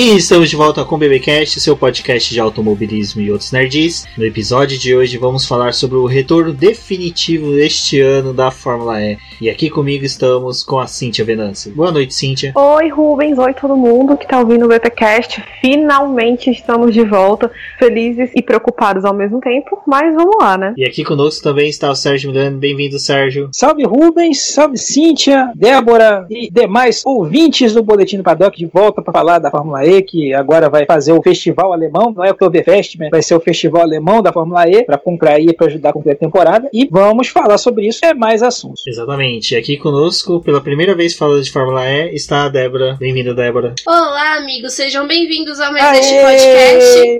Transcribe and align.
E 0.00 0.16
estamos 0.16 0.48
de 0.48 0.56
volta 0.56 0.82
com 0.82 0.94
o 0.94 0.98
BBcast, 0.98 1.60
seu 1.60 1.76
podcast 1.76 2.32
de 2.32 2.40
automobilismo 2.40 3.20
e 3.20 3.30
outros 3.30 3.52
nerds. 3.52 4.06
No 4.16 4.24
episódio 4.24 4.78
de 4.78 4.96
hoje 4.96 5.18
vamos 5.18 5.44
falar 5.44 5.74
sobre 5.74 5.98
o 5.98 6.06
retorno 6.06 6.54
definitivo 6.54 7.52
deste 7.52 8.00
ano 8.00 8.32
da 8.32 8.50
Fórmula 8.50 8.98
E. 8.98 9.18
E 9.42 9.50
aqui 9.50 9.68
comigo 9.68 10.02
estamos 10.02 10.62
com 10.62 10.78
a 10.78 10.86
Cíntia 10.86 11.22
Venâncio. 11.22 11.70
Boa 11.74 11.92
noite, 11.92 12.14
Cíntia. 12.14 12.52
Oi, 12.54 12.88
Rubens. 12.88 13.36
Oi, 13.36 13.52
todo 13.52 13.76
mundo 13.76 14.16
que 14.16 14.24
está 14.24 14.38
ouvindo 14.38 14.64
o 14.64 14.68
BBcast. 14.68 15.44
Finalmente 15.60 16.50
estamos 16.50 16.94
de 16.94 17.04
volta, 17.04 17.50
felizes 17.78 18.30
e 18.34 18.40
preocupados 18.40 19.04
ao 19.04 19.12
mesmo 19.12 19.38
tempo, 19.38 19.82
mas 19.86 20.14
vamos 20.14 20.34
lá, 20.40 20.56
né? 20.56 20.72
E 20.78 20.84
aqui 20.86 21.04
conosco 21.04 21.44
também 21.44 21.68
está 21.68 21.90
o 21.90 21.94
Sérgio 21.94 22.30
Milano. 22.30 22.56
Bem-vindo, 22.56 22.98
Sérgio. 22.98 23.50
Salve, 23.52 23.84
Rubens. 23.84 24.46
Salve, 24.50 24.78
Cíntia, 24.78 25.52
Débora 25.54 26.26
e 26.30 26.50
demais 26.50 27.02
ouvintes 27.04 27.74
do 27.74 27.82
Boletim 27.82 28.16
do 28.16 28.22
Paddock 28.22 28.56
de 28.56 28.64
volta 28.64 29.02
para 29.02 29.12
falar 29.12 29.38
da 29.38 29.50
Fórmula 29.50 29.84
E, 29.84 29.89
que 30.02 30.32
agora 30.32 30.68
vai 30.68 30.86
fazer 30.86 31.12
o 31.12 31.22
festival 31.22 31.72
alemão, 31.72 32.12
não 32.14 32.24
é 32.24 32.28
o 32.28 32.32
Oktoberfest, 32.32 32.96
mas 32.98 33.10
vai 33.10 33.22
ser 33.22 33.34
o 33.34 33.40
festival 33.40 33.82
alemão 33.82 34.22
da 34.22 34.32
Fórmula 34.32 34.68
E, 34.68 34.84
para 34.84 34.96
comprar 34.98 35.40
e 35.40 35.52
para 35.52 35.66
ajudar 35.66 35.90
a 35.90 35.92
cumprir 35.92 36.12
a 36.12 36.16
temporada. 36.16 36.68
E 36.72 36.88
vamos 36.90 37.28
falar 37.28 37.58
sobre 37.58 37.86
isso, 37.86 38.04
é 38.04 38.14
mais 38.14 38.42
assuntos. 38.42 38.86
Exatamente. 38.86 39.56
Aqui 39.56 39.76
conosco, 39.76 40.40
pela 40.40 40.60
primeira 40.60 40.94
vez 40.94 41.16
falando 41.16 41.42
de 41.42 41.50
Fórmula 41.50 41.84
E, 41.88 42.14
está 42.14 42.44
a 42.44 42.48
Débora. 42.48 42.96
Bem-vinda, 43.00 43.34
Débora. 43.34 43.74
Olá, 43.86 44.36
amigos. 44.36 44.74
Sejam 44.74 45.06
bem-vindos 45.06 45.58
a 45.60 45.72
mais 45.72 45.98
este 45.98 46.14
podcast. 46.14 47.10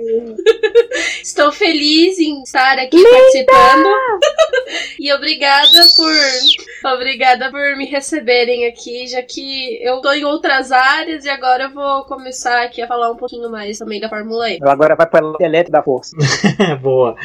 Estou 1.23 1.51
feliz 1.51 2.19
em 2.19 2.41
estar 2.43 2.77
aqui 2.79 2.97
Linda! 2.97 3.09
participando. 3.09 3.87
e 4.99 5.13
obrigada 5.13 5.85
por 5.95 6.93
obrigada 6.93 7.51
por 7.51 7.77
me 7.77 7.85
receberem 7.85 8.65
aqui, 8.67 9.07
já 9.07 9.21
que 9.21 9.79
eu 9.81 9.97
estou 9.97 10.13
em 10.13 10.25
outras 10.25 10.71
áreas 10.71 11.25
e 11.25 11.29
agora 11.29 11.65
eu 11.65 11.73
vou 11.73 12.03
começar 12.05 12.50
aqui 12.59 12.81
a 12.81 12.87
falar 12.87 13.11
um 13.11 13.15
pouquinho 13.15 13.49
mais 13.49 13.77
também 13.77 13.99
da 13.99 14.09
Fórmula 14.09 14.49
E. 14.49 14.59
Agora 14.61 14.95
vai 14.95 15.07
para 15.07 15.25
a 15.25 15.43
elétrica 15.43 15.77
da 15.77 15.83
força. 15.83 16.15
Boa. 16.81 17.15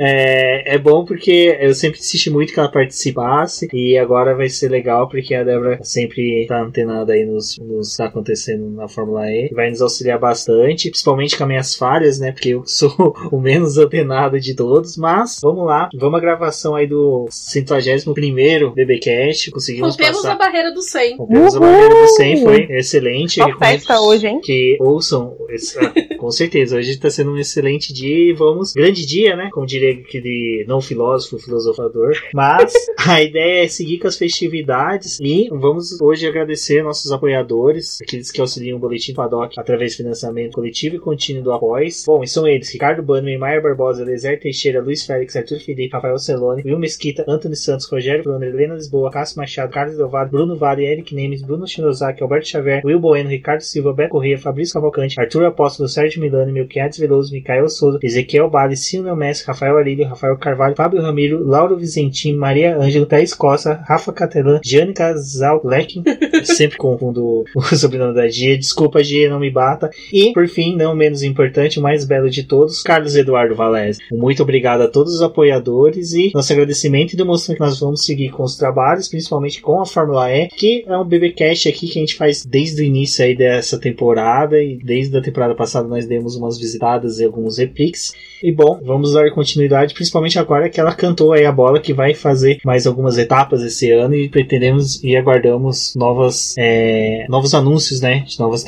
É, 0.00 0.74
é 0.74 0.78
bom 0.78 1.04
porque 1.04 1.56
eu 1.60 1.74
sempre 1.74 1.98
insisti 1.98 2.30
muito 2.30 2.52
que 2.52 2.60
ela 2.60 2.70
participasse 2.70 3.68
e 3.72 3.98
agora 3.98 4.34
vai 4.34 4.48
ser 4.48 4.68
legal 4.68 5.08
porque 5.08 5.34
a 5.34 5.44
Débora 5.44 5.78
sempre 5.82 6.46
tá 6.46 6.60
antenada 6.60 7.12
aí 7.12 7.24
nos, 7.24 7.58
nos 7.58 7.96
tá 7.96 8.06
acontecendo 8.06 8.70
na 8.70 8.88
Fórmula 8.88 9.26
E. 9.30 9.50
Vai 9.52 9.70
nos 9.70 9.80
auxiliar 9.80 10.18
bastante, 10.18 10.90
principalmente 10.90 11.36
com 11.36 11.44
as 11.44 11.48
minhas 11.48 11.74
falhas, 11.74 12.18
né? 12.18 12.32
Porque 12.32 12.50
eu 12.50 12.64
sou 12.66 13.14
o 13.30 13.40
menos 13.40 13.78
antenado 13.78 14.38
de 14.38 14.54
todos. 14.54 14.96
Mas 14.96 15.40
vamos 15.42 15.66
lá, 15.66 15.88
vamos 15.98 16.18
à 16.18 16.20
gravação 16.20 16.74
aí 16.74 16.86
do 16.86 17.26
51 17.30 18.72
BBcast. 18.72 19.50
Conseguimos 19.50 19.92
Rompemos 19.92 20.22
passar. 20.22 20.32
a 20.32 20.38
barreira 20.38 20.72
do 20.72 20.82
100. 20.82 21.16
Rompemos 21.16 21.56
a 21.56 21.60
barreira 21.60 21.94
do 21.94 22.08
100, 22.08 22.42
foi 22.42 22.62
excelente. 22.70 23.40
Uma 23.40 23.58
festa 23.58 24.00
hoje, 24.00 24.26
hein? 24.26 24.40
Que 24.42 24.75
ouçam, 24.80 25.36
ah, 25.38 25.92
com 26.26 26.32
certeza. 26.32 26.76
Hoje 26.76 26.90
está 26.90 27.08
sendo 27.08 27.30
um 27.30 27.38
excelente 27.38 27.92
dia 27.92 28.30
e 28.30 28.32
vamos. 28.32 28.72
Grande 28.72 29.06
dia, 29.06 29.36
né? 29.36 29.48
Como 29.52 29.64
diria 29.64 29.92
aquele 29.92 30.64
não 30.66 30.80
filósofo, 30.80 31.38
filosofador. 31.38 32.14
Mas 32.34 32.72
a 33.06 33.22
ideia 33.22 33.64
é 33.64 33.68
seguir 33.68 33.98
com 33.98 34.08
as 34.08 34.18
festividades 34.18 35.20
e 35.20 35.48
vamos 35.52 36.00
hoje 36.00 36.26
agradecer 36.26 36.82
nossos 36.82 37.12
apoiadores, 37.12 38.00
aqueles 38.02 38.32
que 38.32 38.40
auxiliam 38.40 38.76
o 38.76 38.80
Boletim 38.80 39.14
Paddock 39.14 39.54
através 39.56 39.92
de 39.92 39.98
financiamento 39.98 40.54
coletivo 40.54 40.96
e 40.96 40.98
contínuo 40.98 41.44
do 41.44 41.52
Após. 41.52 42.02
Bom, 42.04 42.24
e 42.24 42.26
são 42.26 42.44
eles: 42.44 42.72
Ricardo 42.72 43.04
Bannerman, 43.04 43.38
Maia 43.38 43.60
Barbosa, 43.60 44.02
Eliezer 44.02 44.40
Teixeira, 44.40 44.82
Luiz 44.82 45.06
Félix, 45.06 45.36
Arthur 45.36 45.60
Felipe, 45.60 45.94
Rafael 45.94 46.18
Celone, 46.18 46.64
Will 46.64 46.80
Mesquita, 46.80 47.24
Antônio 47.28 47.56
Santos, 47.56 47.86
Rogério 47.86 48.24
Bruno, 48.24 48.44
Helena 48.44 48.74
Lisboa, 48.74 49.12
Cássio 49.12 49.38
Machado, 49.38 49.70
Carlos 49.70 49.96
Delvado, 49.96 50.28
Bruno 50.28 50.56
Vale, 50.56 50.86
Eric 50.86 51.14
Nemes, 51.14 51.42
Bruno 51.42 51.68
Shinozaki, 51.68 52.20
Alberto 52.20 52.48
Xavier, 52.48 52.82
Will 52.84 52.98
Bueno, 52.98 53.30
Ricardo 53.30 53.60
Silva, 53.60 53.92
Beto 53.92 54.10
Corrêa, 54.10 54.36
Fabrício 54.36 54.74
Cavalcante, 54.74 55.20
Arthur 55.20 55.44
Apóstolo, 55.44 55.88
Sérgio 55.88 56.15
Milano, 56.20 56.52
Melquiades 56.52 56.98
Veloso, 56.98 57.32
Micael 57.32 57.68
Souza, 57.68 57.98
Ezequiel 58.02 58.50
Bale, 58.50 58.76
Silvio 58.76 59.16
Messi, 59.16 59.46
Rafael 59.46 59.76
Arilho, 59.76 60.06
Rafael 60.06 60.36
Carvalho, 60.36 60.76
Fábio 60.76 61.02
Ramiro, 61.02 61.46
Lauro 61.46 61.76
Vizentim, 61.76 62.34
Maria 62.34 62.76
Ângelo, 62.76 63.06
Thaís 63.06 63.34
Costa, 63.34 63.80
Rafa 63.86 64.12
Catelan, 64.12 64.60
Jânica 64.64 65.16
Zalleck, 65.16 66.02
sempre 66.44 66.76
confundo 66.76 67.44
o 67.54 67.62
sobrenome 67.76 68.14
da 68.14 68.28
Gia, 68.28 68.56
desculpa 68.56 69.02
Gia, 69.02 69.30
não 69.30 69.40
me 69.40 69.50
bata, 69.50 69.90
e 70.12 70.32
por 70.32 70.48
fim, 70.48 70.76
não 70.76 70.94
menos 70.94 71.22
importante, 71.22 71.78
o 71.78 71.82
mais 71.82 72.04
belo 72.04 72.30
de 72.30 72.44
todos, 72.44 72.82
Carlos 72.82 73.16
Eduardo 73.16 73.54
Valese. 73.54 74.00
Muito 74.12 74.42
obrigado 74.42 74.82
a 74.82 74.88
todos 74.88 75.14
os 75.14 75.22
apoiadores 75.22 76.12
e 76.12 76.30
nosso 76.34 76.52
agradecimento 76.52 77.12
e 77.12 77.16
demonstrando 77.16 77.58
que 77.58 77.64
nós 77.64 77.80
vamos 77.80 78.04
seguir 78.04 78.30
com 78.30 78.42
os 78.42 78.56
trabalhos, 78.56 79.08
principalmente 79.08 79.60
com 79.60 79.80
a 79.80 79.86
Fórmula 79.86 80.30
E, 80.30 80.48
que 80.48 80.84
é 80.86 80.96
um 80.96 81.04
BBcast 81.04 81.68
aqui 81.68 81.86
que 81.88 81.98
a 81.98 82.02
gente 82.02 82.16
faz 82.16 82.44
desde 82.44 82.82
o 82.82 82.84
início 82.84 83.24
aí 83.24 83.36
dessa 83.36 83.78
temporada 83.78 84.62
e 84.62 84.78
desde 84.78 85.16
a 85.16 85.22
temporada 85.22 85.54
passada 85.54 85.88
nós 85.88 86.05
demos 86.06 86.36
umas 86.36 86.58
visitadas 86.58 87.18
e 87.18 87.24
alguns 87.24 87.58
repliques. 87.58 88.12
E 88.42 88.52
bom, 88.52 88.80
vamos 88.84 89.12
dar 89.12 89.30
continuidade, 89.30 89.94
principalmente 89.94 90.38
agora 90.38 90.68
que 90.68 90.80
ela 90.80 90.94
cantou 90.94 91.32
aí 91.32 91.44
a 91.44 91.52
bola 91.52 91.80
que 91.80 91.92
vai 91.92 92.14
fazer 92.14 92.58
mais 92.64 92.86
algumas 92.86 93.18
etapas 93.18 93.62
esse 93.62 93.90
ano 93.90 94.14
e 94.14 94.28
pretendemos 94.28 95.02
e 95.02 95.16
aguardamos 95.16 95.94
novas, 95.96 96.54
é, 96.58 97.26
novos 97.28 97.54
anúncios, 97.54 98.00
né, 98.00 98.20
de 98.20 98.38
novas, 98.38 98.64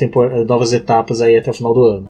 novas 0.47 0.73
etapas 0.73 1.21
aí 1.21 1.37
até 1.37 1.51
o 1.51 1.53
final 1.53 1.73
do 1.73 1.83
ano. 1.83 2.07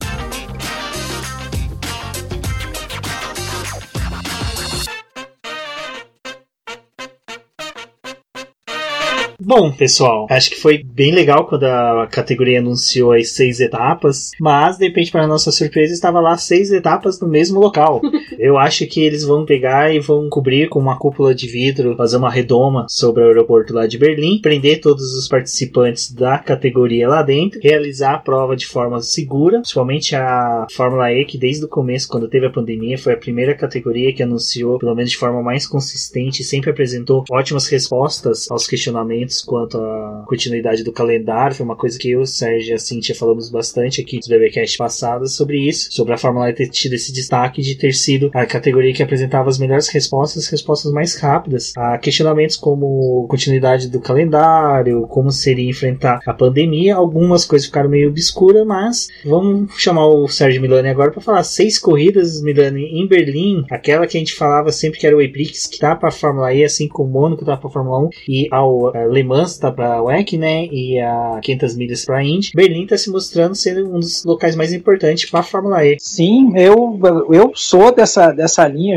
Bom, 9.49 9.71
pessoal, 9.71 10.27
acho 10.29 10.51
que 10.51 10.61
foi 10.61 10.83
bem 10.83 11.11
legal 11.11 11.47
quando 11.47 11.63
a 11.63 12.05
categoria 12.05 12.59
anunciou 12.59 13.13
as 13.13 13.31
seis 13.31 13.59
etapas, 13.59 14.29
mas 14.39 14.77
de 14.77 14.85
repente, 14.85 15.11
para 15.11 15.25
nossa 15.25 15.51
surpresa, 15.51 15.91
estava 15.91 16.19
lá 16.19 16.37
seis 16.37 16.71
etapas 16.71 17.19
no 17.19 17.27
mesmo 17.27 17.59
local. 17.59 17.99
Eu 18.37 18.59
acho 18.59 18.85
que 18.85 19.01
eles 19.01 19.23
vão 19.23 19.45
pegar 19.45 19.91
e 19.91 19.99
vão 19.99 20.29
cobrir 20.29 20.69
com 20.69 20.77
uma 20.77 20.99
cúpula 20.99 21.33
de 21.33 21.47
vidro, 21.47 21.95
fazer 21.95 22.17
uma 22.17 22.29
redoma 22.29 22.85
sobre 22.87 23.23
o 23.23 23.25
aeroporto 23.25 23.73
lá 23.73 23.87
de 23.87 23.97
Berlim, 23.97 24.39
prender 24.39 24.81
todos 24.81 25.15
os 25.15 25.27
participantes 25.27 26.13
da 26.13 26.37
categoria 26.37 27.09
lá 27.09 27.23
dentro, 27.23 27.59
realizar 27.59 28.13
a 28.13 28.19
prova 28.19 28.55
de 28.55 28.67
forma 28.67 29.01
segura, 29.01 29.61
principalmente 29.61 30.15
a 30.15 30.67
Fórmula 30.71 31.11
E, 31.11 31.25
que 31.25 31.39
desde 31.39 31.65
o 31.65 31.67
começo, 31.67 32.07
quando 32.07 32.29
teve 32.29 32.45
a 32.45 32.51
pandemia, 32.51 32.99
foi 32.99 33.13
a 33.13 33.17
primeira 33.17 33.55
categoria 33.55 34.13
que 34.13 34.21
anunciou, 34.21 34.77
pelo 34.77 34.93
menos 34.93 35.09
de 35.09 35.17
forma 35.17 35.41
mais 35.41 35.65
consistente, 35.65 36.43
sempre 36.43 36.69
apresentou 36.69 37.23
ótimas 37.31 37.67
respostas 37.67 38.45
aos 38.51 38.67
questionamentos 38.67 39.38
quanto 39.41 39.77
à 39.77 40.23
continuidade 40.27 40.83
do 40.83 40.91
calendário. 40.91 41.55
Foi 41.55 41.65
uma 41.65 41.75
coisa 41.75 41.97
que 41.97 42.11
eu, 42.11 42.25
Sérgio 42.25 42.71
e 42.71 42.73
a 42.73 42.79
Cintia 42.79 43.15
falamos 43.15 43.49
bastante 43.49 44.01
aqui 44.01 44.17
nos 44.17 44.27
BBcast 44.27 44.77
passados 44.77 45.35
sobre 45.35 45.59
isso, 45.59 45.91
sobre 45.91 46.13
a 46.13 46.17
Fórmula 46.17 46.49
E 46.49 46.53
ter 46.53 46.69
tido 46.69 46.93
esse 46.93 47.11
destaque 47.11 47.61
de 47.61 47.75
ter 47.75 47.93
sido 47.93 48.31
a 48.33 48.45
categoria 48.45 48.93
que 48.93 49.03
apresentava 49.03 49.49
as 49.49 49.59
melhores 49.59 49.87
respostas, 49.89 50.47
respostas 50.47 50.91
mais 50.91 51.15
rápidas 51.15 51.73
a 51.77 51.97
questionamentos 51.97 52.55
como 52.55 53.27
continuidade 53.29 53.89
do 53.89 53.99
calendário, 53.99 55.07
como 55.07 55.31
seria 55.31 55.69
enfrentar 55.69 56.19
a 56.25 56.33
pandemia. 56.33 56.95
Algumas 56.95 57.45
coisas 57.45 57.67
ficaram 57.67 57.89
meio 57.89 58.09
obscuras, 58.09 58.65
mas 58.65 59.07
vamos 59.25 59.71
chamar 59.77 60.07
o 60.07 60.27
Sérgio 60.27 60.61
Milani 60.61 60.89
agora 60.89 61.11
para 61.11 61.21
falar 61.21 61.43
seis 61.43 61.77
corridas, 61.77 62.41
Milani, 62.41 62.85
em 62.85 63.07
Berlim, 63.07 63.65
aquela 63.69 64.07
que 64.07 64.17
a 64.17 64.19
gente 64.19 64.33
falava 64.33 64.71
sempre 64.71 64.99
que 64.99 65.07
era 65.07 65.15
o 65.15 65.21
Eprix, 65.21 65.67
que 65.67 65.79
tá 65.79 65.95
para 65.95 66.09
a 66.09 66.11
Fórmula 66.11 66.53
E, 66.53 66.63
assim 66.63 66.87
como 66.87 67.09
o 67.09 67.11
Mônaco 67.11 67.45
tá 67.45 67.57
para 67.57 67.67
a 67.67 67.71
Fórmula 67.71 67.99
1 68.05 68.09
e 68.27 68.47
ao 68.51 68.89
uh, 68.89 69.11
Mans 69.23 69.57
tá 69.57 69.71
para 69.71 70.01
WEC, 70.01 70.37
né? 70.37 70.65
E 70.65 70.99
a 70.99 71.39
500 71.41 71.75
milhas 71.75 72.05
para 72.05 72.23
Indy. 72.23 72.51
Berlim 72.53 72.85
tá 72.85 72.97
se 72.97 73.09
mostrando 73.09 73.55
ser 73.55 73.83
um 73.83 73.99
dos 73.99 74.23
locais 74.23 74.55
mais 74.55 74.73
importantes 74.73 75.29
para 75.29 75.39
a 75.39 75.43
Fórmula 75.43 75.85
E. 75.85 75.97
Sim, 75.99 76.51
eu, 76.55 76.99
eu 77.31 77.51
sou 77.55 77.93
dessa, 77.93 78.31
dessa 78.31 78.67
linha, 78.67 78.95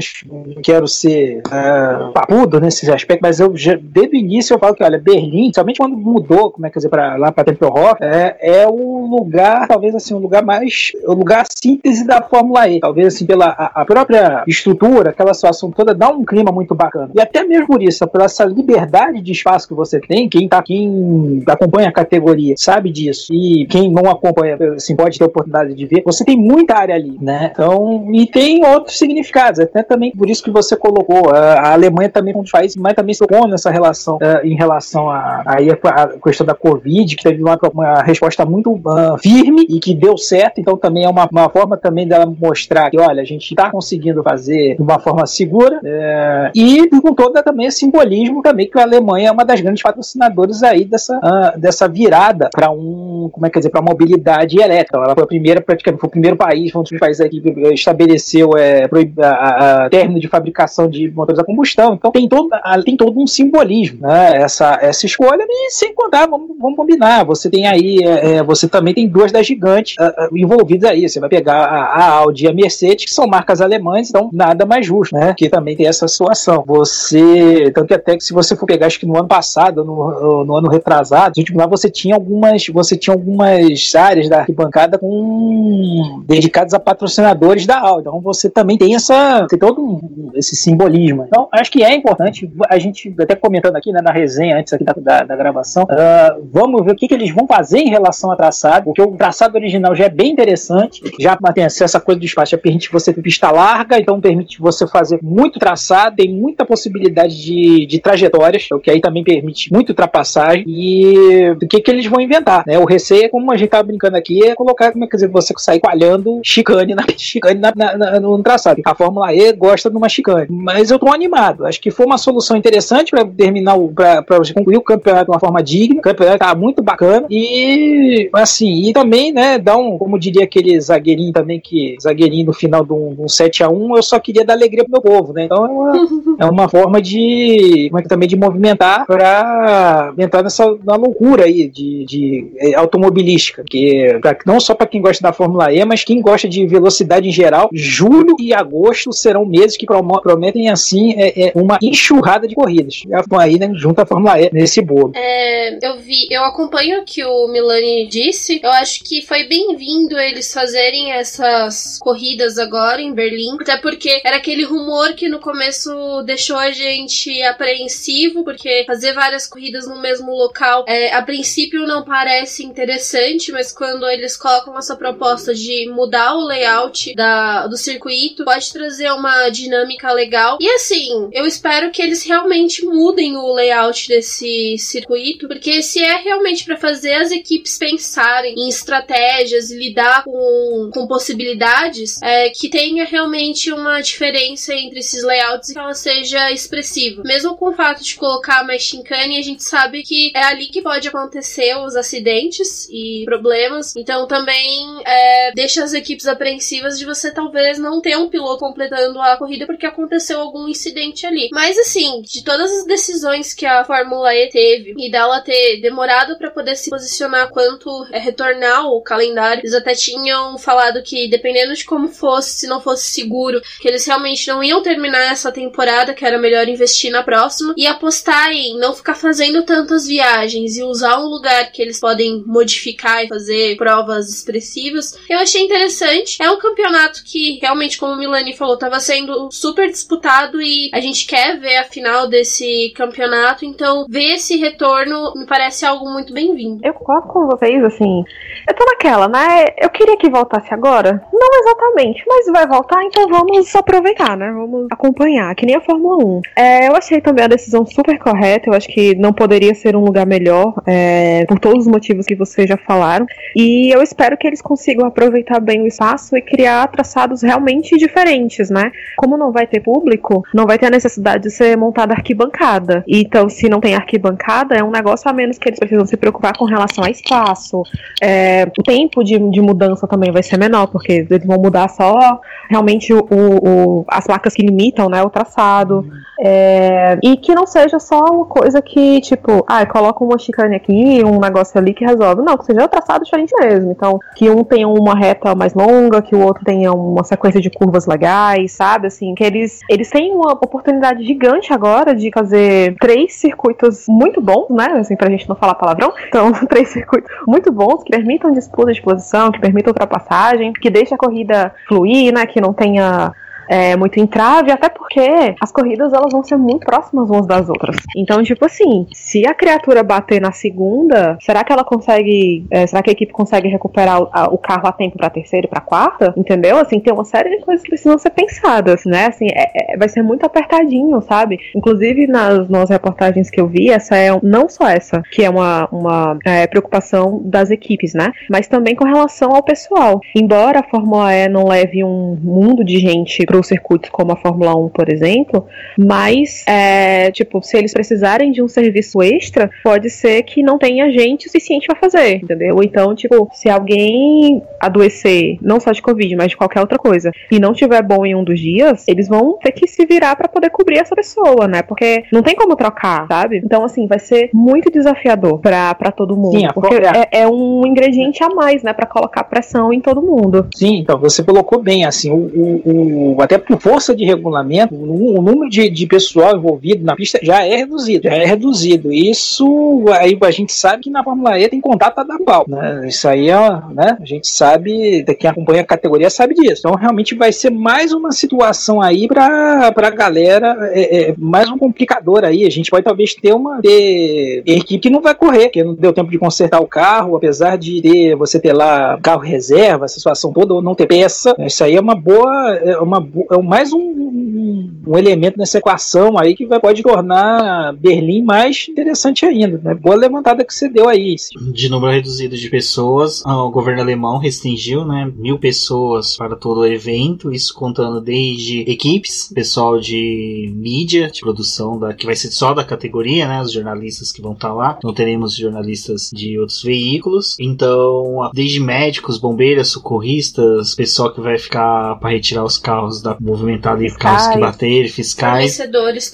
quero 0.62 0.86
ser 0.88 1.42
uh, 1.46 2.12
papudo 2.12 2.60
nesse 2.60 2.90
aspecto, 2.90 3.22
mas 3.22 3.40
eu 3.40 3.56
já, 3.56 3.78
desde 3.80 4.16
o 4.16 4.19
início 4.19 4.54
eu 4.54 4.58
falo 4.58 4.74
que, 4.74 4.84
olha, 4.84 4.98
Berlim, 4.98 5.52
somente 5.54 5.78
quando 5.78 5.96
mudou, 5.96 6.50
como 6.50 6.66
é 6.66 6.70
que 6.70 6.78
dizer, 6.78 6.88
para 6.88 7.16
lá 7.16 7.30
para 7.30 7.44
Tempelhof, 7.44 7.96
é, 8.00 8.36
é 8.40 8.66
o 8.66 9.06
lugar, 9.06 9.66
talvez 9.69 9.94
assim, 9.94 10.14
o 10.14 10.19
lugar 10.19 10.44
mais, 10.44 10.92
o 11.04 11.14
lugar 11.14 11.44
síntese 11.50 12.06
da 12.06 12.20
Fórmula 12.22 12.69
E. 12.69 12.80
Talvez 12.80 13.08
assim, 13.08 13.26
pela 13.26 13.46
a, 13.46 13.82
a 13.82 13.84
própria 13.84 14.44
estrutura, 14.46 15.10
aquela 15.10 15.34
situação 15.34 15.70
toda, 15.70 15.94
dá 15.94 16.08
um 16.08 16.24
clima 16.24 16.50
muito 16.50 16.74
bacana. 16.74 17.10
E 17.14 17.20
até 17.20 17.44
mesmo 17.44 17.66
por 17.66 17.82
isso, 17.82 18.06
pela 18.06 18.24
essa 18.32 18.44
liberdade 18.44 19.20
de 19.20 19.32
espaço 19.32 19.69
que 19.69 19.74
você 19.74 20.00
tem, 20.00 20.12
quem 20.29 20.49
tá, 20.49 20.62
quem 20.62 21.43
acompanha 21.47 21.88
a 21.88 21.93
categoria 21.93 22.55
sabe 22.56 22.91
disso. 22.91 23.32
E 23.32 23.67
quem 23.67 23.91
não 23.91 24.11
acompanha, 24.11 24.56
assim, 24.76 24.94
pode 24.94 25.19
ter 25.19 25.25
oportunidade 25.25 25.75
de 25.75 25.87
ver. 25.87 26.03
Você 26.05 26.25
tem 26.25 26.37
muita 26.37 26.76
área 26.76 26.94
ali, 26.94 27.17
né? 27.20 27.50
Então, 27.53 28.06
e 28.12 28.26
tem 28.26 28.64
outros 28.64 28.99
significados. 28.99 29.61
Até 29.61 29.82
também 29.82 30.12
por 30.12 30.29
isso 30.29 30.43
que 30.43 30.50
você 30.50 30.76
colocou. 30.76 31.31
A 31.35 31.73
Alemanha 31.73 32.09
também 32.09 32.35
é 32.35 32.37
um 32.37 32.44
países 32.44 32.76
mas 32.76 32.94
também 32.94 33.14
se 33.14 33.25
opõe 33.25 33.49
nessa 33.49 33.70
relação 33.70 34.17
uh, 34.17 34.47
em 34.47 34.55
relação 34.55 35.09
a, 35.09 35.43
a, 35.47 35.56
a, 35.56 36.09
questão 36.23 36.47
da 36.47 36.55
Covid, 36.55 37.17
que 37.17 37.23
teve 37.23 37.43
uma, 37.43 37.58
uma 37.73 38.03
resposta 38.03 38.44
muito 38.44 38.73
uh, 38.73 39.19
firme 39.19 39.67
e 39.69 39.81
que 39.81 39.94
deu 39.94 40.17
certo. 40.17 40.61
Então, 40.61 40.76
também 40.76 41.05
é 41.05 41.08
uma, 41.08 41.29
uma 41.31 41.49
forma 41.49 41.76
também 41.76 42.06
dela 42.06 42.26
mostrar 42.26 42.91
que, 42.91 42.99
olha, 42.99 43.23
a 43.23 43.25
gente 43.25 43.50
está 43.50 43.70
conseguindo 43.70 44.23
fazer 44.23 44.76
de 44.76 44.82
uma 44.82 44.99
forma 44.99 45.26
segura 45.26 45.79
uh, 45.79 46.50
e 46.55 46.88
com 47.00 47.15
toda 47.15 47.43
também 47.43 47.70
simbolismo 47.70 48.43
também 48.43 48.69
que 48.69 48.79
a 48.79 48.82
Alemanha 48.82 49.29
é 49.29 49.32
uma 49.32 49.44
das 49.44 49.61
grandes 49.61 49.82
patrocinadores 50.02 50.62
aí 50.62 50.84
dessa, 50.84 51.16
uh, 51.16 51.58
dessa 51.58 51.88
virada 51.88 52.50
para 52.52 52.70
um, 52.70 53.31
como 53.32 53.46
é 53.46 53.50
que 53.50 53.58
dizer, 53.58 53.70
para 53.70 53.81
mobilidade 53.81 54.60
elétrica. 54.60 54.99
Ela 54.99 55.14
foi 55.14 55.25
a 55.25 55.26
primeira, 55.26 55.60
praticamente, 55.60 56.00
foi 56.00 56.08
o 56.08 56.10
primeiro 56.10 56.37
país, 56.37 56.75
um 56.75 56.82
dos 56.82 56.99
países 56.99 57.20
aqui 57.20 57.40
que 57.40 57.50
estabeleceu 57.72 58.56
é, 58.56 58.88
a, 59.20 59.26
a, 59.26 59.84
a 59.87 59.90
término 59.90 60.20
de 60.20 60.28
fabricação 60.28 60.88
de 60.88 61.10
motores 61.10 61.38
a 61.38 61.44
combustão. 61.44 61.94
Então 61.94 62.10
tem 62.10 62.28
todo, 62.28 62.49
tem 62.84 62.96
todo 62.96 63.20
um 63.20 63.26
simbolismo, 63.26 64.00
né? 64.02 64.32
Essa, 64.37 64.78
essa 64.82 65.06
escolha 65.06 65.44
e 65.49 65.70
sem 65.70 65.94
contar, 65.94 66.26
vamos, 66.26 66.50
vamos 66.58 66.76
combinar. 66.76 67.25
Você 67.25 67.48
tem 67.48 67.66
aí, 67.66 67.98
é, 68.02 68.37
é 68.37 68.43
você 68.43 68.69
também 68.69 68.93
tem 68.93 69.08
duas 69.08 69.31
das 69.31 69.46
gigantes 69.46 69.96
uh, 69.98 70.37
envolvidas 70.37 70.90
aí. 70.90 71.08
Você 71.08 71.20
vai 71.20 71.28
pegar 71.28 71.64
a, 71.64 71.84
a, 71.84 72.10
Audi 72.19 72.46
e 72.46 72.48
a 72.48 72.52
Mercedes, 72.52 73.05
que 73.05 73.14
são 73.14 73.26
marcas 73.26 73.60
alemãs, 73.60 74.08
então 74.08 74.31
nada 74.32 74.66
mais 74.66 74.84
justo, 74.84 75.14
né? 75.14 75.34
Que 75.37 75.48
também 75.48 75.76
tem 75.76 75.87
essa 75.87 76.08
situação. 76.08 76.64
Você, 76.66 77.70
tanto 77.75 77.88
que 77.88 77.94
até 77.94 78.16
que 78.16 78.25
se 78.25 78.32
você 78.32 78.56
for 78.56 78.66
pegar, 78.66 78.87
acho 78.87 78.98
que 78.98 79.06
no 79.06 79.16
ano 79.16 79.28
passado, 79.28 79.84
no, 79.93 80.44
no 80.44 80.56
ano 80.56 80.69
retrasado, 80.69 81.33
no 81.37 81.41
último 81.41 81.59
lá 81.59 81.67
você 81.67 81.91
tinha 81.91 82.15
algumas, 82.15 82.67
você 82.69 82.97
tinha 82.97 83.15
algumas 83.15 83.94
áreas 83.94 84.29
da 84.29 84.41
arquibancada 84.41 84.99
com 84.99 86.23
dedicadas 86.27 86.75
a 86.75 86.81
patrocinadores 86.81 87.67
da 87.67 87.79
Audi. 87.79 88.09
Então 88.09 88.21
você 88.21 88.49
também 88.50 88.77
tem 88.79 88.94
essa, 88.94 89.47
tem 89.49 89.59
todo 89.59 89.83
um, 89.83 90.31
esse 90.35 90.56
simbolismo. 90.56 91.25
Então 91.27 91.49
acho 91.53 91.71
que 91.71 91.83
é 91.83 91.94
importante 91.94 92.50
a 92.69 92.79
gente 92.79 93.15
até 93.21 93.35
comentando 93.35 93.77
aqui 93.77 93.93
né, 93.93 94.00
na 94.03 94.12
resenha 94.12 94.59
antes 94.59 94.73
aqui 94.73 94.85
da, 94.85 94.94
da, 94.97 95.25
da 95.25 95.37
gravação, 95.37 95.85
uh, 95.85 96.49
vamos 96.53 96.85
ver 96.85 96.93
o 96.93 96.94
que, 96.94 97.09
que 97.09 97.15
eles 97.15 97.35
vão 97.35 97.47
fazer 97.47 97.79
em 97.79 97.91
relação 97.91 98.31
ao 98.31 98.37
traçado, 98.37 98.87
porque 98.87 99.03
o 99.03 99.17
traçado 99.17 99.56
original 99.56 99.94
já 99.94 100.05
é 100.05 100.09
bem 100.09 100.31
interessante, 100.31 101.03
já 101.19 101.37
tem 101.55 101.65
essa 101.65 102.00
coisa 102.00 102.19
do 102.19 102.25
espaço, 102.25 102.53
já 102.53 102.59
permite 102.59 102.91
você 102.91 103.12
ter 103.12 103.23
pista 103.23 103.50
larga, 103.50 103.99
então 103.99 104.21
permite 104.21 104.61
você 104.61 104.87
fazer 104.87 105.19
muito 105.23 105.59
traçado, 105.59 106.17
tem 106.17 106.33
muita 106.33 106.65
possibilidade 106.65 107.41
de, 107.41 107.87
de 107.87 108.00
trajetórias, 108.00 108.69
o 108.71 108.79
que 108.79 108.91
aí 108.91 109.00
também 109.00 109.25
permite 109.25 109.73
muito 109.73 109.81
ultrapassagem, 109.90 110.64
e 110.67 111.50
o 111.50 111.58
que, 111.58 111.81
que 111.81 111.90
eles 111.90 112.06
vão 112.06 112.20
inventar, 112.20 112.64
né? 112.67 112.79
O 112.79 112.84
receio, 112.84 113.31
como 113.31 113.50
a 113.52 113.56
gente 113.56 113.70
tava 113.70 113.82
brincando 113.84 114.17
aqui, 114.17 114.44
é 114.44 114.55
colocar, 114.55 114.93
como 114.93 115.05
é 115.05 115.06
que 115.06 115.17
dizer, 115.17 115.29
você 115.29 115.52
sair 115.56 115.81
coalhando 115.81 116.40
chicane, 116.44 116.94
na, 116.94 117.05
chicane 117.17 117.61
na, 117.61 117.73
na, 117.75 117.96
na, 117.96 118.20
no 118.20 118.43
traçado. 118.43 118.81
A 118.84 118.94
Fórmula 118.94 119.34
E 119.34 119.52
gosta 119.52 119.90
de 119.90 119.96
uma 119.96 120.08
chicane, 120.08 120.46
mas 120.50 120.90
eu 120.90 120.99
tô 120.99 121.12
animado, 121.12 121.67
acho 121.67 121.81
que 121.81 121.90
foi 121.90 122.06
uma 122.06 122.19
solução 122.19 122.56
interessante 122.56 123.11
para 123.11 123.25
terminar, 123.25 123.76
para 123.94 124.25
concluir 124.55 124.76
o 124.76 124.82
campeonato 124.82 125.26
de 125.26 125.31
uma 125.31 125.40
forma 125.40 125.62
digna, 125.62 126.00
o 126.00 126.02
campeonato 126.02 126.38
tá 126.38 126.55
muito 126.55 126.82
bacana, 126.82 127.26
e 127.31 128.29
assim, 128.32 128.88
e 128.88 128.93
também, 128.93 129.32
né, 129.32 129.58
dá 129.58 129.76
um, 129.76 129.99
como 129.99 130.19
diria 130.19 130.44
aquele 130.44 130.81
zagueirinho 130.81 131.32
também, 131.32 131.61
que 131.61 131.96
zagueirinho 132.00 132.46
no 132.46 132.52
final 132.52 132.84
de 132.84 132.93
um, 132.93 133.17
um 133.19 133.26
7x1, 133.26 133.96
eu 133.96 134.02
só 134.02 134.19
queria 134.19 134.44
dar 134.44 134.55
alegria 134.55 134.84
pro 134.84 134.93
meu 134.93 135.02
povo, 135.02 135.32
né? 135.32 135.44
Então 135.44 135.64
é 135.64 135.69
uma, 135.69 135.93
é 136.40 136.44
uma 136.44 136.69
forma 136.69 137.00
de, 137.00 137.88
como 137.88 138.00
é 138.00 138.02
que 138.02 138.08
também 138.08 138.29
de 138.29 138.37
movimentar 138.37 139.06
para 139.06 139.71
entrar 140.19 140.42
nessa 140.42 140.64
na 140.84 140.96
loucura 140.96 141.44
aí 141.44 141.69
de, 141.69 142.04
de 142.04 142.52
é, 142.58 142.74
automobilística, 142.74 143.64
que 143.69 144.19
pra, 144.20 144.36
não 144.46 144.60
só 144.60 144.74
para 144.74 144.86
quem 144.86 145.00
gosta 145.00 145.22
da 145.22 145.32
Fórmula 145.32 145.72
E, 145.72 145.84
mas 145.84 146.04
quem 146.04 146.20
gosta 146.20 146.48
de 146.48 146.66
velocidade 146.66 147.28
em 147.28 147.32
geral, 147.32 147.70
julho 147.72 148.36
e 148.38 148.52
agosto 148.52 149.12
serão 149.12 149.44
meses 149.44 149.76
que 149.76 149.86
prometem 149.86 150.69
assim 150.70 151.14
é, 151.16 151.48
é 151.48 151.52
uma 151.54 151.78
enxurrada 151.82 152.46
de 152.46 152.54
corridas. 152.54 153.02
Aí, 153.38 153.58
né, 153.58 153.70
junto 153.74 154.00
à 154.00 154.06
Fórmula 154.06 154.40
E 154.40 154.50
nesse 154.52 154.80
bolo. 154.80 155.12
É, 155.14 155.78
eu 155.86 155.98
vi, 155.98 156.26
eu 156.30 156.44
acompanho 156.44 157.00
o 157.00 157.04
que 157.04 157.24
o 157.24 157.48
Milani 157.48 158.06
disse. 158.08 158.60
Eu 158.62 158.70
acho 158.70 159.02
que 159.04 159.22
foi 159.22 159.46
bem-vindo 159.48 160.19
eles 160.19 160.52
fazerem 160.52 161.12
essas 161.12 161.98
corridas 161.98 162.58
agora 162.58 163.00
em 163.00 163.12
Berlim, 163.12 163.56
até 163.60 163.76
porque 163.76 164.20
era 164.24 164.36
aquele 164.36 164.64
rumor 164.64 165.14
que 165.14 165.28
no 165.28 165.38
começo 165.38 166.22
deixou 166.24 166.56
a 166.56 166.70
gente 166.70 167.42
apreensivo, 167.42 168.44
porque 168.44 168.84
fazer 168.86 169.12
várias 169.12 169.46
corridas 169.46 169.62
no 169.70 170.00
mesmo 170.00 170.32
local, 170.32 170.85
é, 170.88 171.14
a 171.14 171.23
princípio 171.23 171.87
não 171.87 172.05
parece 172.05 172.64
interessante, 172.64 173.53
mas 173.53 173.73
quando 173.73 174.09
eles 174.09 174.37
colocam 174.37 174.76
essa 174.79 174.97
proposta 174.97 175.55
de 175.55 175.88
mudar 175.91 176.35
o 176.35 176.47
layout 176.47 177.14
da, 177.14 177.67
do 177.67 177.76
circuito, 177.76 178.44
pode 178.44 178.73
trazer 178.73 179.11
uma 179.12 179.49
dinâmica 179.49 180.12
legal. 180.12 180.59
E 180.61 180.69
assim, 180.70 181.29
eu 181.32 181.47
espero 181.47 181.91
que 181.91 182.03
eles 182.03 182.25
realmente 182.25 182.85
mudem 182.85 183.37
o 183.37 183.53
layout 183.53 184.09
desse 184.09 184.76
circuito, 184.79 185.47
porque 185.47 185.82
se 185.82 186.03
é 186.03 186.17
realmente 186.17 186.65
para 186.65 186.76
fazer 186.76 187.15
as 187.15 187.31
equipes 187.31 187.79
pensarem 187.79 188.55
em 188.56 188.69
estratégias 188.69 189.70
e 189.70 189.79
lidar 189.79 190.25
com, 190.25 190.91
com 190.93 191.06
possibilidades, 191.06 192.20
é, 192.23 192.50
que 192.50 192.69
tenha 192.69 193.05
realmente 193.05 193.73
uma 193.73 194.00
diferença 194.00 194.75
entre 194.75 195.00
esses 195.00 195.23
layouts 195.23 195.70
e 195.70 195.75
que 195.75 195.79
ela 195.79 195.94
seja 195.94 196.50
expressiva. 196.50 197.23
Mesmo 197.25 197.56
com 197.56 197.70
o 197.70 197.75
fato 197.75 198.03
de 198.03 198.15
colocar 198.15 198.65
mais 198.65 198.82
chincane, 198.82 199.38
a 199.38 199.43
gente 199.43 199.51
sabe 199.58 200.02
que 200.02 200.32
é 200.34 200.44
ali 200.44 200.66
que 200.66 200.82
pode 200.82 201.08
acontecer 201.08 201.76
os 201.78 201.96
acidentes 201.96 202.88
e 202.90 203.25
problemas. 203.25 203.94
Então 203.96 204.26
também 204.26 205.02
é, 205.04 205.52
deixa 205.52 205.84
as 205.84 205.93
equipes 205.93 206.26
apreensivas 206.26 206.99
de 206.99 207.04
você 207.04 207.31
talvez 207.31 207.78
não 207.78 208.00
ter 208.00 208.16
um 208.16 208.28
piloto 208.28 208.60
completando 208.60 209.20
a 209.20 209.37
corrida 209.37 209.66
porque 209.66 209.87
aconteceu 209.87 210.40
algum 210.40 210.69
incidente 210.69 211.26
ali. 211.26 211.49
Mas 211.52 211.78
assim, 211.78 212.22
de 212.22 212.44
todas 212.44 212.70
as 212.70 212.87
decisões 212.87 213.52
que 213.52 213.66
a 213.66 213.84
Fórmula 213.84 214.34
E 214.34 214.49
teve 214.49 214.94
e 214.96 215.10
dela 215.10 215.40
ter 215.40 215.81
demorado 215.81 216.38
para 216.38 216.50
poder 216.50 216.76
se 216.76 216.90
posicionar 216.90 217.50
quanto 217.50 218.06
é, 218.12 218.19
retornar 218.19 218.87
o 218.87 219.02
calendário, 219.02 219.60
eles 219.60 219.75
até 219.75 219.94
tinham 219.94 220.56
falado 220.58 221.02
que 221.02 221.28
dependendo 221.28 221.75
de 221.75 221.84
como 221.84 222.08
fosse, 222.08 222.60
se 222.60 222.66
não 222.66 222.81
fosse 222.81 223.06
seguro, 223.10 223.60
que 223.81 223.88
eles 223.88 224.06
realmente 224.06 224.46
não 224.48 224.62
iam 224.62 224.82
terminar 224.82 225.32
essa 225.32 225.52
temporada, 225.52 226.14
que 226.14 226.25
era 226.25 226.38
melhor 226.38 226.69
investir 226.69 227.10
na 227.10 227.22
próxima 227.22 227.75
e 227.76 227.87
apostar 227.87 228.50
em 228.52 228.78
não 228.78 228.94
ficar 228.94 229.14
fazendo 229.14 229.31
tantas 229.64 230.06
viagens 230.06 230.76
e 230.76 230.82
usar 230.82 231.19
um 231.19 231.26
lugar 231.26 231.70
que 231.70 231.81
eles 231.81 232.00
podem 232.00 232.43
modificar 232.46 233.25
e 233.25 233.29
fazer 233.29 233.76
provas 233.76 234.29
expressivas. 234.29 235.17
Eu 235.29 235.38
achei 235.38 235.62
interessante. 235.62 236.43
É 236.43 236.50
um 236.50 236.58
campeonato 236.58 237.23
que 237.25 237.58
realmente, 237.60 237.98
como 237.98 238.15
o 238.15 238.19
Milani 238.19 238.56
falou, 238.56 238.74
estava 238.74 239.01
sendo 239.01 239.51
super 239.51 239.89
disputado 239.89 240.60
e 240.60 240.91
a 240.93 241.01
gente 241.01 241.27
quer 241.27 241.58
ver 241.58 241.77
a 241.77 241.84
final 241.84 242.29
desse 242.29 242.93
campeonato, 242.94 243.65
então 243.65 244.06
ver 244.08 244.34
esse 244.34 244.56
retorno 244.56 245.32
me 245.36 245.46
parece 245.46 245.84
algo 245.84 246.10
muito 246.10 246.32
bem-vindo. 246.32 246.81
Eu 246.84 246.94
concordo 246.94 247.29
com 247.29 247.46
vocês, 247.46 247.82
assim. 247.84 248.24
Eu 248.69 248.74
tô 248.74 248.84
naquela, 248.84 249.29
né? 249.29 249.67
Eu 249.79 249.91
queria 249.91 250.17
que 250.17 250.31
voltasse 250.31 250.72
agora. 250.72 251.22
Não 251.32 251.48
exatamente, 251.60 252.22
mas 252.27 252.46
vai 252.46 252.67
voltar, 252.67 253.03
então 253.05 253.27
vamos 253.29 253.74
aproveitar, 253.74 254.36
né? 254.36 254.51
Vamos 254.53 254.86
acompanhar, 254.91 255.55
que 255.55 255.67
nem 255.67 255.77
a 255.77 255.81
Fórmula 255.81 256.24
1. 256.24 256.41
É, 256.56 256.89
eu 256.89 256.96
achei 256.96 257.20
também 257.20 257.44
a 257.44 257.48
decisão 257.48 257.84
super 257.84 258.19
correta. 258.19 258.69
Eu 258.69 258.74
acho 258.74 258.89
que 258.89 259.15
não 259.22 259.32
poderia 259.32 259.74
ser 259.74 259.94
um 259.94 260.05
lugar 260.05 260.26
melhor, 260.26 260.74
é, 260.86 261.44
por 261.46 261.58
todos 261.58 261.86
os 261.86 261.86
motivos 261.86 262.26
que 262.26 262.34
vocês 262.34 262.69
já 262.69 262.76
falaram. 262.76 263.24
E 263.56 263.94
eu 263.94 264.02
espero 264.02 264.36
que 264.36 264.46
eles 264.46 264.60
consigam 264.60 265.06
aproveitar 265.06 265.60
bem 265.60 265.81
o 265.82 265.86
espaço 265.86 266.36
e 266.36 266.43
criar 266.43 266.88
traçados 266.88 267.43
realmente 267.43 267.96
diferentes, 267.96 268.69
né? 268.69 268.91
Como 269.17 269.36
não 269.36 269.52
vai 269.52 269.67
ter 269.67 269.81
público, 269.81 270.43
não 270.52 270.67
vai 270.67 270.79
ter 270.79 270.86
a 270.86 270.91
necessidade 270.91 271.44
de 271.44 271.50
ser 271.50 271.76
montada 271.76 272.12
arquibancada. 272.12 273.05
Então, 273.06 273.48
se 273.48 273.69
não 273.69 273.81
tem 273.81 273.94
arquibancada, 273.94 274.74
é 274.74 274.82
um 274.82 274.91
negócio 274.91 275.31
a 275.31 275.32
menos 275.32 275.56
que 275.56 275.69
eles 275.69 275.79
precisam 275.79 276.05
se 276.05 276.17
preocupar 276.17 276.56
com 276.56 276.64
relação 276.64 277.05
a 277.05 277.10
espaço. 277.10 277.82
É, 278.20 278.67
o 278.76 278.82
tempo 278.82 279.22
de, 279.22 279.38
de 279.50 279.60
mudança 279.60 280.08
também 280.08 280.32
vai 280.32 280.43
ser 280.43 280.58
menor, 280.58 280.88
porque 280.88 281.26
eles 281.31 281.46
vão 281.46 281.58
mudar 281.58 281.88
só 281.88 282.41
realmente 282.69 283.12
o, 283.14 283.20
o 283.31 284.05
as 284.08 284.26
placas 284.26 284.55
que 284.55 284.62
limitam 284.62 285.08
né, 285.08 285.22
o 285.22 285.31
traçado. 285.31 285.98
Uhum. 285.98 286.10
É, 286.44 287.19
e 287.22 287.36
que 287.36 287.55
não 287.55 287.67
seja 287.67 287.98
só 287.98 288.20
uma 288.24 288.46
coisa 288.46 288.82
que, 288.82 289.11
tipo, 289.20 289.64
ah, 289.66 289.84
coloca 289.86 290.24
uma 290.24 290.38
chicane 290.38 290.76
aqui, 290.76 291.22
um 291.24 291.38
negócio 291.38 291.78
ali 291.78 291.94
que 291.94 292.04
resolve. 292.04 292.42
Não, 292.42 292.56
que 292.56 292.64
seja 292.64 292.88
traçado 292.88 293.24
diferente 293.24 293.52
mesmo. 293.60 293.90
Então, 293.90 294.19
que 294.34 294.50
um 294.50 294.64
tenha 294.64 294.88
uma 294.88 295.14
reta 295.14 295.54
mais 295.54 295.74
longa, 295.74 296.22
que 296.22 296.34
o 296.34 296.40
outro 296.40 296.64
tenha 296.64 296.92
uma 296.92 297.24
sequência 297.24 297.60
de 297.60 297.70
curvas 297.70 298.06
legais, 298.06 298.72
sabe? 298.72 299.06
Assim, 299.06 299.34
que 299.34 299.44
eles, 299.44 299.81
eles 299.88 300.10
têm 300.10 300.32
uma 300.32 300.52
oportunidade 300.52 301.24
gigante 301.24 301.72
agora 301.72 302.14
de 302.14 302.31
fazer 302.32 302.96
três 303.00 303.34
circuitos 303.34 304.06
muito 304.08 304.40
bons, 304.40 304.69
né? 304.70 304.98
Assim, 304.98 305.16
pra 305.16 305.31
gente 305.31 305.48
não 305.48 305.56
falar 305.56 305.74
palavrão. 305.74 306.12
Então, 306.28 306.52
três 306.69 306.88
circuitos 306.88 307.31
muito 307.46 307.72
bons 307.72 308.02
que 308.02 308.10
permitam 308.10 308.52
disputa 308.52 308.92
de 308.92 309.02
posição, 309.02 309.50
que 309.50 309.60
permitam 309.60 309.90
ultrapassagem, 309.90 310.72
que 310.72 310.90
deixe 310.90 311.14
a 311.14 311.19
corrida 311.19 311.74
fluir, 311.88 312.32
né? 312.32 312.46
Que 312.46 312.60
não 312.60 312.72
tenha 312.72 313.32
é, 313.72 313.96
muito 313.96 314.20
entrave, 314.20 314.70
até 314.70 314.91
porque 314.91 315.55
as 315.58 315.72
corridas 315.72 316.12
elas 316.12 316.31
vão 316.31 316.44
ser 316.44 316.58
muito 316.58 316.84
próximas 316.84 317.31
umas 317.31 317.46
das 317.46 317.70
outras. 317.70 317.96
Então, 318.14 318.43
tipo 318.43 318.67
assim, 318.67 319.06
se 319.14 319.46
a 319.46 319.55
criatura 319.55 320.02
bater 320.02 320.43
na 320.43 320.52
segunda, 320.52 321.38
será 321.41 321.64
que 321.64 321.72
ela 321.72 321.82
consegue. 321.82 322.67
É, 322.70 322.86
será 322.86 323.02
que 323.02 323.08
a 323.08 323.14
equipe 323.14 323.32
consegue 323.32 323.69
recuperar 323.69 324.20
o, 324.20 324.29
a, 324.31 324.44
o 324.52 324.58
carro 324.58 324.86
a 324.86 324.93
tempo 324.93 325.17
pra 325.17 325.31
terceira 325.31 325.67
e 325.67 325.70
pra 325.70 325.81
quarta? 325.81 326.34
Entendeu? 326.36 326.76
Assim, 326.76 327.00
tem 327.00 327.14
uma 327.14 327.24
série 327.24 327.48
de 327.48 327.64
coisas 327.64 327.82
que 327.82 327.88
precisam 327.88 328.19
ser 328.19 328.31
pensadas, 328.31 329.06
né? 329.06 329.26
Assim, 329.26 329.46
é, 329.50 329.96
vai 329.96 330.08
ser 330.08 330.22
muito 330.22 330.44
apertadinho, 330.44 331.22
sabe? 331.22 331.58
Inclusive 331.74 332.26
nas, 332.26 332.69
nas 332.69 332.91
reportagens 332.91 333.48
que 333.48 333.58
eu 333.58 333.67
vi, 333.67 333.91
essa 333.91 334.17
é 334.17 334.29
não 334.43 334.69
só 334.69 334.86
essa, 334.86 335.22
que 335.32 335.43
é 335.43 335.48
uma, 335.48 335.88
uma 335.91 336.38
é, 336.44 336.67
preocupação 336.67 337.41
das 337.43 337.70
equipes, 337.70 338.12
né? 338.12 338.32
Mas 338.50 338.69
também 338.69 338.94
com 338.94 339.05
relação 339.05 339.55
ao 339.55 339.62
pessoal. 339.62 340.20
Embora 340.34 340.81
a 340.81 340.82
Fórmula 340.82 341.32
E 341.32 341.48
não 341.48 341.69
leve 341.69 342.05
um 342.05 342.36
mundo 342.38 342.84
de 342.84 342.98
gente 342.98 343.46
para 343.46 343.61
os 343.62 343.66
circuitos 343.66 344.10
como 344.10 344.32
a 344.32 344.36
Fórmula 344.36 344.76
1, 344.76 344.88
por 344.90 345.10
exemplo, 345.10 345.66
mas 345.98 346.64
é, 346.66 347.31
tipo, 347.32 347.62
se 347.62 347.76
eles 347.76 347.92
precisarem 347.92 348.52
de 348.52 348.62
um 348.62 348.69
serviço 348.69 349.22
extra, 349.22 349.70
pode 349.82 350.10
ser 350.10 350.42
que 350.42 350.62
não 350.62 350.78
tenha 350.78 351.10
gente 351.10 351.44
suficiente 351.44 351.86
para 351.86 351.96
fazer, 351.96 352.36
entendeu? 352.36 352.81
Então, 352.82 353.14
tipo, 353.14 353.48
se 353.52 353.69
alguém 353.69 354.62
adoecer, 354.81 355.58
não 355.60 355.81
só 355.81 355.92
de 355.92 356.02
Covid, 356.02 356.36
mas 356.36 356.48
de 356.48 356.56
qualquer 356.56 356.81
outra 356.81 356.98
coisa, 356.98 357.32
e 357.50 357.58
não 357.58 357.72
tiver 357.72 358.02
bom 358.02 358.24
em 358.24 358.34
um 358.34 358.44
dos 358.44 358.58
dias, 358.58 359.04
eles 359.08 359.28
vão 359.28 359.58
ter 359.58 359.72
que 359.72 359.86
se 359.86 360.04
virar 360.06 360.36
para 360.36 360.48
poder 360.48 360.70
cobrir 360.70 360.98
essa 360.98 361.14
pessoa, 361.14 361.66
né? 361.66 361.82
Porque 361.82 362.24
não 362.32 362.42
tem 362.42 362.54
como 362.54 362.76
trocar, 362.76 363.26
sabe? 363.28 363.60
Então, 363.64 363.84
assim, 363.84 364.06
vai 364.06 364.19
ser 364.19 364.50
muito 364.52 364.90
desafiador 364.90 365.58
para 365.58 366.12
todo 366.14 366.36
mundo. 366.36 366.58
Sim, 366.58 366.69
porque 366.74 366.94
é, 366.94 367.42
é, 367.42 367.48
um 367.48 367.86
ingrediente 367.86 368.42
a 368.42 368.48
mais, 368.48 368.82
né? 368.82 368.92
para 368.92 369.06
colocar 369.06 369.44
pressão 369.44 369.92
em 369.92 370.00
todo 370.00 370.22
mundo. 370.22 370.66
Sim, 370.74 370.98
então, 370.98 371.19
você 371.19 371.42
colocou 371.42 371.82
bem, 371.82 372.04
assim, 372.04 372.31
o, 372.31 372.36
o, 372.36 373.32
o 373.32 373.42
até 373.43 373.58
por 373.58 373.81
força 373.81 374.15
de 374.15 374.25
regulamento, 374.25 374.94
o, 374.94 375.41
número 375.41 375.69
de, 375.69 375.89
de 375.89 376.06
pessoal 376.06 376.56
envolvido 376.56 377.05
na 377.05 377.15
pista 377.15 377.39
já 377.43 377.65
é 377.65 377.77
reduzido, 377.77 378.29
já 378.29 378.34
é 378.34 378.44
reduzido. 378.44 379.13
Isso 379.13 380.05
aí 380.11 380.37
a 380.41 380.51
gente 380.51 380.72
sabe 380.72 381.03
que 381.03 381.11
na 381.11 381.22
Fórmula 381.22 381.58
E 381.58 381.69
tem 381.69 381.81
contato 381.81 382.19
a 382.19 382.22
dar 382.22 382.39
pau, 382.39 382.65
né? 382.69 383.06
Isso 383.06 383.29
aí 383.29 383.49
é, 383.49 383.58
né? 383.93 384.19
A 384.20 384.25
gente 384.25 384.49
sabe, 384.49 385.25
quem 385.39 385.49
acompanha 385.49 385.82
a 385.82 385.87
categoria 385.87 386.31
sabe 386.31 386.55
disso. 386.55 386.81
Então, 386.81 386.94
realmente 386.94 387.34
vai 387.34 387.53
ser 387.53 387.70
mais 387.70 388.13
uma 388.13 388.32
situação 388.32 389.01
aí 389.01 389.29
para 389.29 389.93
a 389.94 390.11
galera, 390.11 390.91
é, 390.93 391.31
é, 391.31 391.34
mais 391.39 391.70
um 391.70 391.79
complicador 391.79 392.44
aí. 392.44 392.65
A 392.65 392.70
gente 392.70 392.91
pode 392.91 393.05
talvez 393.05 393.34
ter 393.34 393.55
uma 393.55 393.81
ter, 393.81 394.63
equipe 394.67 395.03
que 395.03 395.11
não 395.11 395.20
vai 395.20 395.34
correr, 395.34 395.69
que 395.69 395.82
não 395.82 395.94
deu 395.94 396.13
tempo 396.13 396.31
de 396.31 396.39
consertar 396.39 396.81
o 396.81 396.87
carro, 396.87 397.37
apesar 397.37 397.77
de 397.77 398.01
ter, 398.01 398.37
você 398.37 398.58
ter 398.61 398.72
lá 398.72 399.19
carro 399.20 399.41
reserva, 399.41 400.05
essa 400.05 400.17
situação 400.17 400.53
toda, 400.53 400.75
ou 400.75 400.82
não 400.82 400.94
ter 400.94 401.06
peça. 401.06 401.55
Isso 401.58 401.82
aí 401.82 401.96
é 401.96 402.01
uma 402.01 402.15
boa, 402.15 402.75
é, 402.77 402.99
uma, 402.99 403.20
é 403.51 403.62
mais 403.62 403.93
um, 403.93 403.98
um, 403.98 404.91
um 405.06 405.19
elemento 405.19 405.58
nessa 405.58 405.79
equação 405.79 406.39
aí 406.39 406.55
que 406.55 406.67
vai, 406.67 406.81
pode 406.81 407.03
tornar 407.03 407.94
Berlim 407.94 408.43
mais 408.43 408.86
interessante 408.89 409.46
ainda. 409.46 409.81
Né? 409.82 409.94
Boa 409.94 410.17
levantada 410.17 410.65
que 410.65 410.74
você 410.74 410.89
deu 410.89 411.08
aí. 411.08 411.36
De 411.72 411.89
número 411.89 412.12
reduzido 412.12 412.56
de 412.56 412.69
pessoas, 412.69 413.43
o 413.44 413.70
governo 413.70 414.03
alemão 414.03 414.39
restringiu 414.39 415.05
né, 415.05 415.31
mil 415.36 415.58
pessoas 415.58 416.36
para 416.36 416.56
todo 416.56 416.81
o 416.81 416.86
evento, 416.86 417.53
isso 417.53 417.74
contando 417.74 418.20
desde 418.20 418.81
equipes, 418.81 419.51
pessoal 419.55 419.98
de 419.98 420.72
mídia, 420.74 421.31
de 421.31 421.41
produção, 421.41 421.98
da, 421.98 422.12
que 422.12 422.27
vai 422.27 422.36
ser 422.36 422.51
só 422.51 422.74
da 422.74 422.84
categoria, 422.84 423.48
né, 423.48 423.62
os 423.62 423.72
jornalistas 423.72 424.32
que 424.32 424.43
vão 424.43 424.53
estar 424.53 424.72
lá, 424.72 424.98
não 425.03 425.15
teremos 425.15 425.56
jornalistas 425.56 426.31
de 426.32 426.58
outros 426.58 426.82
veículos, 426.82 427.56
então 427.58 428.51
desde 428.53 428.81
médicos, 428.81 429.39
bombeiros, 429.39 429.89
socorristas, 429.89 430.94
pessoal 430.94 431.32
que 431.32 431.41
vai 431.41 431.58
ficar 431.58 432.17
para 432.17 432.31
retirar 432.31 432.65
os 432.65 432.79
carros 432.79 433.21
da 433.22 433.36
movimentada 433.41 434.05
e 434.05 434.10
carros 434.10 434.52
que 434.52 434.58
baterem, 434.58 435.08
fiscais, 435.08 435.79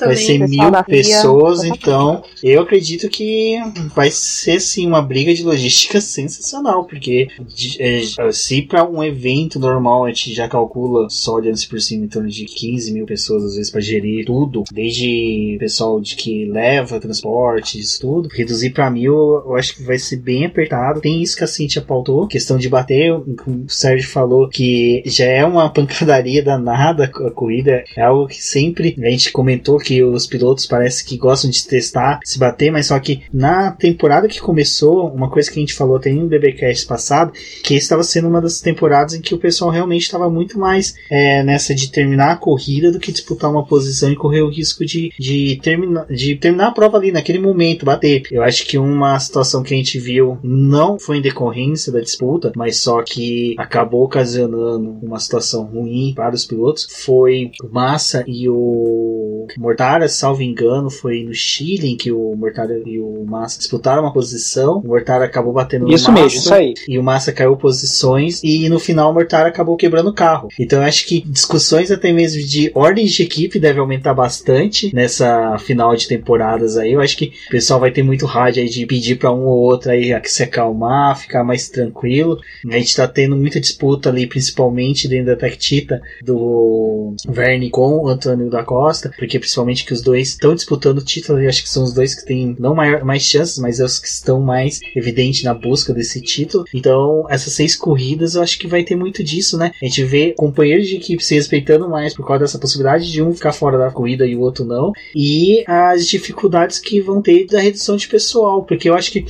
vai 0.00 0.16
ser 0.16 0.38
mil 0.48 0.70
pessoas, 0.86 1.64
então 1.64 2.22
eu 2.42 2.62
acredito 2.62 3.08
que 3.08 3.58
vai 3.94 4.10
ser 4.10 4.60
sim 4.60 4.86
uma 4.86 5.02
briga 5.02 5.34
de 5.34 5.42
logística 5.42 6.00
sensacional, 6.00 6.84
porque 6.84 7.28
é, 7.78 8.02
se 8.32 8.62
para 8.62 8.88
um 8.88 9.02
evento 9.02 9.58
normal 9.58 10.04
a 10.04 10.08
gente 10.08 10.32
já 10.32 10.48
calcula 10.48 11.08
só 11.10 11.34
olhando 11.34 11.58
por 11.68 11.80
cima 11.80 12.04
em 12.04 12.08
torno 12.08 12.28
de 12.28 12.44
15 12.44 12.92
mil 12.92 13.04
pessoas 13.04 13.44
às 13.44 13.56
vezes 13.56 13.70
para 13.70 13.80
gerir 13.80 14.24
tudo, 14.24 14.64
desde 14.72 15.56
pessoal 15.58 16.00
de 16.00 16.14
que 16.14 16.46
leva 16.46 17.00
transportes, 17.00 17.98
tudo, 17.98 18.28
reduzir 18.32 18.70
para 18.70 18.90
mil 18.90 19.08
eu 19.12 19.56
acho 19.56 19.76
que 19.76 19.82
vai 19.82 19.98
ser 19.98 20.16
bem 20.16 20.46
apertado. 20.46 21.00
Tem 21.00 21.22
isso 21.22 21.36
que 21.36 21.44
a 21.44 21.46
Cintia 21.46 21.82
pautou, 21.82 22.26
questão 22.26 22.58
de 22.58 22.68
bater, 22.68 23.12
o 23.12 23.26
Sérgio 23.68 24.08
falou 24.08 24.48
que 24.48 25.02
já 25.04 25.24
é 25.24 25.44
uma 25.44 25.68
pancadaria 25.68 26.42
danada 26.42 26.77
a 26.78 27.30
corrida, 27.30 27.84
é 27.96 28.02
algo 28.02 28.26
que 28.26 28.42
sempre 28.42 28.96
a 29.02 29.10
gente 29.10 29.32
comentou 29.32 29.78
que 29.78 30.02
os 30.02 30.26
pilotos 30.26 30.66
parece 30.66 31.04
que 31.04 31.16
gostam 31.16 31.50
de 31.50 31.66
testar, 31.66 32.20
se 32.24 32.38
bater, 32.38 32.70
mas 32.70 32.86
só 32.86 32.98
que 32.98 33.22
na 33.32 33.72
temporada 33.72 34.28
que 34.28 34.40
começou, 34.40 35.08
uma 35.08 35.30
coisa 35.30 35.50
que 35.50 35.58
a 35.58 35.60
gente 35.60 35.74
falou 35.74 35.96
até 35.96 36.10
um 36.10 36.26
BBcast 36.26 36.86
passado, 36.86 37.32
que 37.64 37.74
estava 37.74 38.02
sendo 38.02 38.28
uma 38.28 38.40
das 38.40 38.60
temporadas 38.60 39.14
em 39.14 39.20
que 39.20 39.34
o 39.34 39.38
pessoal 39.38 39.70
realmente 39.70 40.02
estava 40.02 40.30
muito 40.30 40.58
mais 40.58 40.94
é, 41.10 41.42
nessa 41.42 41.74
de 41.74 41.90
terminar 41.90 42.32
a 42.32 42.36
corrida 42.36 42.92
do 42.92 43.00
que 43.00 43.12
disputar 43.12 43.50
uma 43.50 43.66
posição 43.66 44.10
e 44.10 44.16
correr 44.16 44.42
o 44.42 44.50
risco 44.50 44.84
de, 44.84 45.12
de, 45.18 45.58
termina, 45.62 46.06
de 46.08 46.36
terminar 46.36 46.68
a 46.68 46.72
prova 46.72 46.96
ali 46.96 47.12
naquele 47.12 47.38
momento, 47.38 47.84
bater. 47.84 48.22
Eu 48.30 48.42
acho 48.42 48.66
que 48.66 48.78
uma 48.78 49.18
situação 49.18 49.62
que 49.62 49.74
a 49.74 49.76
gente 49.76 49.98
viu 49.98 50.38
não 50.42 50.98
foi 50.98 51.18
em 51.18 51.22
decorrência 51.22 51.92
da 51.92 52.00
disputa, 52.00 52.52
mas 52.56 52.78
só 52.78 53.02
que 53.02 53.54
acabou 53.58 54.04
ocasionando 54.04 54.98
uma 55.02 55.18
situação 55.18 55.64
ruim 55.64 56.12
para 56.14 56.34
os 56.34 56.44
pilotos 56.44 56.67
foi 56.88 57.50
o 57.62 57.68
Massa 57.72 58.24
e 58.26 58.48
o 58.48 59.46
Mortara, 59.56 60.08
salvo 60.08 60.42
engano, 60.42 60.90
foi 60.90 61.22
no 61.22 61.34
Chile 61.34 61.88
em 61.88 61.96
que 61.96 62.10
o 62.12 62.34
Mortara 62.36 62.80
e 62.84 63.00
o 63.00 63.24
Massa 63.24 63.58
disputaram 63.58 64.02
uma 64.02 64.12
posição. 64.12 64.78
O 64.78 64.88
Mortara 64.88 65.24
acabou 65.24 65.52
batendo 65.52 65.90
isso 65.92 66.10
no 66.10 66.12
Massa. 66.12 66.24
Mesmo, 66.24 66.38
isso 66.40 66.54
aí. 66.54 66.74
E 66.86 66.98
o 66.98 67.02
Massa 67.02 67.32
caiu 67.32 67.56
posições 67.56 68.42
e 68.42 68.68
no 68.68 68.78
final 68.78 69.10
o 69.10 69.14
Mortara 69.14 69.48
acabou 69.48 69.76
quebrando 69.76 70.10
o 70.10 70.14
carro. 70.14 70.48
Então 70.58 70.80
eu 70.80 70.86
acho 70.86 71.06
que 71.06 71.20
discussões 71.20 71.90
até 71.90 72.12
mesmo 72.12 72.42
de 72.42 72.70
ordens 72.74 73.12
de 73.12 73.22
equipe 73.22 73.58
deve 73.58 73.80
aumentar 73.80 74.14
bastante 74.14 74.94
nessa 74.94 75.56
final 75.58 75.94
de 75.96 76.08
temporadas 76.08 76.76
aí. 76.76 76.92
Eu 76.92 77.00
acho 77.00 77.16
que 77.16 77.32
o 77.48 77.50
pessoal 77.50 77.80
vai 77.80 77.90
ter 77.90 78.02
muito 78.02 78.26
rádio 78.26 78.62
aí 78.62 78.68
de 78.68 78.86
pedir 78.86 79.16
para 79.16 79.32
um 79.32 79.46
ou 79.46 79.58
outro 79.58 79.90
aí 79.90 80.12
a 80.12 80.22
se 80.24 80.42
acalmar, 80.42 81.18
ficar 81.18 81.44
mais 81.44 81.68
tranquilo. 81.68 82.38
A 82.68 82.78
gente 82.78 82.94
tá 82.94 83.06
tendo 83.06 83.36
muita 83.36 83.60
disputa 83.60 84.08
ali, 84.08 84.26
principalmente 84.26 85.08
dentro 85.08 85.26
da 85.26 85.36
Tactita 85.36 86.00
do 86.22 86.38
Verne 87.28 87.70
com 87.70 87.98
o 87.98 88.08
Antônio 88.08 88.50
da 88.50 88.62
Costa, 88.62 89.10
porque 89.16 89.38
principalmente 89.38 89.84
que 89.84 89.92
os 89.92 90.02
dois 90.02 90.28
estão 90.28 90.54
disputando 90.54 90.98
o 90.98 91.04
título, 91.04 91.40
e 91.40 91.46
acho 91.46 91.62
que 91.62 91.70
são 91.70 91.84
os 91.84 91.92
dois 91.92 92.14
que 92.14 92.24
têm 92.24 92.56
não 92.58 92.74
maior, 92.74 93.04
mais 93.04 93.22
chances, 93.22 93.58
mas 93.58 93.80
é 93.80 93.84
os 93.84 93.98
que 93.98 94.08
estão 94.08 94.40
mais 94.40 94.80
evidentes 94.94 95.42
na 95.42 95.54
busca 95.54 95.92
desse 95.92 96.20
título. 96.20 96.64
Então, 96.74 97.26
essas 97.28 97.52
seis 97.52 97.74
corridas 97.74 98.34
eu 98.34 98.42
acho 98.42 98.58
que 98.58 98.66
vai 98.66 98.84
ter 98.84 98.96
muito 98.96 99.22
disso, 99.24 99.56
né? 99.56 99.72
A 99.80 99.84
gente 99.84 100.04
vê 100.04 100.34
companheiros 100.36 100.86
de 100.86 100.96
equipe 100.96 101.24
se 101.24 101.34
respeitando 101.34 101.88
mais 101.88 102.14
por 102.14 102.26
causa 102.26 102.44
dessa 102.44 102.58
possibilidade 102.58 103.10
de 103.10 103.22
um 103.22 103.34
ficar 103.34 103.52
fora 103.52 103.78
da 103.78 103.90
corrida 103.90 104.26
e 104.26 104.36
o 104.36 104.40
outro 104.40 104.64
não, 104.64 104.92
e 105.14 105.64
as 105.66 106.06
dificuldades 106.06 106.78
que 106.78 107.00
vão 107.00 107.20
ter 107.20 107.46
da 107.46 107.60
redução 107.60 107.96
de 107.96 108.08
pessoal, 108.08 108.64
porque 108.64 108.88
eu 108.88 108.94
acho 108.94 109.10
que 109.10 109.24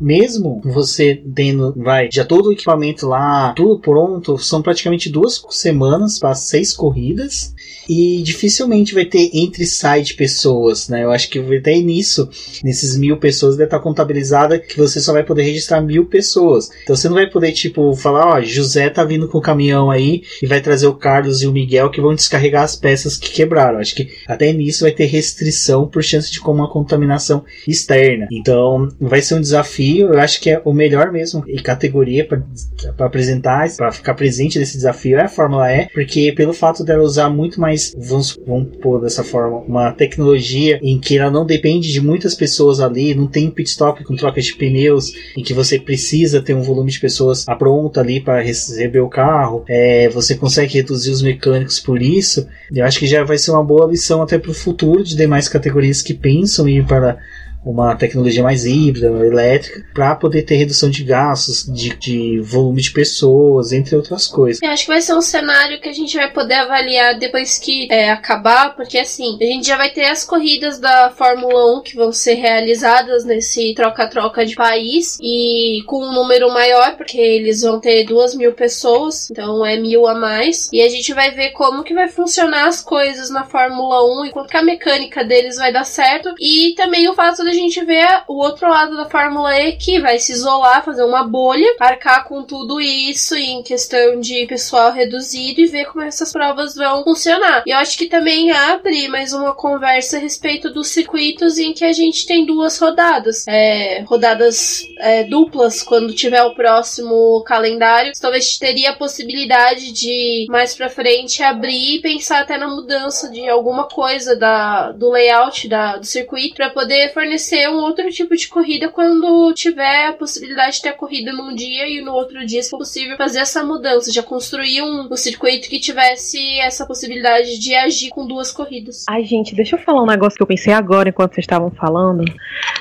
mesmo 0.00 0.60
você 0.64 1.22
tendo, 1.34 1.72
vai, 1.76 2.08
já 2.10 2.24
todo 2.24 2.48
o 2.48 2.52
equipamento 2.52 3.06
lá, 3.06 3.52
tudo 3.52 3.78
pronto, 3.78 4.38
são 4.38 4.62
praticamente 4.62 5.10
duas 5.10 5.42
semanas 5.50 6.18
para 6.18 6.34
seis 6.34 6.72
corridas 6.72 7.54
e 7.88 8.22
dificilmente 8.22 8.94
vai 8.94 9.04
ter 9.04 9.30
entre 9.32 9.66
site 9.66 10.14
pessoas, 10.14 10.88
né? 10.88 11.04
Eu 11.04 11.10
acho 11.10 11.28
que 11.28 11.40
ter 11.60 11.82
nisso, 11.82 12.28
nesses 12.62 12.96
mil 12.96 13.16
pessoas 13.16 13.56
deve 13.56 13.66
estar 13.66 13.80
contabilizada 13.80 14.58
que 14.58 14.76
você 14.76 15.00
só 15.00 15.12
vai 15.12 15.24
poder 15.24 15.42
registrar 15.42 15.80
mil 15.80 16.06
pessoas. 16.06 16.70
Então 16.82 16.96
você 16.96 17.08
não 17.08 17.16
vai 17.16 17.28
poder, 17.28 17.52
tipo, 17.52 17.94
falar, 17.94 18.26
ó, 18.26 18.40
José 18.42 18.90
tá 18.90 19.04
vindo 19.04 19.28
com 19.28 19.38
o 19.38 19.42
caminhão 19.42 19.90
aí 19.90 20.22
e 20.42 20.46
vai 20.46 20.60
trazer 20.60 20.86
o 20.86 20.94
Carlos 20.94 21.42
e 21.42 21.46
o 21.46 21.52
Miguel 21.52 21.90
que 21.90 22.00
vão 22.00 22.14
descarregar 22.14 22.62
as 22.62 22.76
peças 22.76 23.16
que 23.16 23.30
quebraram. 23.30 23.78
Acho 23.78 23.94
que 23.94 24.08
até 24.26 24.52
nisso 24.52 24.82
vai 24.82 24.92
ter 24.92 25.06
restrição 25.06 25.86
por 25.88 26.02
chance 26.02 26.30
de 26.30 26.40
como 26.40 26.60
uma 26.60 26.70
contaminação 26.70 27.44
externa. 27.66 28.26
Então 28.30 28.88
vai 29.00 29.22
ser 29.22 29.34
um 29.34 29.40
desafio. 29.40 30.12
Eu 30.12 30.20
acho 30.20 30.40
que 30.40 30.50
é 30.50 30.60
o 30.64 30.72
melhor 30.72 31.10
mesmo 31.12 31.44
e 31.46 31.60
categoria 31.60 32.26
para 32.26 33.06
apresentar, 33.06 33.68
para 33.76 33.92
ficar 33.92 34.14
presente 34.14 34.58
nesse 34.58 34.76
desafio 34.76 35.18
é 35.18 35.22
a 35.22 35.28
Fórmula 35.28 35.70
E, 35.70 35.88
porque 35.88 36.32
pelo 36.32 36.52
fato 36.52 36.84
dela 36.84 37.02
usar 37.02 37.30
muito 37.30 37.60
mais 37.60 37.73
mais, 37.74 37.94
vamos, 37.98 38.38
vamos 38.46 38.76
pôr 38.76 39.00
dessa 39.00 39.24
forma, 39.24 39.58
uma 39.58 39.92
tecnologia 39.92 40.78
em 40.82 40.98
que 40.98 41.18
ela 41.18 41.30
não 41.30 41.44
depende 41.44 41.92
de 41.92 42.00
muitas 42.00 42.34
pessoas 42.34 42.80
ali, 42.80 43.14
não 43.14 43.26
tem 43.26 43.50
pit 43.50 43.68
stop 43.68 44.02
com 44.04 44.14
troca 44.14 44.40
de 44.40 44.54
pneus, 44.54 45.12
em 45.36 45.42
que 45.42 45.52
você 45.52 45.78
precisa 45.78 46.40
ter 46.40 46.54
um 46.54 46.62
volume 46.62 46.90
de 46.90 47.00
pessoas 47.00 47.44
pronto 47.58 47.98
ali 47.98 48.20
para 48.20 48.40
receber 48.40 49.00
o 49.00 49.08
carro, 49.08 49.64
é, 49.68 50.08
você 50.08 50.34
consegue 50.34 50.74
reduzir 50.74 51.10
os 51.10 51.22
mecânicos 51.22 51.80
por 51.80 52.00
isso. 52.00 52.46
Eu 52.72 52.84
acho 52.84 52.98
que 52.98 53.06
já 53.06 53.24
vai 53.24 53.36
ser 53.36 53.50
uma 53.50 53.64
boa 53.64 53.90
lição 53.90 54.22
até 54.22 54.38
para 54.38 54.50
o 54.50 54.54
futuro 54.54 55.02
de 55.02 55.16
demais 55.16 55.48
categorias 55.48 56.00
que 56.00 56.14
pensam 56.14 56.68
em 56.68 56.78
ir 56.78 56.86
para 56.86 57.18
uma 57.64 57.96
tecnologia 57.96 58.42
mais 58.42 58.66
híbrida, 58.66 59.06
elétrica, 59.06 59.84
para 59.94 60.14
poder 60.14 60.42
ter 60.42 60.56
redução 60.56 60.90
de 60.90 61.02
gastos, 61.02 61.64
de, 61.64 61.96
de 61.96 62.40
volume 62.40 62.82
de 62.82 62.90
pessoas, 62.90 63.72
entre 63.72 63.96
outras 63.96 64.26
coisas. 64.26 64.62
Eu 64.62 64.70
acho 64.70 64.84
que 64.84 64.92
vai 64.92 65.00
ser 65.00 65.14
um 65.14 65.22
cenário 65.22 65.80
que 65.80 65.88
a 65.88 65.92
gente 65.92 66.16
vai 66.16 66.30
poder 66.30 66.54
avaliar 66.54 67.18
depois 67.18 67.58
que 67.58 67.88
é, 67.90 68.10
acabar, 68.10 68.76
porque 68.76 68.98
assim, 68.98 69.38
a 69.40 69.44
gente 69.44 69.66
já 69.66 69.76
vai 69.76 69.90
ter 69.90 70.04
as 70.04 70.24
corridas 70.24 70.78
da 70.78 71.10
Fórmula 71.10 71.78
1 71.78 71.82
que 71.82 71.96
vão 71.96 72.12
ser 72.12 72.34
realizadas 72.34 73.24
nesse 73.24 73.74
troca-troca 73.74 74.44
de 74.44 74.54
país 74.54 75.18
e 75.22 75.82
com 75.86 76.04
um 76.04 76.12
número 76.12 76.52
maior, 76.52 76.96
porque 76.96 77.18
eles 77.18 77.62
vão 77.62 77.80
ter 77.80 78.04
duas 78.04 78.34
mil 78.34 78.52
pessoas, 78.52 79.30
então 79.30 79.64
é 79.64 79.78
mil 79.78 80.06
a 80.06 80.14
mais. 80.14 80.68
E 80.72 80.82
a 80.82 80.88
gente 80.88 81.12
vai 81.14 81.30
ver 81.30 81.50
como 81.50 81.82
que 81.82 81.94
vai 81.94 82.08
funcionar 82.08 82.66
as 82.66 82.82
coisas 82.82 83.30
na 83.30 83.44
Fórmula 83.44 84.04
1 84.22 84.26
e 84.26 84.30
quanto 84.30 84.50
que 84.50 84.56
a 84.56 84.62
mecânica 84.62 85.24
deles 85.24 85.56
vai 85.56 85.72
dar 85.72 85.84
certo. 85.84 86.34
E 86.38 86.74
também 86.76 87.08
o 87.08 87.14
fato 87.14 87.44
da 87.44 87.53
gente 87.54 87.84
ver 87.84 88.22
o 88.28 88.34
outro 88.34 88.68
lado 88.68 88.96
da 88.96 89.08
Fórmula 89.08 89.58
E 89.58 89.76
que 89.76 90.00
vai 90.00 90.18
se 90.18 90.32
isolar, 90.32 90.84
fazer 90.84 91.04
uma 91.04 91.24
bolha, 91.24 91.74
arcar 91.80 92.24
com 92.24 92.42
tudo 92.42 92.80
isso 92.80 93.34
em 93.34 93.62
questão 93.62 94.20
de 94.20 94.46
pessoal 94.46 94.92
reduzido 94.92 95.60
e 95.60 95.66
ver 95.66 95.86
como 95.86 96.04
essas 96.04 96.32
provas 96.32 96.74
vão 96.74 97.04
funcionar. 97.04 97.62
E 97.66 97.70
eu 97.70 97.78
acho 97.78 97.96
que 97.96 98.06
também 98.06 98.50
abre 98.50 99.08
mais 99.08 99.32
uma 99.32 99.54
conversa 99.54 100.16
a 100.16 100.20
respeito 100.20 100.70
dos 100.70 100.88
circuitos 100.88 101.58
em 101.58 101.72
que 101.72 101.84
a 101.84 101.92
gente 101.92 102.26
tem 102.26 102.44
duas 102.44 102.78
rodadas. 102.78 103.46
É, 103.48 104.02
rodadas 104.02 104.82
é, 104.98 105.24
duplas 105.24 105.82
quando 105.82 106.14
tiver 106.14 106.42
o 106.42 106.54
próximo 106.54 107.42
calendário. 107.46 108.12
Talvez 108.20 108.58
teria 108.58 108.90
a 108.90 108.96
possibilidade 108.96 109.92
de 109.92 110.46
mais 110.48 110.74
pra 110.74 110.88
frente 110.88 111.42
abrir 111.42 111.96
e 111.96 112.00
pensar 112.00 112.40
até 112.40 112.56
na 112.56 112.68
mudança 112.68 113.30
de 113.30 113.48
alguma 113.48 113.88
coisa 113.88 114.36
da, 114.36 114.92
do 114.92 115.10
layout 115.10 115.68
da, 115.68 115.96
do 115.96 116.06
circuito 116.06 116.54
para 116.54 116.70
poder 116.70 117.12
fornecer 117.12 117.43
um 117.68 117.76
outro 117.76 118.08
tipo 118.10 118.36
de 118.36 118.48
corrida 118.48 118.88
quando 118.88 119.52
tiver 119.54 120.06
a 120.08 120.12
possibilidade 120.12 120.76
de 120.76 120.82
ter 120.82 120.88
a 120.90 120.94
corrida 120.94 121.32
num 121.32 121.54
dia 121.54 121.88
e 121.88 122.00
no 122.00 122.12
outro 122.12 122.44
dia, 122.46 122.62
se 122.62 122.70
for 122.70 122.78
possível, 122.78 123.16
fazer 123.16 123.40
essa 123.40 123.62
mudança, 123.64 124.12
já 124.12 124.22
construir 124.22 124.82
um, 124.82 125.08
um 125.10 125.16
circuito 125.16 125.68
que 125.68 125.78
tivesse 125.78 126.38
essa 126.60 126.86
possibilidade 126.86 127.58
de 127.58 127.74
agir 127.74 128.10
com 128.10 128.26
duas 128.26 128.52
corridas. 128.52 129.04
Ai, 129.08 129.24
gente, 129.24 129.54
deixa 129.54 129.76
eu 129.76 129.80
falar 129.80 130.02
um 130.02 130.06
negócio 130.06 130.36
que 130.36 130.42
eu 130.42 130.46
pensei 130.46 130.72
agora 130.72 131.08
enquanto 131.08 131.34
vocês 131.34 131.44
estavam 131.44 131.70
falando. 131.70 132.24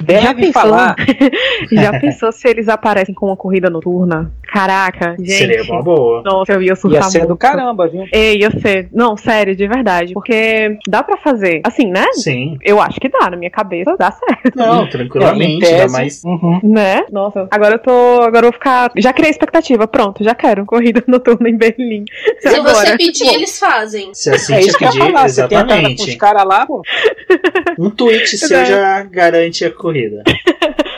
Deve 0.02 0.22
já 0.22 0.34
pensou, 0.34 0.54
falar. 0.54 0.96
já 1.72 2.00
pensou 2.00 2.32
se 2.32 2.48
eles 2.48 2.70
aparecem 2.70 3.14
com 3.14 3.28
uma 3.28 3.38
corrida 3.38 3.70
noturna? 3.70 4.32
Caraca, 4.54 5.16
gente. 5.18 5.32
Seria 5.34 5.64
uma 5.64 5.82
boa. 5.82 6.22
Nossa, 6.24 6.54
eu 6.54 6.62
ia 6.62 6.76
surtar 6.76 7.02
Ia 7.02 7.10
ser 7.10 7.18
muito. 7.20 7.30
do 7.30 7.38
caramba, 7.38 7.88
viu? 7.88 8.06
Ei, 8.14 8.38
ia 8.40 8.52
ser. 8.60 8.88
Não, 8.94 9.18
sério, 9.18 9.56
de 9.56 9.68
verdade. 9.68 10.14
Porque 10.14 10.78
dá 10.88 11.02
pra 11.02 11.18
fazer. 11.18 11.62
Assim, 11.64 11.88
né? 11.90 12.06
Sim. 12.14 12.58
Eu 12.64 12.80
acho 12.80 13.00
que 13.00 13.10
dá, 13.10 13.32
na 13.32 13.36
minha 13.38 13.50
cabeça 13.50 13.96
dá 13.98 14.12
certo. 14.12 14.56
Não, 14.56 14.84
É, 14.84 14.88
tranquilamente, 14.92 15.66
ainda 15.66 15.88
mais. 15.92 16.24
uhum. 16.24 16.60
Né? 16.64 17.04
Nossa, 17.12 17.48
agora 17.50 17.76
eu 17.76 17.80
tô. 17.80 18.22
Agora 18.22 18.46
eu 18.46 18.52
vou 18.52 18.54
ficar. 18.54 18.92
Já 18.98 19.12
criei 19.12 19.32
expectativa. 19.32 19.88
Pronto, 19.88 20.24
já 20.24 20.36
quero. 20.36 20.66
Corrida 20.68 21.04
noturna 21.08 21.50
em 21.50 21.58
Berlim. 21.58 22.06
Se 22.40 22.50
Agora. 22.50 22.74
você 22.76 22.98
pedir, 22.98 23.34
eles 23.34 23.58
fazem. 23.58 24.14
Se 24.14 24.30
assim 24.30 24.54
É 24.54 24.60
isso 24.62 24.78
que 24.78 24.84
eu 24.84 24.88
ia 24.88 24.92
pedir, 24.94 25.12
falar. 25.14 25.30
Você 25.30 25.48
tenta 25.48 25.66
com 25.66 25.72
os 25.72 25.78
exatamente. 25.80 26.18
caras 26.18 26.46
lá, 26.46 26.66
pô. 26.68 26.82
Um 27.80 27.90
tweet 27.90 28.38
seu 28.38 28.56
É. 28.60 28.66
já 28.66 29.02
garante 29.04 29.66
a 29.66 29.72
corrida. 29.72 30.22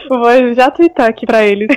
Vou 0.09 0.53
já 0.53 0.71
twittar 0.71 1.09
aqui 1.09 1.25
pra 1.25 1.45
eles. 1.45 1.67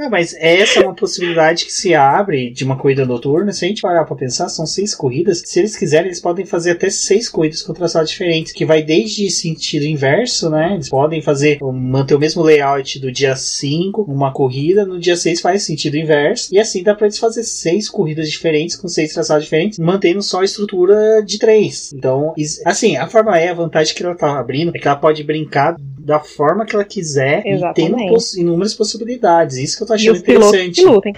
É, 0.00 0.08
mas 0.08 0.34
essa 0.38 0.80
é 0.80 0.82
uma 0.82 0.94
possibilidade 0.94 1.66
que 1.66 1.72
se 1.72 1.94
abre 1.94 2.50
de 2.50 2.64
uma 2.64 2.78
corrida 2.78 3.04
noturna. 3.04 3.52
Se 3.52 3.66
a 3.66 3.68
gente 3.68 3.82
parar 3.82 4.06
pra 4.06 4.16
pensar, 4.16 4.48
são 4.48 4.64
seis 4.64 4.94
corridas. 4.94 5.42
Se 5.44 5.58
eles 5.58 5.76
quiserem, 5.76 6.06
eles 6.06 6.20
podem 6.20 6.46
fazer 6.46 6.70
até 6.70 6.88
seis 6.88 7.28
corridas 7.28 7.62
com 7.62 7.74
traçados 7.74 8.10
diferentes, 8.10 8.52
que 8.52 8.64
vai 8.64 8.82
desde 8.82 9.30
sentido 9.30 9.84
inverso, 9.84 10.48
né? 10.48 10.72
Eles 10.72 10.88
podem 10.88 11.20
fazer, 11.20 11.58
manter 11.60 12.14
o 12.14 12.18
mesmo 12.18 12.42
layout 12.42 12.98
do 12.98 13.12
dia 13.12 13.36
5, 13.36 14.02
uma 14.08 14.32
corrida, 14.32 14.86
no 14.86 14.98
dia 14.98 15.16
6 15.16 15.40
faz 15.42 15.64
sentido 15.64 15.98
inverso, 15.98 16.48
e 16.50 16.58
assim 16.58 16.82
dá 16.82 16.94
pra 16.94 17.06
eles 17.06 17.18
fazer 17.18 17.42
seis 17.42 17.88
corridas 17.88 18.30
diferentes 18.30 18.76
com 18.76 18.88
seis 18.88 19.12
traçados 19.12 19.44
diferentes, 19.44 19.78
mantendo 19.78 20.22
só 20.22 20.40
a 20.40 20.44
estrutura 20.44 21.22
de 21.22 21.38
três. 21.38 21.92
Então, 21.92 22.32
assim, 22.64 22.96
a 22.96 23.06
Fórmula 23.06 23.38
E, 23.38 23.48
a 23.48 23.54
vantagem 23.54 23.94
que 23.94 24.02
ela 24.02 24.16
tá 24.16 24.38
abrindo 24.38 24.72
é 24.74 24.78
que 24.78 24.88
ela 24.88 24.96
pode 24.96 25.22
brincar 25.22 25.76
da 26.04 26.18
forma 26.20 26.64
que 26.64 26.74
ela 26.74 26.84
quiser 26.84 27.40
e 27.40 27.42
tendo 27.42 27.56
Exatamente. 27.56 28.08
poss- 28.12 28.34
inúmeras 28.36 28.74
possibilidades. 28.74 29.56
Isso 29.58 29.76
que 29.76 29.82
eu 29.82 29.86
tô 29.86 29.92
E 29.94 29.96
achando 29.96 30.16
os 30.16 30.22
pilotos 30.22 30.48
interessante. 30.48 30.74
que 30.80 30.86
lutem. 30.86 31.14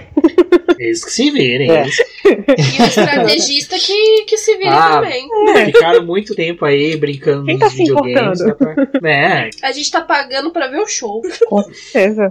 Eles 0.79 1.05
que 1.05 1.11
se 1.11 1.31
virem. 1.31 1.71
É. 1.71 1.81
Eles 1.81 1.95
E 2.25 2.81
o 2.81 2.85
estrategista 2.85 3.77
que, 3.77 4.23
que 4.25 4.37
se 4.37 4.55
vire 4.57 4.69
Ah, 4.69 5.01
também. 5.01 5.27
ficaram 5.65 6.05
muito 6.05 6.35
tempo 6.35 6.63
aí 6.65 6.95
brincando 6.97 7.45
Quem 7.45 7.55
nos 7.55 7.63
tá 7.63 7.69
se 7.69 7.77
videogames. 7.77 8.39
pra- 8.57 9.09
É, 9.09 9.49
A 9.61 9.71
gente 9.71 9.91
tá 9.91 10.01
pagando 10.01 10.51
pra 10.51 10.67
ver 10.67 10.79
o 10.79 10.87
show. 10.87 11.21
Com 11.47 11.63
certeza. 11.63 12.29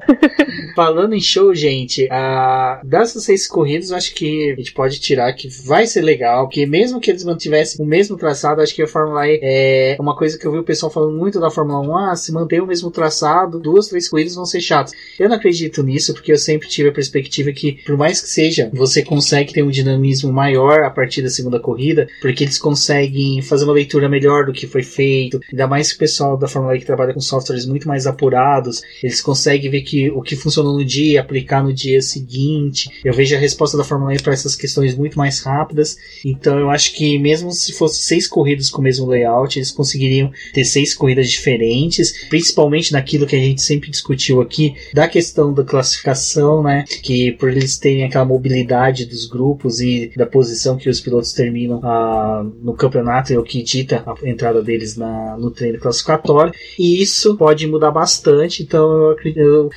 falando 0.74 1.14
em 1.14 1.20
show, 1.20 1.54
gente, 1.54 2.08
a... 2.10 2.80
dessas 2.84 3.24
seis 3.24 3.46
corridas, 3.46 3.90
eu 3.90 3.96
acho 3.96 4.14
que 4.14 4.52
a 4.52 4.56
gente 4.56 4.72
pode 4.72 4.98
tirar 5.00 5.32
que 5.34 5.48
vai 5.64 5.86
ser 5.86 6.02
legal, 6.02 6.48
que 6.48 6.64
mesmo 6.66 7.00
que 7.00 7.10
eles 7.10 7.24
mantivessem 7.24 7.84
o 7.84 7.88
mesmo 7.88 8.16
traçado, 8.16 8.60
acho 8.60 8.74
que 8.74 8.82
a 8.82 8.86
Fórmula 8.86 9.26
E 9.28 9.38
é 9.42 9.96
uma 10.00 10.16
coisa 10.16 10.38
que 10.38 10.46
eu 10.46 10.52
vi 10.52 10.58
o 10.58 10.64
pessoal 10.64 10.90
falando 10.90 11.16
muito 11.16 11.38
da 11.40 11.50
Fórmula 11.50 11.80
1, 11.80 11.96
ah, 12.10 12.16
se 12.16 12.32
manter 12.32 12.62
o 12.62 12.66
mesmo 12.66 12.90
traçado, 12.90 13.58
duas, 13.58 13.88
três 13.88 14.08
corridas 14.08 14.34
vão 14.34 14.44
ser 14.46 14.60
chatas. 14.60 14.92
Eu 15.18 15.28
não 15.28 15.36
acredito 15.36 15.82
nisso, 15.82 16.12
porque 16.14 16.32
eu 16.32 16.38
sempre 16.38 16.68
tive 16.68 16.88
a 16.88 16.92
perspectiva 16.92 17.52
que, 17.52 17.72
por 17.84 17.96
mais 17.96 18.20
que 18.20 18.28
seja, 18.28 18.70
você 18.72 19.02
consegue 19.02 19.52
ter 19.52 19.62
um 19.62 19.70
dinamismo 19.82 20.32
maior 20.32 20.82
a 20.82 20.90
partir 20.90 21.22
da 21.22 21.30
segunda 21.30 21.60
corrida, 21.60 22.08
porque 22.20 22.44
eles 22.44 22.58
conseguem 22.58 23.42
fazer 23.42 23.64
uma 23.64 23.72
leitura 23.72 24.08
melhor 24.08 24.46
do 24.46 24.52
que 24.52 24.66
foi 24.66 24.82
feito, 24.82 25.40
ainda 25.50 25.66
mais 25.66 25.90
o 25.90 25.98
pessoal 25.98 26.36
da 26.36 26.48
Fórmula 26.48 26.76
E 26.76 26.80
que 26.80 26.86
trabalha 26.86 27.14
com 27.14 27.20
softwares 27.20 27.66
muito 27.66 27.86
mais 27.86 28.06
apurados, 28.06 28.82
eles 29.02 29.20
conseguem 29.20 29.70
ver 29.70 29.82
que 29.82 30.10
o 30.10 30.22
que 30.22 30.36
funcionou 30.36 30.74
no 30.74 30.84
dia, 30.84 31.20
aplicar 31.20 31.62
no 31.62 31.72
dia 31.72 32.00
seguinte. 32.00 32.90
Eu 33.04 33.12
vejo 33.12 33.34
a 33.34 33.38
resposta 33.38 33.76
da 33.76 33.84
Fórmula 33.84 34.14
E 34.14 34.22
para 34.22 34.32
essas 34.32 34.56
questões 34.56 34.94
muito 34.94 35.18
mais 35.18 35.40
rápidas, 35.40 35.96
então 36.24 36.58
eu 36.58 36.70
acho 36.70 36.94
que 36.94 37.18
mesmo 37.18 37.50
se 37.52 37.72
fosse 37.72 38.02
seis 38.02 38.26
corridas 38.26 38.70
com 38.70 38.80
o 38.80 38.84
mesmo 38.84 39.06
layout, 39.06 39.58
eles 39.58 39.70
conseguiriam 39.70 40.30
ter 40.52 40.64
seis 40.64 40.94
corridas 40.94 41.30
diferentes, 41.30 42.26
principalmente 42.28 42.92
naquilo 42.92 43.26
que 43.26 43.36
a 43.36 43.40
gente 43.40 43.62
sempre 43.62 43.90
discutiu 43.90 44.40
aqui, 44.40 44.74
da 44.92 45.08
questão 45.08 45.52
da 45.52 45.64
classificação, 45.64 46.62
né? 46.62 46.84
Que 47.02 47.32
por 47.32 47.50
eles 47.50 47.78
terem 47.78 48.04
aquela 48.04 48.24
mobilidade 48.24 49.06
dos 49.06 49.26
grupos 49.26 49.71
e 49.80 50.10
da 50.16 50.26
posição 50.26 50.76
que 50.76 50.88
os 50.88 51.00
pilotos 51.00 51.32
terminam 51.32 51.80
ah, 51.82 52.44
no 52.62 52.74
campeonato, 52.74 53.32
é 53.32 53.38
o 53.38 53.42
que 53.42 53.62
dita 53.62 54.04
a 54.06 54.28
entrada 54.28 54.62
deles 54.62 54.96
na, 54.96 55.36
no 55.36 55.50
treino 55.50 55.78
classificatório, 55.78 56.52
e 56.78 57.02
isso 57.02 57.36
pode 57.36 57.66
mudar 57.66 57.90
bastante, 57.90 58.62
então 58.62 59.14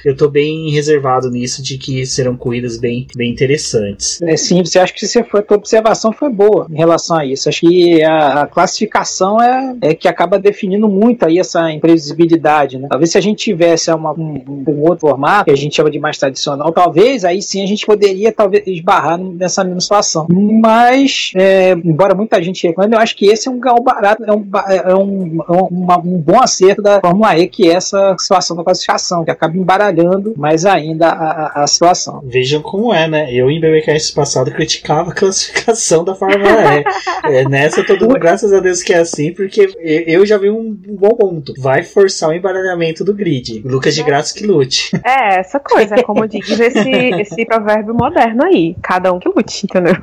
eu, 0.04 0.16
tô 0.16 0.30
bem 0.30 0.70
reservado 0.72 1.30
nisso 1.30 1.62
de 1.62 1.78
que 1.78 2.06
serão 2.06 2.36
corridas 2.36 2.78
bem, 2.78 3.08
bem 3.16 3.32
interessantes. 3.32 4.22
É, 4.22 4.36
sim, 4.38 4.64
você 4.64 4.80
acha 4.80 4.94
que 4.94 5.06
você 5.06 5.24
foi, 5.24 5.44
a 5.48 5.54
observação 5.54 6.12
foi 6.12 6.30
boa 6.30 6.68
em 6.70 6.78
relação 6.78 7.18
a 7.18 7.26
isso. 7.26 7.50
Acho 7.50 7.62
que 7.62 8.04
a, 8.04 8.42
a 8.42 8.48
classificação 8.48 9.42
é, 9.42 9.76
é 9.82 9.94
que 9.94 10.08
acaba 10.08 10.40
definindo 10.40 10.88
muito 10.88 11.26
aí 11.26 11.40
essa 11.40 11.72
imprevisibilidade, 11.72 12.78
né? 12.78 12.88
Talvez 12.90 13.12
se 13.12 13.18
a 13.18 13.22
gente 13.22 13.44
tivesse 13.44 13.92
uma, 13.92 14.12
um, 14.14 14.44
um 14.68 14.82
outro 14.82 15.08
formato, 15.08 15.46
que 15.46 15.52
a 15.52 15.58
gente 15.58 15.76
chama 15.76 15.92
de 15.92 16.00
mais 16.00 16.18
tradicional, 16.18 16.72
talvez 16.72 17.24
aí 17.24 17.42
sim 17.42 17.64
a 17.64 17.68
gente 17.68 17.86
poderia 17.86 18.32
talvez 18.32 18.66
esbarrar 18.68 19.18
nessa 19.18 19.64
situação. 19.86 20.28
Mas, 20.30 21.32
é, 21.36 21.72
embora 21.72 22.14
muita 22.16 22.42
gente 22.42 22.66
reclame, 22.68 22.96
eu 22.96 23.00
acho 23.00 23.16
que 23.16 23.28
esse 23.28 23.48
é 23.48 23.52
um, 23.52 23.60
é 23.66 23.72
um 23.72 23.84
barato, 23.84 24.24
é 24.26 24.32
um, 24.32 24.42
ba- 24.42 24.66
é 24.68 24.96
um, 24.96 25.38
é 25.48 25.52
um, 25.54 25.68
uma- 25.72 26.00
um 26.00 26.18
bom 26.18 26.42
acerto 26.42 26.82
da 26.82 27.00
Fórmula 27.00 27.38
E, 27.38 27.48
que 27.48 27.70
é 27.70 27.74
essa 27.74 28.16
situação 28.20 28.56
da 28.56 28.64
classificação, 28.64 29.24
que 29.24 29.32
acaba 29.32 29.56
embaralhando 29.58 30.34
mais 30.38 30.66
ainda 30.66 31.08
a, 31.10 31.62
a- 31.62 31.64
a 31.64 31.68
situação. 31.68 32.22
Vejam 32.26 32.62
como 32.62 32.94
é, 32.94 33.08
né? 33.08 33.32
Eu 33.34 33.50
em 33.50 33.60
BBcast 33.60 34.14
passado 34.14 34.52
criticava 34.52 35.12
a 35.12 35.14
classificação 35.14 36.04
da 36.04 36.16
Fórmula 36.16 36.50
E. 36.80 36.84
É, 37.26 37.44
nessa, 37.48 37.84
todo 37.84 38.02
mundo, 38.08 38.20
graças 38.20 38.54
a 38.54 38.60
Deus 38.60 38.84
que 38.84 38.94
é 38.94 38.98
assim, 39.00 39.34
porque 39.34 39.70
eu 40.06 40.26
já 40.26 40.38
vi 40.38 40.50
um, 40.50 40.78
um 40.88 40.96
bom 40.96 41.10
ponto. 41.10 41.54
Vai 41.58 41.82
forçar 41.84 42.30
o 42.30 42.34
embaralhamento 42.34 43.04
do 43.04 43.14
grid. 43.14 43.62
Lucas 43.66 43.96
de 43.96 44.04
Graça 44.04 44.34
que 44.36 44.46
lute. 44.46 44.92
É, 45.04 45.40
essa 45.40 45.60
coisa, 45.60 45.96
é 45.96 46.04
como 46.04 46.28
diz 46.28 46.48
esse, 46.60 46.90
esse 47.20 47.46
provérbio 47.46 47.96
moderno 47.96 48.44
aí. 48.46 48.76
Cada 48.82 49.12
um 49.12 49.18
que 49.20 49.28
lute, 49.28 49.66
entendeu? 49.80 49.96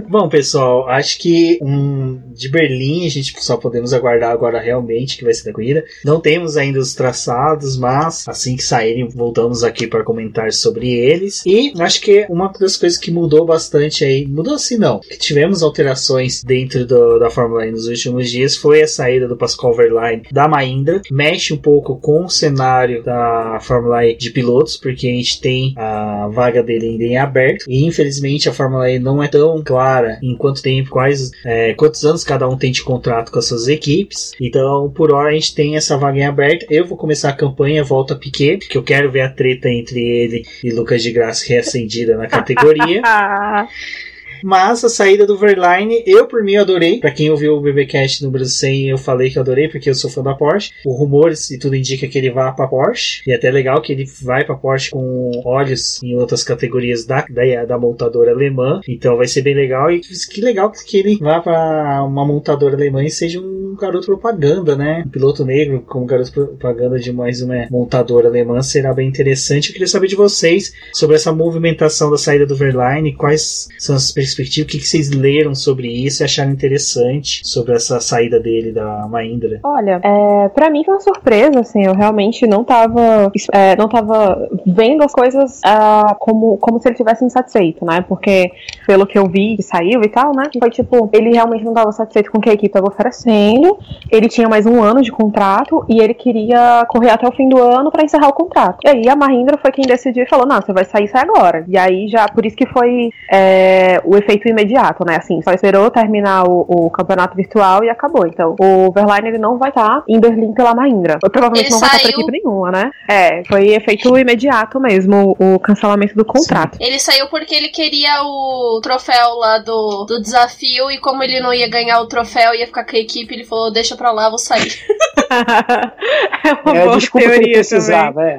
Bom, 0.08 0.28
pessoal, 0.28 0.88
acho 0.88 1.18
que 1.18 1.58
um, 1.62 2.20
de 2.32 2.48
Berlim 2.50 3.06
a 3.06 3.10
gente 3.10 3.34
só 3.42 3.56
podemos 3.56 3.92
aguardar 3.92 4.30
agora 4.30 4.60
realmente 4.60 5.16
que 5.16 5.24
vai 5.24 5.32
ser 5.34 5.44
da 5.44 5.52
corrida. 5.52 5.84
Não 6.04 6.20
temos 6.20 6.56
ainda 6.56 6.78
os 6.78 6.94
traçados, 6.94 7.76
mas 7.76 8.26
assim 8.28 8.56
que 8.56 8.62
saírem, 8.62 9.08
voltamos 9.08 9.62
aqui 9.64 9.86
para 9.86 10.04
comentar 10.04 10.52
sobre 10.52 10.88
eles. 10.90 11.44
E 11.46 11.72
acho 11.80 12.00
que 12.00 12.26
uma 12.28 12.52
das 12.60 12.76
coisas 12.76 12.98
que 12.98 13.10
mudou 13.10 13.44
bastante 13.44 14.04
aí, 14.04 14.26
mudou 14.26 14.54
assim 14.54 14.76
não, 14.76 15.00
que 15.00 15.18
tivemos 15.18 15.62
alterações 15.62 16.42
dentro 16.42 16.86
do- 16.86 17.18
da 17.18 17.30
Fórmula 17.30 17.66
E 17.66 17.70
nos 17.70 17.86
últimos 17.86 18.30
dias 18.30 18.56
foi 18.56 18.82
a 18.82 18.86
saída 18.88 19.28
do 19.28 19.36
Pascal 19.36 19.74
Verlaine 19.74 20.22
da 20.32 20.48
Mahindra. 20.48 21.00
Mexe 21.10 21.52
um 21.52 21.56
pouco 21.56 21.96
com 21.96 22.24
o 22.24 22.30
cenário 22.30 23.02
da 23.02 23.58
Fórmula 23.60 24.04
E 24.06 24.16
de 24.16 24.30
pilotos, 24.30 24.76
porque 24.76 25.06
a 25.08 25.12
gente 25.12 25.40
tem 25.40 25.74
a 25.76 26.28
vaga 26.28 26.62
dele 26.62 26.86
ainda 26.90 27.04
em 27.04 27.16
aberto. 27.16 27.64
E 27.68 27.84
infelizmente 27.86 28.48
a 28.48 28.52
Fórmula 28.60 28.90
E 28.90 28.98
não 28.98 29.22
é 29.22 29.28
tão 29.28 29.62
clara 29.64 30.18
em 30.22 30.36
quanto 30.36 30.60
tempo, 30.60 30.90
quais, 30.90 31.30
é, 31.44 31.72
quantos 31.72 32.04
anos 32.04 32.22
cada 32.22 32.46
um 32.46 32.58
tem 32.58 32.70
de 32.70 32.82
contrato 32.82 33.32
com 33.32 33.38
as 33.38 33.46
suas 33.46 33.68
equipes. 33.68 34.32
Então, 34.38 34.90
por 34.90 35.10
hora, 35.12 35.30
a 35.30 35.32
gente 35.32 35.54
tem 35.54 35.76
essa 35.76 35.96
vaga 35.96 36.18
em 36.18 36.26
aberta. 36.26 36.66
Eu 36.68 36.86
vou 36.86 36.98
começar 36.98 37.30
a 37.30 37.34
campanha 37.34 37.82
Volta 37.82 38.14
Piquet, 38.14 38.58
porque 38.58 38.76
eu 38.76 38.82
quero 38.82 39.10
ver 39.10 39.22
a 39.22 39.30
treta 39.30 39.70
entre 39.70 40.00
ele 40.00 40.44
e 40.62 40.70
Lucas 40.70 41.02
de 41.02 41.10
Graça 41.10 41.46
reacendida 41.48 42.16
na 42.16 42.26
categoria. 42.28 43.00
Mas 44.42 44.84
a 44.84 44.88
saída 44.88 45.26
do 45.26 45.36
Verline, 45.36 46.02
eu 46.06 46.26
por 46.26 46.42
mim 46.42 46.56
adorei. 46.56 47.00
Pra 47.00 47.10
quem 47.10 47.30
ouviu 47.30 47.56
o 47.56 47.60
BBcast 47.60 48.26
Brasil 48.28 48.48
100, 48.48 48.88
eu 48.88 48.98
falei 48.98 49.30
que 49.30 49.38
eu 49.38 49.42
adorei 49.42 49.68
porque 49.68 49.90
eu 49.90 49.94
sou 49.94 50.10
fã 50.10 50.22
da 50.22 50.34
Porsche. 50.34 50.70
O 50.84 50.92
rumores 50.92 51.50
e 51.50 51.58
tudo 51.58 51.76
indica 51.76 52.06
que 52.06 52.18
ele 52.18 52.30
vá 52.30 52.52
pra 52.52 52.68
Porsche. 52.68 53.22
E 53.26 53.32
é 53.32 53.36
até 53.36 53.50
legal 53.50 53.80
que 53.80 53.92
ele 53.92 54.04
vai 54.22 54.44
pra 54.44 54.54
Porsche 54.54 54.90
com 54.90 55.30
olhos 55.44 56.02
em 56.02 56.14
outras 56.14 56.42
categorias 56.42 57.04
da, 57.04 57.24
da, 57.28 57.64
da 57.64 57.78
montadora 57.78 58.32
alemã. 58.32 58.80
Então 58.88 59.16
vai 59.16 59.26
ser 59.26 59.42
bem 59.42 59.54
legal. 59.54 59.90
E 59.90 60.00
que 60.00 60.40
legal 60.40 60.70
que 60.70 60.96
ele 60.96 61.16
vá 61.16 61.40
pra 61.40 62.04
uma 62.04 62.26
montadora 62.26 62.74
alemã 62.74 63.04
e 63.04 63.10
seja 63.10 63.40
um 63.40 63.76
garoto 63.76 64.06
propaganda, 64.06 64.76
né? 64.76 65.02
Um 65.06 65.10
piloto 65.10 65.44
negro 65.44 65.82
como 65.86 66.06
garoto 66.06 66.32
propaganda 66.32 66.98
de 66.98 67.12
mais 67.12 67.42
uma 67.42 67.66
montadora 67.70 68.28
alemã 68.28 68.62
será 68.62 68.92
bem 68.92 69.08
interessante. 69.08 69.68
Eu 69.68 69.72
queria 69.72 69.88
saber 69.88 70.08
de 70.08 70.16
vocês 70.16 70.72
sobre 70.92 71.16
essa 71.16 71.32
movimentação 71.32 72.10
da 72.10 72.18
saída 72.18 72.46
do 72.46 72.56
Verline. 72.56 73.14
Quais 73.14 73.68
são 73.78 73.96
as 73.96 74.12
perspectiva, 74.36 74.66
o 74.66 74.68
que, 74.68 74.78
que 74.78 74.86
vocês 74.86 75.10
leram 75.10 75.54
sobre 75.54 75.88
isso 75.88 76.22
e 76.22 76.24
acharam 76.24 76.50
interessante 76.50 77.40
sobre 77.44 77.74
essa 77.74 78.00
saída 78.00 78.40
dele 78.40 78.72
da 78.72 79.06
Mahindra? 79.08 79.60
Olha, 79.62 80.00
é, 80.02 80.48
para 80.48 80.70
mim 80.70 80.84
foi 80.84 80.94
uma 80.94 81.00
surpresa, 81.00 81.60
assim, 81.60 81.84
eu 81.84 81.94
realmente 81.94 82.46
não 82.46 82.64
tava, 82.64 83.30
é, 83.52 83.76
não 83.76 83.88
tava 83.88 84.48
vendo 84.66 85.02
as 85.02 85.12
coisas 85.12 85.60
uh, 85.60 86.14
como, 86.18 86.56
como 86.58 86.80
se 86.80 86.88
ele 86.88 86.96
tivesse 86.96 87.24
insatisfeito, 87.24 87.84
né? 87.84 88.04
Porque 88.08 88.50
pelo 88.86 89.06
que 89.06 89.18
eu 89.18 89.26
vi 89.26 89.56
que 89.56 89.62
saiu 89.62 90.02
e 90.02 90.08
tal, 90.08 90.34
né? 90.34 90.44
Foi 90.58 90.70
tipo, 90.70 91.08
ele 91.12 91.30
realmente 91.30 91.64
não 91.64 91.74
tava 91.74 91.92
satisfeito 91.92 92.30
com 92.30 92.38
o 92.38 92.40
que 92.40 92.50
a 92.50 92.52
equipe 92.52 92.72
tava 92.72 92.88
oferecendo, 92.88 93.78
ele 94.10 94.28
tinha 94.28 94.48
mais 94.48 94.66
um 94.66 94.82
ano 94.82 95.02
de 95.02 95.10
contrato 95.10 95.84
e 95.88 96.00
ele 96.00 96.14
queria 96.14 96.84
correr 96.88 97.10
até 97.10 97.26
o 97.26 97.32
fim 97.32 97.48
do 97.48 97.60
ano 97.60 97.90
para 97.90 98.04
encerrar 98.04 98.28
o 98.28 98.32
contrato. 98.32 98.78
E 98.84 98.88
aí 98.88 99.08
a 99.08 99.16
Mahindra 99.16 99.58
foi 99.58 99.70
quem 99.72 99.84
decidiu 99.84 100.24
e 100.24 100.28
falou: 100.28 100.46
não, 100.46 100.60
você 100.60 100.72
vai 100.72 100.84
sair, 100.84 101.08
sai 101.08 101.22
agora. 101.22 101.64
E 101.68 101.76
aí 101.76 102.08
já, 102.08 102.28
por 102.28 102.44
isso 102.44 102.56
que 102.56 102.66
foi 102.66 103.10
é, 103.30 104.00
o 104.04 104.16
efeito 104.20 104.48
imediato, 104.48 105.04
né? 105.04 105.16
Assim, 105.16 105.40
só 105.42 105.52
esperou 105.52 105.90
terminar 105.90 106.44
o, 106.44 106.64
o 106.68 106.90
campeonato 106.90 107.36
virtual 107.36 107.84
e 107.84 107.90
acabou. 107.90 108.26
Então, 108.26 108.54
o 108.58 108.92
Verline 108.92 109.28
ele 109.28 109.38
não 109.38 109.58
vai 109.58 109.70
estar 109.70 110.00
tá 110.00 110.04
em 110.08 110.20
Berlim 110.20 110.52
pela 110.52 110.74
Mahindra. 110.74 111.18
Provavelmente 111.18 111.66
ele 111.66 111.70
não 111.70 111.80
vai 111.80 111.88
estar 111.88 111.98
tá 111.98 112.02
pra 112.02 112.10
equipe 112.10 112.32
nenhuma, 112.32 112.70
né? 112.70 112.90
É, 113.08 113.42
foi 113.44 113.68
efeito 113.68 114.16
imediato 114.16 114.80
mesmo 114.80 115.36
o 115.38 115.58
cancelamento 115.58 116.14
do 116.14 116.24
contrato. 116.24 116.76
Sim. 116.76 116.84
Ele 116.84 116.98
saiu 116.98 117.28
porque 117.28 117.54
ele 117.54 117.68
queria 117.68 118.22
o 118.22 118.80
troféu 118.82 119.34
lá 119.36 119.58
do, 119.58 120.04
do 120.04 120.20
desafio 120.20 120.90
e 120.90 120.98
como 120.98 121.22
ele 121.22 121.40
não 121.40 121.52
ia 121.52 121.68
ganhar 121.68 122.00
o 122.00 122.06
troféu, 122.06 122.54
ia 122.54 122.66
ficar 122.66 122.84
com 122.84 122.96
a 122.96 123.00
equipe, 123.00 123.34
ele 123.34 123.44
falou: 123.44 123.72
deixa 123.72 123.96
pra 123.96 124.12
lá, 124.12 124.28
vou 124.28 124.38
sair. 124.38 124.70
é 126.44 126.52
uma 126.64 126.76
é, 126.76 126.84
boa 126.84 126.96
desculpa 126.96 127.28
que 127.28 127.34
ele 127.34 127.52
precisava, 127.52 128.22
é. 128.22 128.38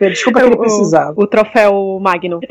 é. 0.00 0.08
Desculpa 0.08 0.40
que 0.40 0.46
ele 0.46 0.56
precisava. 0.56 1.14
O, 1.16 1.24
o 1.24 1.26
troféu 1.26 1.98
Magno. 2.00 2.40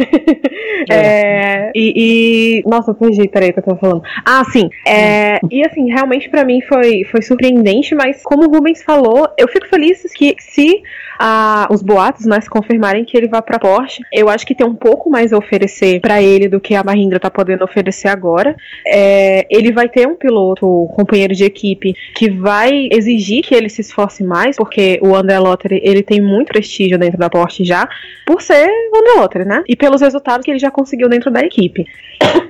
É. 0.90 0.96
é. 0.96 1.72
e, 1.74 1.94
e, 1.96 2.70
Nossa, 2.70 2.94
fugi, 2.94 3.30
peraí 3.30 3.54
que 3.54 3.60
eu 3.60 3.64
tô 3.64 3.76
falando. 3.78 4.02
Ah, 4.26 4.44
sim. 4.44 4.70
É, 4.86 5.40
e 5.50 5.66
assim, 5.66 5.90
realmente 5.90 6.30
para 6.30 6.44
mim 6.44 6.60
foi, 6.62 7.06
foi 7.06 7.22
surpreendente, 7.22 7.96
mas 7.96 8.22
como 8.22 8.44
o 8.44 8.52
Rubens 8.52 8.84
falou, 8.84 9.30
eu 9.38 9.48
fico 9.48 9.68
feliz 9.68 10.04
que 10.14 10.36
se 10.40 10.84
ah, 11.20 11.68
os 11.72 11.82
boatos 11.82 12.26
né, 12.26 12.40
se 12.42 12.50
confirmarem 12.50 13.06
que 13.06 13.18
ele 13.18 13.28
vá 13.28 13.42
pra 13.42 13.60
Porsche, 13.60 14.02
eu 14.12 14.30
acho 14.30 14.46
que 14.46 14.56
tem 14.56 14.66
um 14.66 14.76
pouco 14.76 15.10
mais 15.10 15.34
a 15.34 15.38
oferecer 15.38 16.00
para 16.00 16.22
ele 16.22 16.48
do 16.48 16.60
que 16.60 16.76
a 16.76 16.84
Mahindra 16.84 17.20
tá 17.20 17.30
podendo 17.30 17.64
oferecer 17.64 18.08
agora. 18.08 18.56
É, 18.86 19.46
ele 19.50 19.72
vai 19.72 19.88
ter 19.90 20.08
um 20.08 20.16
piloto, 20.16 20.66
um 20.66 20.88
companheiro 20.88 21.34
de 21.34 21.44
equipe, 21.44 21.96
que 22.16 22.30
vai 22.30 22.88
exigir 22.92 23.44
que 23.44 23.56
ele 23.56 23.70
se 23.70 23.82
esforce 23.82 24.24
mais, 24.24 24.58
porque 24.58 25.00
o 25.02 25.16
André 25.16 25.40
Lottery, 25.40 25.82
ele 25.84 26.04
tem 26.04 26.22
muito 26.22 26.48
prestígio 26.48 26.98
dentro 26.98 27.18
da 27.18 27.30
Porsche 27.30 27.64
já, 27.64 27.88
por 28.26 28.42
ser 28.42 28.68
o 28.92 28.98
André 28.98 29.22
Lottery, 29.22 29.46
né? 29.46 29.64
E 29.68 29.76
pelos 29.76 30.02
resultados 30.02 30.46
que 30.46 30.52
ele 30.52 30.60
já 30.60 30.72
conseguiu 30.72 31.10
dentro 31.10 31.32
da 31.32 31.42
equipe. 31.42 31.86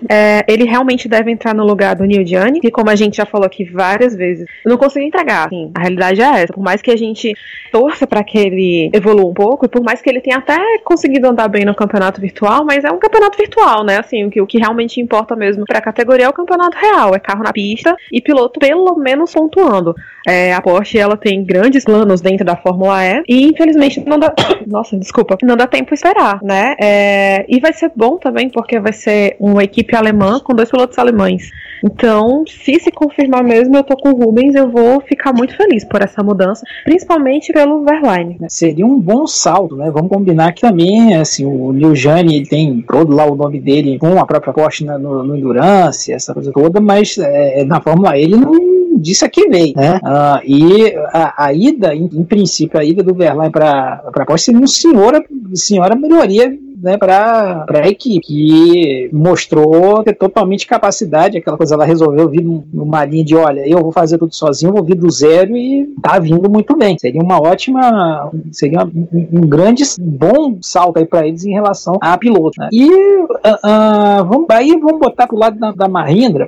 É, 0.10 0.44
ele 0.48 0.66
realmente 0.66 1.08
deve 1.08 1.32
entrar 1.32 1.56
no 1.56 1.66
lugar 1.66 1.96
do 1.96 2.04
Neil 2.04 2.26
Gianni, 2.26 2.60
que 2.60 2.70
como 2.70 2.90
a 2.90 2.96
gente 2.96 3.18
já 3.18 3.26
falou 3.26 3.48
aqui 3.48 3.64
várias 3.64 4.16
vezes, 4.16 4.46
não 4.66 4.78
conseguiu 4.78 5.08
entregar. 5.08 5.48
Assim, 5.48 5.72
a 5.74 5.80
realidade 5.80 6.22
é 6.22 6.42
essa. 6.42 6.54
Por 6.54 6.62
mais 6.64 6.82
que 6.82 6.92
a 6.92 6.98
gente 6.98 7.34
torça 7.72 8.06
para 8.06 8.24
que 8.24 8.38
ele 8.38 8.53
evolua 8.94 9.26
um 9.26 9.34
pouco, 9.34 9.66
e 9.66 9.70
por 9.70 9.84
mais 9.84 10.02
que 10.02 10.10
ele 10.10 10.22
tenha 10.22 10.38
até 10.38 10.60
conseguido 10.84 11.28
andar 11.28 11.48
bem 11.48 11.66
no 11.66 11.76
campeonato 11.76 12.22
virtual, 12.22 12.66
mas 12.66 12.84
é 12.84 12.92
um 12.92 13.00
campeonato 13.00 13.38
virtual, 13.38 13.84
né? 13.84 13.98
Assim, 14.00 14.26
o 14.26 14.30
que, 14.30 14.42
o 14.42 14.48
que 14.48 14.58
realmente 14.58 15.02
importa 15.02 15.36
mesmo 15.36 15.66
para 15.66 15.80
a 15.80 15.82
categoria 15.82 16.26
é 16.26 16.30
o 16.30 16.34
campeonato 16.34 16.78
real, 16.78 17.16
é 17.16 17.20
carro 17.20 17.44
na 17.44 17.52
pista 17.52 17.96
e 18.12 18.22
piloto 18.22 18.60
pelo 18.60 18.96
menos 18.96 19.32
pontuando. 19.34 19.96
É, 20.26 20.54
a 20.54 20.62
Porsche 20.62 20.98
ela 20.98 21.18
tem 21.18 21.44
grandes 21.44 21.84
planos 21.84 22.22
dentro 22.22 22.46
da 22.46 22.56
Fórmula 22.56 23.06
E 23.06 23.24
e 23.28 23.50
infelizmente 23.50 24.02
não 24.06 24.18
dá, 24.18 24.34
nossa, 24.66 24.98
desculpa, 24.98 25.38
não 25.44 25.58
dá 25.58 25.68
tempo 25.68 25.94
esperar, 25.94 26.42
né? 26.42 26.76
É, 26.82 27.46
e 27.48 27.60
vai 27.60 27.74
ser 27.74 27.92
bom 27.96 28.18
também 28.18 28.50
porque 28.50 28.80
vai 28.80 28.94
ser 28.94 29.36
uma 29.40 29.64
equipe 29.64 29.96
alemã 29.96 30.40
com 30.40 30.54
dois 30.54 30.70
pilotos 30.70 30.98
alemães. 30.98 31.50
Então, 31.84 32.46
se 32.48 32.80
se 32.80 32.92
confirmar 32.92 33.44
mesmo, 33.44 33.76
eu 33.76 33.84
tô 33.84 33.98
com 33.98 34.12
o 34.12 34.16
Rubens, 34.16 34.56
eu 34.56 34.70
vou 34.70 35.02
ficar 35.02 35.34
muito 35.34 35.56
feliz 35.58 35.84
por 35.84 36.02
essa 36.02 36.24
mudança, 36.24 36.66
principalmente 36.86 37.52
pelo 37.52 37.84
Verline. 37.84 38.38
Né? 38.44 38.50
Seria 38.50 38.86
um 38.86 39.00
bom 39.00 39.26
salto, 39.26 39.76
né? 39.76 39.90
Vamos 39.90 40.10
combinar 40.10 40.52
que 40.52 40.62
também, 40.62 41.16
assim, 41.16 41.46
o 41.46 41.72
Neil 41.72 41.96
Jani, 41.96 42.36
ele 42.36 42.46
tem 42.46 42.82
todo 42.82 43.16
lá 43.16 43.26
o 43.26 43.36
nome 43.36 43.60
dele 43.60 43.98
com 43.98 44.20
a 44.20 44.26
própria 44.26 44.54
Porsche 44.54 44.86
no, 44.86 45.24
no 45.24 45.36
Endurance, 45.36 46.12
essa 46.12 46.34
coisa 46.34 46.52
toda, 46.52 46.82
mas 46.82 47.18
é, 47.18 47.64
na 47.64 47.80
Fórmula 47.80 48.18
ele 48.18 48.36
não 48.36 49.00
disse 49.00 49.24
a 49.26 49.30
que 49.30 49.48
veio, 49.48 49.74
né? 49.76 50.00
Uh, 50.04 50.42
e 50.46 50.96
a, 51.14 51.46
a 51.46 51.54
ida, 51.54 51.96
em, 51.96 52.10
em, 52.14 52.24
princípio, 52.24 52.80
a 52.80 52.84
ida 52.84 53.02
do 53.02 53.14
Verlaine 53.14 53.52
para 53.52 54.04
a 54.06 54.26
Porsche 54.26 54.46
seria 54.46 54.60
uma 54.60 54.68
senhora, 54.68 55.24
senhora 55.54 55.96
melhoria 55.96 56.54
né, 56.84 56.98
para 56.98 57.66
a 57.70 57.88
equipe, 57.88 58.20
que 58.20 59.10
mostrou 59.14 60.04
ter 60.04 60.14
totalmente 60.14 60.68
capacidade, 60.68 61.38
aquela 61.38 61.56
coisa, 61.56 61.76
ela 61.76 61.86
resolveu 61.86 62.28
vir 62.28 62.44
numa 62.74 63.06
linha 63.06 63.24
de, 63.24 63.36
olha, 63.36 63.68
eu 63.68 63.80
vou 63.80 63.92
fazer 63.92 64.18
tudo 64.18 64.36
sozinho, 64.36 64.74
vou 64.74 64.84
vir 64.84 64.96
do 64.96 65.10
zero 65.10 65.56
e 65.56 65.88
tá 66.02 66.20
vindo 66.20 66.50
muito 66.50 66.76
bem. 66.76 66.98
Seria 67.00 67.22
uma 67.22 67.42
ótima, 67.42 68.30
seria 68.52 68.84
um, 68.84 69.48
grande, 69.48 69.84
bom 69.98 70.58
salto 70.62 70.98
aí 70.98 71.06
para 71.06 71.26
eles 71.26 71.46
em 71.46 71.54
relação 71.54 71.98
a 72.02 72.18
piloto. 72.18 72.60
Né? 72.60 72.70
E 72.72 72.86
uh, 72.86 73.26
uh, 73.26 74.26
vamos, 74.26 74.46
aí 74.50 74.78
vamos 74.78 75.00
botar 75.00 75.26
pro 75.26 75.38
lado 75.38 75.58
da, 75.58 75.72
da 75.72 75.88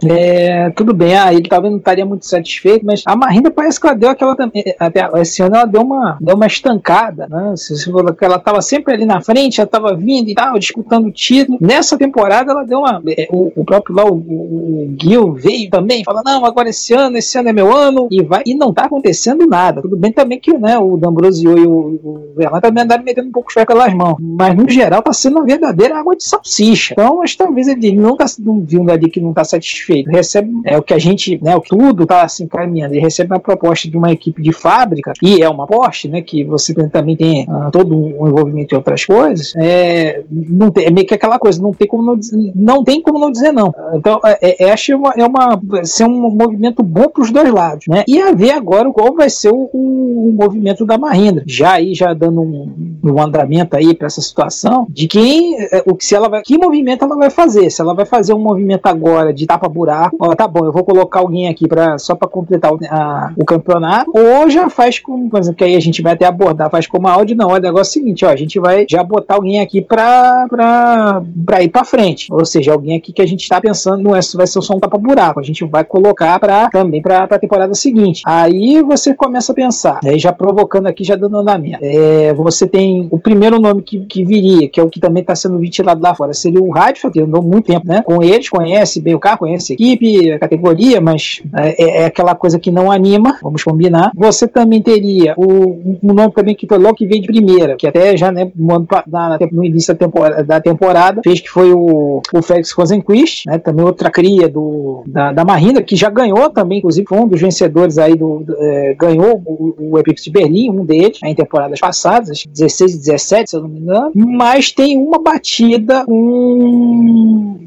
é, 0.10 0.69
tudo 0.71 0.93
bem, 0.93 1.15
ah, 1.15 1.34
ele 1.34 1.48
talvez 1.48 1.71
não 1.71 1.80
estaria 1.80 2.06
muito 2.06 2.26
satisfeito, 2.26 2.86
mas 2.86 3.04
a 3.06 3.15
Mahindra 3.15 3.52
parece 3.52 3.80
que 3.80 3.88
ela 3.88 3.95
deu 3.95 4.10
aquela, 4.10 4.36
até 4.80 5.10
esse 5.21 5.41
ano 5.41 5.56
ela 5.56 5.65
deu 5.65 5.82
uma, 5.82 6.17
deu 6.19 6.36
uma 6.36 6.48
estancada, 6.48 7.28
né? 7.30 7.54
Se 7.56 7.89
ela 8.21 8.36
estava 8.36 8.62
sempre 8.62 8.93
ali 8.93 9.06
na 9.06 9.21
frente, 9.21 9.62
ela 9.62 9.65
estava 9.65 9.95
vindo 9.95 10.24
e 10.31 10.35
tal, 10.35 10.59
disputando 10.59 11.07
o 11.07 11.11
título. 11.11 11.57
Nessa 11.61 11.97
temporada 11.97 12.51
ela 12.51 12.63
deu 12.63 12.79
uma. 12.79 13.01
É, 13.07 13.27
o, 13.31 13.51
o 13.55 13.65
próprio 13.65 13.95
lá, 13.95 14.05
o, 14.05 14.15
o, 14.15 14.95
Gil 15.01 15.33
veio 15.33 15.69
também, 15.69 16.03
fala: 16.03 16.21
não, 16.25 16.45
agora 16.45 16.69
esse 16.69 16.93
ano, 16.93 17.17
esse 17.17 17.38
ano 17.38 17.49
é 17.49 17.53
meu 17.53 17.75
ano, 17.75 18.07
e 18.11 18.23
vai, 18.23 18.43
e 18.45 18.55
não 18.55 18.73
tá 18.73 18.85
acontecendo 18.85 19.47
nada. 19.47 19.81
Tudo 19.81 19.97
bem 19.97 20.11
também 20.11 20.39
que 20.39 20.57
né, 20.57 20.77
o 20.77 20.97
D'Ambrosio 20.97 21.57
e 21.57 21.65
o, 21.65 21.99
o 22.03 22.33
Verlaine 22.35 22.61
também 22.61 22.83
andaram 22.83 23.03
metendo 23.03 23.27
um 23.27 23.31
pouco 23.31 23.49
os 23.49 23.65
pelas 23.65 23.93
mãos, 23.93 24.17
mas 24.19 24.55
no 24.55 24.69
geral 24.69 25.01
tá 25.01 25.13
sendo 25.13 25.38
uma 25.38 25.45
verdadeira 25.45 25.97
água 25.97 26.15
de 26.15 26.23
salsicha. 26.23 26.93
Então, 26.93 27.17
mas 27.17 27.35
talvez 27.35 27.67
ele 27.67 27.93
não 27.93 28.15
tá 28.15 28.25
vindo 28.63 28.91
ali 28.91 29.09
que 29.09 29.19
não 29.19 29.33
tá 29.33 29.43
satisfeito. 29.43 30.09
Recebe 30.09 30.51
é 30.63 30.77
o 30.77 30.83
que 30.83 30.93
a 30.93 30.99
gente, 30.99 31.39
né, 31.41 31.59
tudo 31.67 32.05
tá 32.05 32.23
assim 32.23 32.47
caminhando. 32.47 32.93
Ele 32.93 33.01
recebe 33.01 33.33
uma 33.33 33.39
proposta 33.39 33.89
de 33.89 33.97
uma 33.97 34.11
equipe 34.11 34.41
de 34.41 34.51
fábrica, 34.51 35.13
e 35.21 35.41
é 35.41 35.49
uma 35.49 35.67
Porsche, 35.67 36.07
né, 36.07 36.21
que 36.21 36.43
você 36.43 36.73
também 36.89 37.15
tem 37.15 37.43
uh, 37.43 37.71
todo 37.71 37.95
um 37.95 38.27
envolvimento 38.27 38.73
em 38.73 38.77
outras 38.77 39.05
coisas. 39.05 39.53
É, 39.55 40.14
não 40.30 40.71
tem, 40.71 40.86
é 40.86 40.91
meio 40.91 41.08
que 41.08 41.13
aquela 41.13 41.39
coisa, 41.39 41.62
não 41.62 41.71
tem 41.71 41.88
como 41.88 42.04
não 42.04 42.19
não 42.56 42.84
tem 42.84 43.01
como 43.01 43.19
não 43.19 43.32
dizer 43.32 43.51
não. 43.51 43.73
Então, 43.93 44.19
é, 44.23 44.65
é, 44.65 44.71
acho 44.71 44.95
uma, 44.95 45.13
é 45.15 45.25
uma 45.25 45.62
ser 45.84 46.06
um 46.06 46.30
movimento 46.30 46.84
bom 46.84 47.08
para 47.10 47.23
os 47.23 47.32
dois 47.32 47.51
lados, 47.51 47.86
né? 47.88 48.04
E 48.08 48.19
a 48.19 48.32
ver 48.32 48.51
agora 48.51 48.91
qual 48.91 49.13
vai 49.13 49.30
ser 49.30 49.51
o, 49.51 49.69
o, 49.73 50.30
o 50.30 50.34
movimento 50.34 50.86
da 50.86 50.97
Mahindra, 50.97 51.43
já 51.47 51.73
aí 51.73 51.93
já 51.93 52.13
dando 52.13 52.41
um, 52.41 52.97
um 53.04 53.21
andamento 53.21 53.75
aí 53.75 53.93
para 53.93 54.08
essa 54.08 54.21
situação 54.21 54.88
de 54.89 55.08
quem, 55.08 55.56
é, 55.71 55.84
o 55.86 55.95
que 55.95 56.06
se 56.06 56.15
ela 56.15 56.30
vai, 56.30 56.41
que 56.41 56.58
movimento 56.58 57.04
ela 57.04 57.15
vai 57.15 57.30
fazer? 57.30 57.69
Se 57.69 57.82
ela 57.82 57.93
vai 57.93 58.06
fazer 58.06 58.34
um 58.34 58.39
movimento 58.39 58.86
agora 58.88 59.34
de 59.34 59.45
tapa 59.45 59.67
buraco, 59.67 60.17
ó, 60.19 60.36
tá 60.36 60.47
bom, 60.47 60.65
eu 60.65 60.71
vou 60.71 60.84
colocar 60.84 61.19
alguém 61.19 61.47
aqui 61.47 61.67
para 61.67 61.97
só 61.97 62.15
para 62.15 62.28
completar 62.28 62.73
o, 62.73 62.80
a, 62.89 63.34
o 63.36 63.45
campeonato, 63.45 64.12
ou 64.13 64.49
já 64.49 64.69
faz 64.69 64.99
com, 64.99 65.30
por 65.30 65.39
exemplo, 65.39 65.58
que 65.58 65.63
aí 65.63 65.75
a 65.75 65.80
gente 65.80 66.01
vai 66.01 66.13
até 66.13 66.25
abordar, 66.25 66.69
faz 66.69 66.88
como 66.88 67.08
a 67.08 67.12
áudio, 67.12 67.36
não, 67.36 67.49
olha, 67.49 67.60
o 67.60 67.63
negócio 67.63 67.97
é 67.97 68.01
o 68.01 68.04
seguinte, 68.04 68.25
ó, 68.25 68.30
a 68.30 68.36
gente 68.36 68.60
vai 68.60 68.86
já 68.89 69.04
botar 69.04 69.36
alguém 69.36 69.60
aqui 69.60 69.82
para 69.82 70.04
para 70.47 71.63
ir 71.63 71.69
para 71.69 71.83
frente. 71.83 72.31
Ou 72.31 72.45
seja, 72.45 72.73
alguém 72.73 72.97
aqui 72.97 73.13
que 73.13 73.21
a 73.21 73.25
gente 73.25 73.41
está 73.41 73.59
pensando 73.59 74.01
não 74.01 74.15
é, 74.15 74.19
vai 74.35 74.47
ser 74.47 74.61
só 74.61 74.75
um 74.75 74.79
tapa-buraco, 74.79 75.39
a 75.39 75.43
gente 75.43 75.63
vai 75.65 75.83
colocar 75.83 76.39
pra, 76.39 76.69
também 76.69 77.01
para 77.01 77.23
a 77.23 77.39
temporada 77.39 77.73
seguinte. 77.73 78.21
Aí 78.25 78.81
você 78.81 79.13
começa 79.13 79.51
a 79.51 79.55
pensar, 79.55 79.99
aí 80.03 80.19
já 80.19 80.31
provocando 80.31 80.87
aqui, 80.87 81.03
já 81.03 81.15
dando 81.15 81.37
andamento. 81.37 81.79
É, 81.81 82.33
você 82.33 82.67
tem 82.67 83.07
o 83.11 83.19
primeiro 83.19 83.59
nome 83.59 83.81
que, 83.81 83.99
que 84.05 84.23
viria, 84.23 84.67
que 84.69 84.79
é 84.79 84.83
o 84.83 84.89
que 84.89 84.99
também 84.99 85.21
está 85.21 85.35
sendo 85.35 85.57
ventilado 85.59 86.01
lá 86.01 86.13
fora, 86.13 86.33
seria 86.33 86.61
o 86.61 86.71
Radford, 86.71 87.13
que 87.13 87.21
andou 87.21 87.41
muito 87.41 87.65
tempo 87.65 87.87
né, 87.87 88.01
com 88.01 88.21
eles, 88.21 88.49
conhece 88.49 89.01
bem 89.01 89.15
o 89.15 89.19
carro, 89.19 89.39
conhece 89.39 89.73
a 89.73 89.75
equipe, 89.75 90.31
a 90.31 90.39
categoria, 90.39 91.01
mas 91.01 91.41
é, 91.55 92.01
é 92.01 92.05
aquela 92.05 92.35
coisa 92.35 92.59
que 92.59 92.71
não 92.71 92.91
anima, 92.91 93.37
vamos 93.41 93.63
combinar. 93.63 94.11
Você 94.15 94.47
também 94.47 94.81
teria 94.81 95.33
o, 95.37 95.97
um 96.03 96.13
nome 96.13 96.33
também 96.33 96.55
que 96.55 96.67
logo 96.75 96.95
que 96.95 97.05
veio 97.05 97.21
de 97.21 97.27
primeira, 97.27 97.75
que 97.75 97.87
até 97.87 98.15
já 98.17 98.31
né, 98.31 98.51
no, 98.55 98.87
na, 99.07 99.37
no 99.51 99.63
início 99.63 99.85
da 99.93 99.95
temporada, 99.95 100.43
da 100.43 100.62
temporada, 100.62 101.21
fez 101.24 101.39
que 101.39 101.50
foi 101.50 101.71
o, 101.71 102.21
o 102.34 102.41
Felix 102.41 102.71
Rosenquist, 102.71 103.45
né, 103.48 103.58
também 103.58 103.86
outra 103.86 104.10
cria 104.10 104.48
do, 104.48 105.04
da, 105.08 105.32
da 105.32 105.45
Marina, 105.45 105.82
que 105.82 105.95
já 105.95 106.10
ganhou 106.10 106.50
também, 106.50 106.80
inclusive 106.80 107.08
foi 107.08 107.19
um 107.19 107.28
dos 107.28 107.41
vencedores 107.41 107.98
aí 107.98 108.15
do, 108.15 108.45
é, 108.58 108.95
ganhou 108.95 109.41
o, 109.45 109.98
o 109.98 110.04
de 110.04 110.32
Berlim, 110.32 110.69
um 110.69 110.86
deles, 110.86 111.19
em 111.24 111.36
temporadas 111.36 111.80
passadas, 111.80 112.32
acho 112.32 112.43
que 112.43 112.50
16 112.50 112.93
e 112.93 112.98
17, 112.98 113.50
se 113.50 113.56
eu 113.56 113.62
não 113.62 113.69
me 113.69 113.80
engano, 113.80 114.12
mas 114.13 114.71
tem 114.71 114.98
uma 114.98 115.19
batida, 115.19 116.06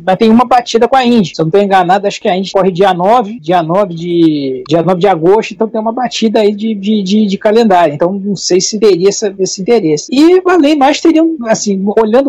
mas 0.04 0.16
tem 0.16 0.30
uma 0.30 0.44
batida 0.44 0.88
com 0.88 0.96
a 0.96 1.04
Indy, 1.04 1.34
se 1.34 1.40
eu 1.40 1.44
não 1.44 1.48
estou 1.48 1.62
enganado, 1.62 2.06
acho 2.06 2.20
que 2.20 2.28
a 2.28 2.36
Indy 2.36 2.50
corre 2.52 2.70
dia 2.70 2.94
9, 2.94 3.40
dia 3.40 3.62
9 3.62 3.94
de, 3.94 4.64
dia 4.68 4.82
9 4.82 5.00
de 5.00 5.06
agosto, 5.06 5.52
então 5.52 5.68
tem 5.68 5.80
uma 5.80 5.92
batida 5.92 6.40
aí 6.40 6.54
de, 6.54 6.74
de, 6.74 7.02
de, 7.02 7.26
de 7.26 7.38
calendário, 7.38 7.94
então 7.94 8.12
não 8.12 8.36
sei 8.36 8.60
se 8.60 8.78
teria 8.78 9.08
essa, 9.08 9.34
esse 9.38 9.60
interesse. 9.60 10.08
E 10.12 10.40
além 10.46 10.76
mais, 10.76 11.00
teriam, 11.00 11.36
assim, 11.46 11.76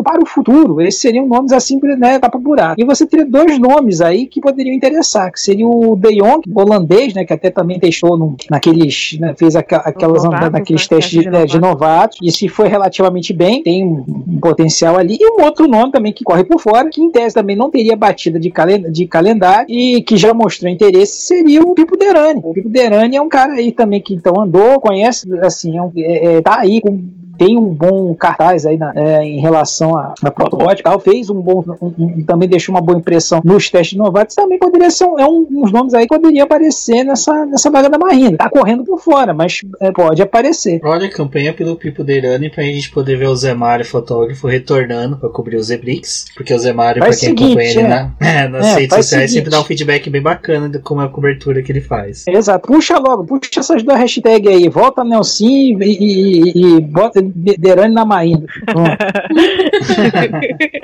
para 0.02 0.22
o 0.22 0.26
futuro, 0.26 0.80
esses 0.80 1.00
seriam 1.00 1.26
nomes 1.26 1.52
assim, 1.52 1.78
né, 1.98 2.18
tapa 2.18 2.38
buraco. 2.38 2.80
E 2.80 2.84
você 2.84 3.06
teria 3.06 3.26
dois 3.26 3.58
nomes 3.58 4.00
aí 4.00 4.26
que 4.26 4.40
poderiam 4.40 4.74
interessar, 4.74 5.32
que 5.32 5.40
seria 5.40 5.66
o 5.66 5.96
De 5.96 6.16
Jong, 6.16 6.42
holandês, 6.54 7.14
né, 7.14 7.24
que 7.24 7.32
até 7.32 7.50
também 7.50 7.78
testou 7.78 8.16
no, 8.16 8.36
naqueles, 8.50 9.16
né, 9.20 9.34
fez 9.36 9.56
aqua, 9.56 9.78
aquelas 9.78 10.24
novatos, 10.24 10.52
naqueles 10.52 10.82
né, 10.82 10.96
testes 10.96 11.22
de, 11.22 11.30
de, 11.30 11.46
de 11.46 11.60
novatos, 11.60 12.18
e 12.22 12.30
se 12.30 12.48
foi 12.48 12.68
relativamente 12.68 13.32
bem, 13.32 13.62
tem 13.62 13.84
um, 13.84 14.04
um, 14.28 14.38
potencial 14.40 14.96
ali. 14.96 15.16
E 15.20 15.26
um 15.26 15.44
outro 15.44 15.66
nome 15.66 15.92
também 15.92 16.12
que 16.12 16.24
corre 16.24 16.44
por 16.44 16.60
fora, 16.60 16.88
que 16.88 17.00
em 17.00 17.10
tese 17.10 17.34
também 17.34 17.56
não 17.56 17.70
teria 17.70 17.96
batida 17.96 18.38
de, 18.38 18.50
calen 18.50 18.90
de 18.90 19.06
calendário 19.06 19.66
e 19.68 20.02
que 20.02 20.16
já 20.16 20.32
mostrou 20.32 20.70
interesse, 20.70 21.22
seria 21.22 21.62
o 21.62 21.74
Pipo 21.74 21.96
Derani. 21.96 22.40
O 22.42 22.52
Pipo 22.52 22.68
Derani 22.68 23.16
é 23.16 23.22
um 23.22 23.28
cara 23.28 23.54
aí 23.54 23.72
também 23.72 24.00
que 24.00 24.14
então 24.14 24.40
andou, 24.40 24.80
conhece, 24.80 25.28
assim, 25.40 25.76
é, 25.76 25.82
um, 25.82 25.92
é, 25.96 26.36
é 26.36 26.42
tá 26.42 26.58
aí 26.58 26.80
com 26.80 27.00
tem 27.40 27.56
um 27.56 27.70
bom 27.70 28.14
cartaz 28.14 28.66
aí 28.66 28.76
na, 28.76 28.92
é, 28.94 29.24
em 29.24 29.40
relação 29.40 29.96
à, 29.96 30.12
à 30.22 30.30
protótipo, 30.30 30.98
fez 30.98 31.30
um 31.30 31.40
bom, 31.40 31.64
um, 31.80 31.94
um, 31.98 32.22
também 32.22 32.46
deixou 32.46 32.74
uma 32.74 32.82
boa 32.82 32.98
impressão 32.98 33.40
nos 33.42 33.70
testes 33.70 33.96
novatos, 33.96 34.36
também 34.36 34.58
poderia 34.58 34.90
ser 34.90 35.06
um, 35.06 35.18
é 35.18 35.26
um, 35.26 35.46
uns 35.50 35.72
nomes 35.72 35.94
aí 35.94 36.06
que 36.06 36.14
poderia 36.14 36.42
aparecer 36.42 37.02
nessa, 37.02 37.46
nessa 37.46 37.70
vaga 37.70 37.88
da 37.88 37.96
Marina. 37.96 38.36
Tá 38.36 38.50
correndo 38.50 38.84
por 38.84 39.00
fora, 39.00 39.32
mas 39.32 39.62
é, 39.80 39.90
pode 39.90 40.20
aparecer. 40.20 40.82
Olha 40.84 41.06
a 41.06 41.10
campanha 41.10 41.54
pelo 41.54 41.76
Pipo 41.76 42.04
Deirani 42.04 42.50
pra 42.50 42.62
gente 42.62 42.90
poder 42.90 43.16
ver 43.16 43.28
o 43.28 43.34
Zé 43.34 43.54
Mário, 43.54 43.86
fotógrafo, 43.86 44.46
retornando 44.46 45.16
pra 45.16 45.30
cobrir 45.30 45.56
os 45.56 45.68
Zebrix, 45.68 46.26
porque 46.36 46.52
o 46.52 46.58
Zé 46.58 46.74
Mário, 46.74 47.00
pra 47.00 47.08
quem 47.08 47.18
seguinte, 47.18 47.44
acompanha 47.44 47.70
ele 47.70 47.82
na, 47.84 48.12
é, 48.20 48.48
nas 48.48 48.66
é, 48.66 48.80
redes 48.80 48.96
sociais, 48.96 49.32
sempre 49.32 49.50
dá 49.50 49.58
um 49.58 49.64
feedback 49.64 50.10
bem 50.10 50.20
bacana 50.20 50.68
de 50.68 50.78
como 50.78 51.00
é 51.00 51.06
a 51.06 51.08
cobertura 51.08 51.62
que 51.62 51.72
ele 51.72 51.80
faz. 51.80 52.26
Exato, 52.28 52.68
puxa 52.68 52.98
logo, 52.98 53.24
puxa 53.24 53.48
essas 53.56 53.82
duas 53.82 53.98
hashtags 53.98 54.52
aí, 54.52 54.68
volta 54.68 55.02
Nelson 55.02 55.44
e, 55.44 55.72
e, 55.80 56.52
e, 56.54 56.76
e 56.76 56.80
bota 56.82 57.29
Derane 57.34 57.94
na 57.94 58.04
Maína. 58.04 58.46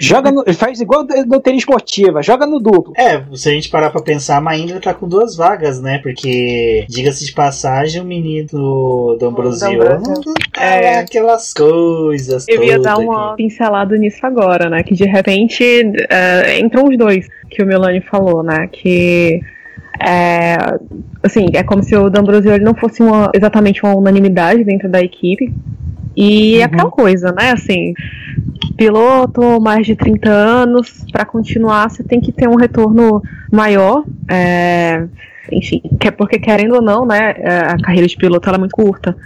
joga 0.00 0.32
no, 0.32 0.44
faz 0.54 0.80
igual 0.80 1.06
no 1.26 1.40
tênis 1.40 1.62
esportiva, 1.62 2.22
joga 2.22 2.46
no 2.46 2.60
duplo. 2.60 2.92
É, 2.96 3.22
se 3.34 3.48
a 3.48 3.52
gente 3.52 3.68
parar 3.68 3.90
pra 3.90 4.02
pensar, 4.02 4.36
a 4.36 4.40
Maína 4.40 4.80
tá 4.80 4.92
com 4.92 5.08
duas 5.08 5.36
vagas, 5.36 5.80
né? 5.80 5.98
Porque, 6.02 6.84
diga-se 6.88 7.24
de 7.24 7.32
passagem, 7.32 8.00
o 8.00 8.04
menino 8.04 9.16
do 9.18 9.22
Ambrosio 9.22 9.80
é 10.56 10.98
aquelas 10.98 11.52
coisas. 11.52 12.46
Eu 12.48 12.62
ia 12.62 12.78
dar 12.78 12.98
uma 12.98 13.32
aqui. 13.32 13.44
pincelada 13.44 13.96
nisso 13.96 14.24
agora, 14.26 14.68
né? 14.68 14.82
Que 14.82 14.94
de 14.94 15.04
repente 15.04 15.64
uh, 15.64 16.64
entram 16.64 16.88
os 16.88 16.96
dois 16.96 17.26
que 17.50 17.62
o 17.62 17.66
Melanie 17.66 18.00
falou, 18.00 18.42
né? 18.42 18.68
Que 18.70 19.40
é, 20.00 20.56
assim, 21.22 21.46
é 21.54 21.62
como 21.62 21.82
se 21.82 21.94
o 21.96 22.10
D'Ambrosio 22.10 22.58
não 22.60 22.74
fosse 22.74 23.02
uma, 23.02 23.30
exatamente 23.32 23.82
uma 23.82 23.96
unanimidade 23.96 24.64
dentro 24.64 24.88
da 24.88 25.00
equipe, 25.00 25.52
e 26.16 26.58
uhum. 26.58 26.64
aquela 26.64 26.90
coisa, 26.90 27.32
né? 27.32 27.52
Assim, 27.52 27.92
piloto, 28.76 29.60
mais 29.60 29.86
de 29.86 29.96
30 29.96 30.30
anos, 30.30 31.04
para 31.10 31.24
continuar 31.24 31.90
você 31.90 32.02
tem 32.02 32.20
que 32.20 32.32
ter 32.32 32.48
um 32.48 32.56
retorno 32.56 33.22
maior. 33.50 34.04
É, 34.30 35.06
enfim, 35.52 35.82
que 36.00 36.08
é 36.08 36.10
porque 36.10 36.38
querendo 36.38 36.76
ou 36.76 36.82
não, 36.82 37.04
né, 37.04 37.34
é, 37.36 37.58
a 37.58 37.76
carreira 37.76 38.06
de 38.06 38.16
piloto 38.16 38.48
ela 38.48 38.56
é 38.56 38.60
muito 38.60 38.74
curta. 38.74 39.16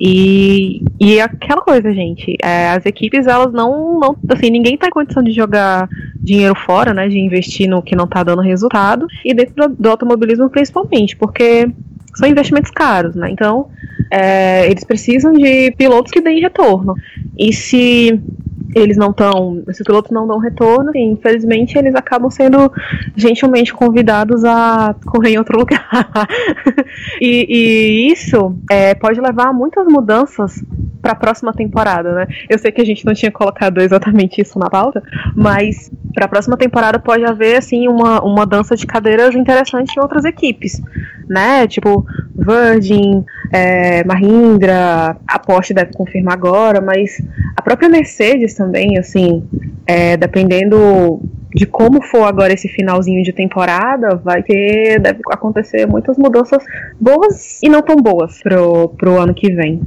E, 0.00 0.82
e 1.00 1.20
aquela 1.20 1.60
coisa, 1.60 1.92
gente, 1.92 2.36
é, 2.40 2.70
as 2.70 2.86
equipes 2.86 3.26
elas 3.26 3.52
não, 3.52 3.98
não, 3.98 4.16
assim, 4.28 4.48
ninguém 4.48 4.78
tá 4.78 4.86
em 4.86 4.90
condição 4.90 5.22
de 5.22 5.32
jogar 5.32 5.88
dinheiro 6.16 6.54
fora, 6.54 6.94
né, 6.94 7.08
de 7.08 7.18
investir 7.18 7.68
no 7.68 7.82
que 7.82 7.96
não 7.96 8.06
tá 8.06 8.22
dando 8.22 8.40
resultado, 8.40 9.06
e 9.24 9.34
dentro 9.34 9.54
do, 9.68 9.74
do 9.74 9.90
automobilismo 9.90 10.48
principalmente, 10.48 11.16
porque 11.16 11.68
são 12.18 12.28
investimentos 12.28 12.70
caros, 12.70 13.14
né? 13.14 13.30
Então, 13.30 13.68
é, 14.10 14.68
eles 14.68 14.84
precisam 14.84 15.32
de 15.32 15.70
pilotos 15.72 16.10
que 16.10 16.20
deem 16.20 16.40
retorno. 16.40 16.94
E 17.38 17.52
se 17.52 18.20
eles 18.74 18.96
não 18.96 19.10
estão, 19.10 19.62
se 19.70 19.80
os 19.80 19.86
pilotos 19.86 20.10
não 20.10 20.26
dão 20.26 20.38
retorno, 20.38 20.92
sim, 20.92 21.12
infelizmente 21.12 21.78
eles 21.78 21.94
acabam 21.94 22.30
sendo 22.30 22.70
gentilmente 23.16 23.72
convidados 23.72 24.44
a 24.44 24.94
correr 25.06 25.30
em 25.30 25.38
outro 25.38 25.58
lugar. 25.58 25.88
e, 27.20 27.46
e, 27.48 28.12
isso 28.12 28.56
é, 28.70 28.94
pode 28.94 29.20
levar 29.20 29.48
a 29.48 29.52
muitas 29.52 29.86
mudanças 29.86 30.62
para 31.00 31.12
a 31.12 31.16
próxima 31.16 31.52
temporada, 31.52 32.12
né? 32.12 32.26
Eu 32.48 32.58
sei 32.58 32.72
que 32.72 32.80
a 32.80 32.84
gente 32.84 33.04
não 33.04 33.14
tinha 33.14 33.30
colocado 33.30 33.80
exatamente 33.80 34.40
isso 34.40 34.58
na 34.58 34.68
pauta, 34.68 35.02
mas 35.34 35.90
para 36.14 36.26
a 36.26 36.28
próxima 36.28 36.56
temporada 36.56 36.98
pode 36.98 37.24
haver 37.24 37.56
assim 37.56 37.88
uma, 37.88 38.22
uma 38.22 38.44
dança 38.44 38.76
de 38.76 38.86
cadeiras 38.86 39.34
interessante 39.34 39.96
em 39.96 40.00
outras 40.00 40.24
equipes, 40.24 40.80
né? 41.28 41.66
Tipo 41.66 42.04
Virgin, 42.34 43.24
é, 43.52 44.04
Mahindra, 44.04 45.16
a 45.26 45.38
Porsche 45.38 45.74
deve 45.74 45.92
confirmar 45.92 46.34
agora, 46.34 46.80
mas 46.80 47.20
a 47.56 47.62
própria 47.62 47.88
Mercedes 47.88 48.54
também, 48.54 48.98
assim, 48.98 49.44
é, 49.86 50.16
dependendo 50.16 51.20
de 51.54 51.66
como 51.66 52.02
for 52.02 52.24
agora 52.24 52.52
esse 52.52 52.68
finalzinho 52.68 53.22
de 53.22 53.32
temporada, 53.32 54.16
vai 54.16 54.42
ter, 54.42 55.00
deve 55.00 55.20
acontecer 55.30 55.86
muitas 55.86 56.18
mudanças 56.18 56.62
boas 57.00 57.62
e 57.62 57.68
não 57.68 57.82
tão 57.82 57.96
boas 57.96 58.42
pro, 58.42 58.90
pro 58.90 59.18
ano 59.18 59.34
que 59.34 59.52
vem. 59.52 59.80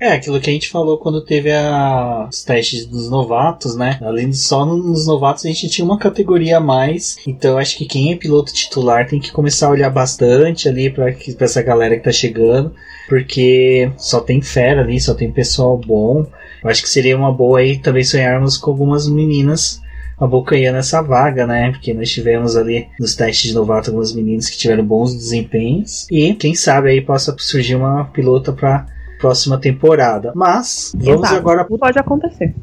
É, 0.00 0.12
aquilo 0.12 0.40
que 0.40 0.50
a 0.50 0.52
gente 0.52 0.68
falou 0.68 0.98
quando 0.98 1.24
teve 1.24 1.50
a, 1.52 2.28
os 2.30 2.44
testes 2.44 2.86
dos 2.86 3.08
novatos, 3.08 3.76
né? 3.76 3.98
Além 4.02 4.30
de 4.30 4.36
só 4.36 4.64
nos 4.64 5.06
novatos, 5.06 5.44
a 5.44 5.48
gente 5.48 5.68
tinha 5.68 5.84
uma 5.84 5.98
categoria 5.98 6.58
a 6.58 6.60
mais. 6.60 7.16
Então 7.26 7.56
acho 7.56 7.76
que 7.78 7.86
quem 7.86 8.12
é 8.12 8.16
piloto 8.16 8.52
titular 8.52 9.06
tem 9.06 9.20
que 9.20 9.32
começar 9.32 9.68
a 9.68 9.70
olhar 9.70 9.90
bastante 9.90 10.68
ali 10.68 10.90
para 10.90 11.14
essa 11.40 11.62
galera 11.62 11.96
que 11.96 12.04
tá 12.04 12.12
chegando. 12.12 12.74
Porque 13.08 13.90
só 13.96 14.20
tem 14.20 14.42
fera 14.42 14.82
ali, 14.82 15.00
só 15.00 15.14
tem 15.14 15.30
pessoal 15.32 15.78
bom. 15.78 16.26
Eu 16.62 16.70
acho 16.70 16.82
que 16.82 16.88
seria 16.88 17.16
uma 17.16 17.32
boa 17.32 17.60
aí 17.60 17.78
também 17.78 18.04
sonharmos 18.04 18.58
com 18.58 18.70
algumas 18.70 19.08
meninas 19.08 19.80
abocanhando 20.18 20.78
essa 20.78 21.02
vaga, 21.02 21.46
né? 21.46 21.70
Porque 21.70 21.92
nós 21.92 22.10
tivemos 22.10 22.56
ali 22.56 22.86
nos 22.98 23.14
testes 23.14 23.50
de 23.50 23.54
novato 23.54 23.90
algumas 23.90 24.12
meninas 24.12 24.48
que 24.48 24.56
tiveram 24.56 24.84
bons 24.84 25.14
desempenhos. 25.14 26.06
E 26.10 26.34
quem 26.34 26.54
sabe 26.54 26.90
aí 26.90 27.00
possa 27.00 27.34
surgir 27.38 27.74
uma 27.74 28.04
pilota 28.06 28.52
para 28.52 28.86
próxima 29.26 29.58
temporada. 29.58 30.32
Mas 30.34 30.92
vamos 30.96 31.24
Exato. 31.24 31.36
agora. 31.36 31.64
Pode 31.64 31.98
acontecer. 31.98 32.54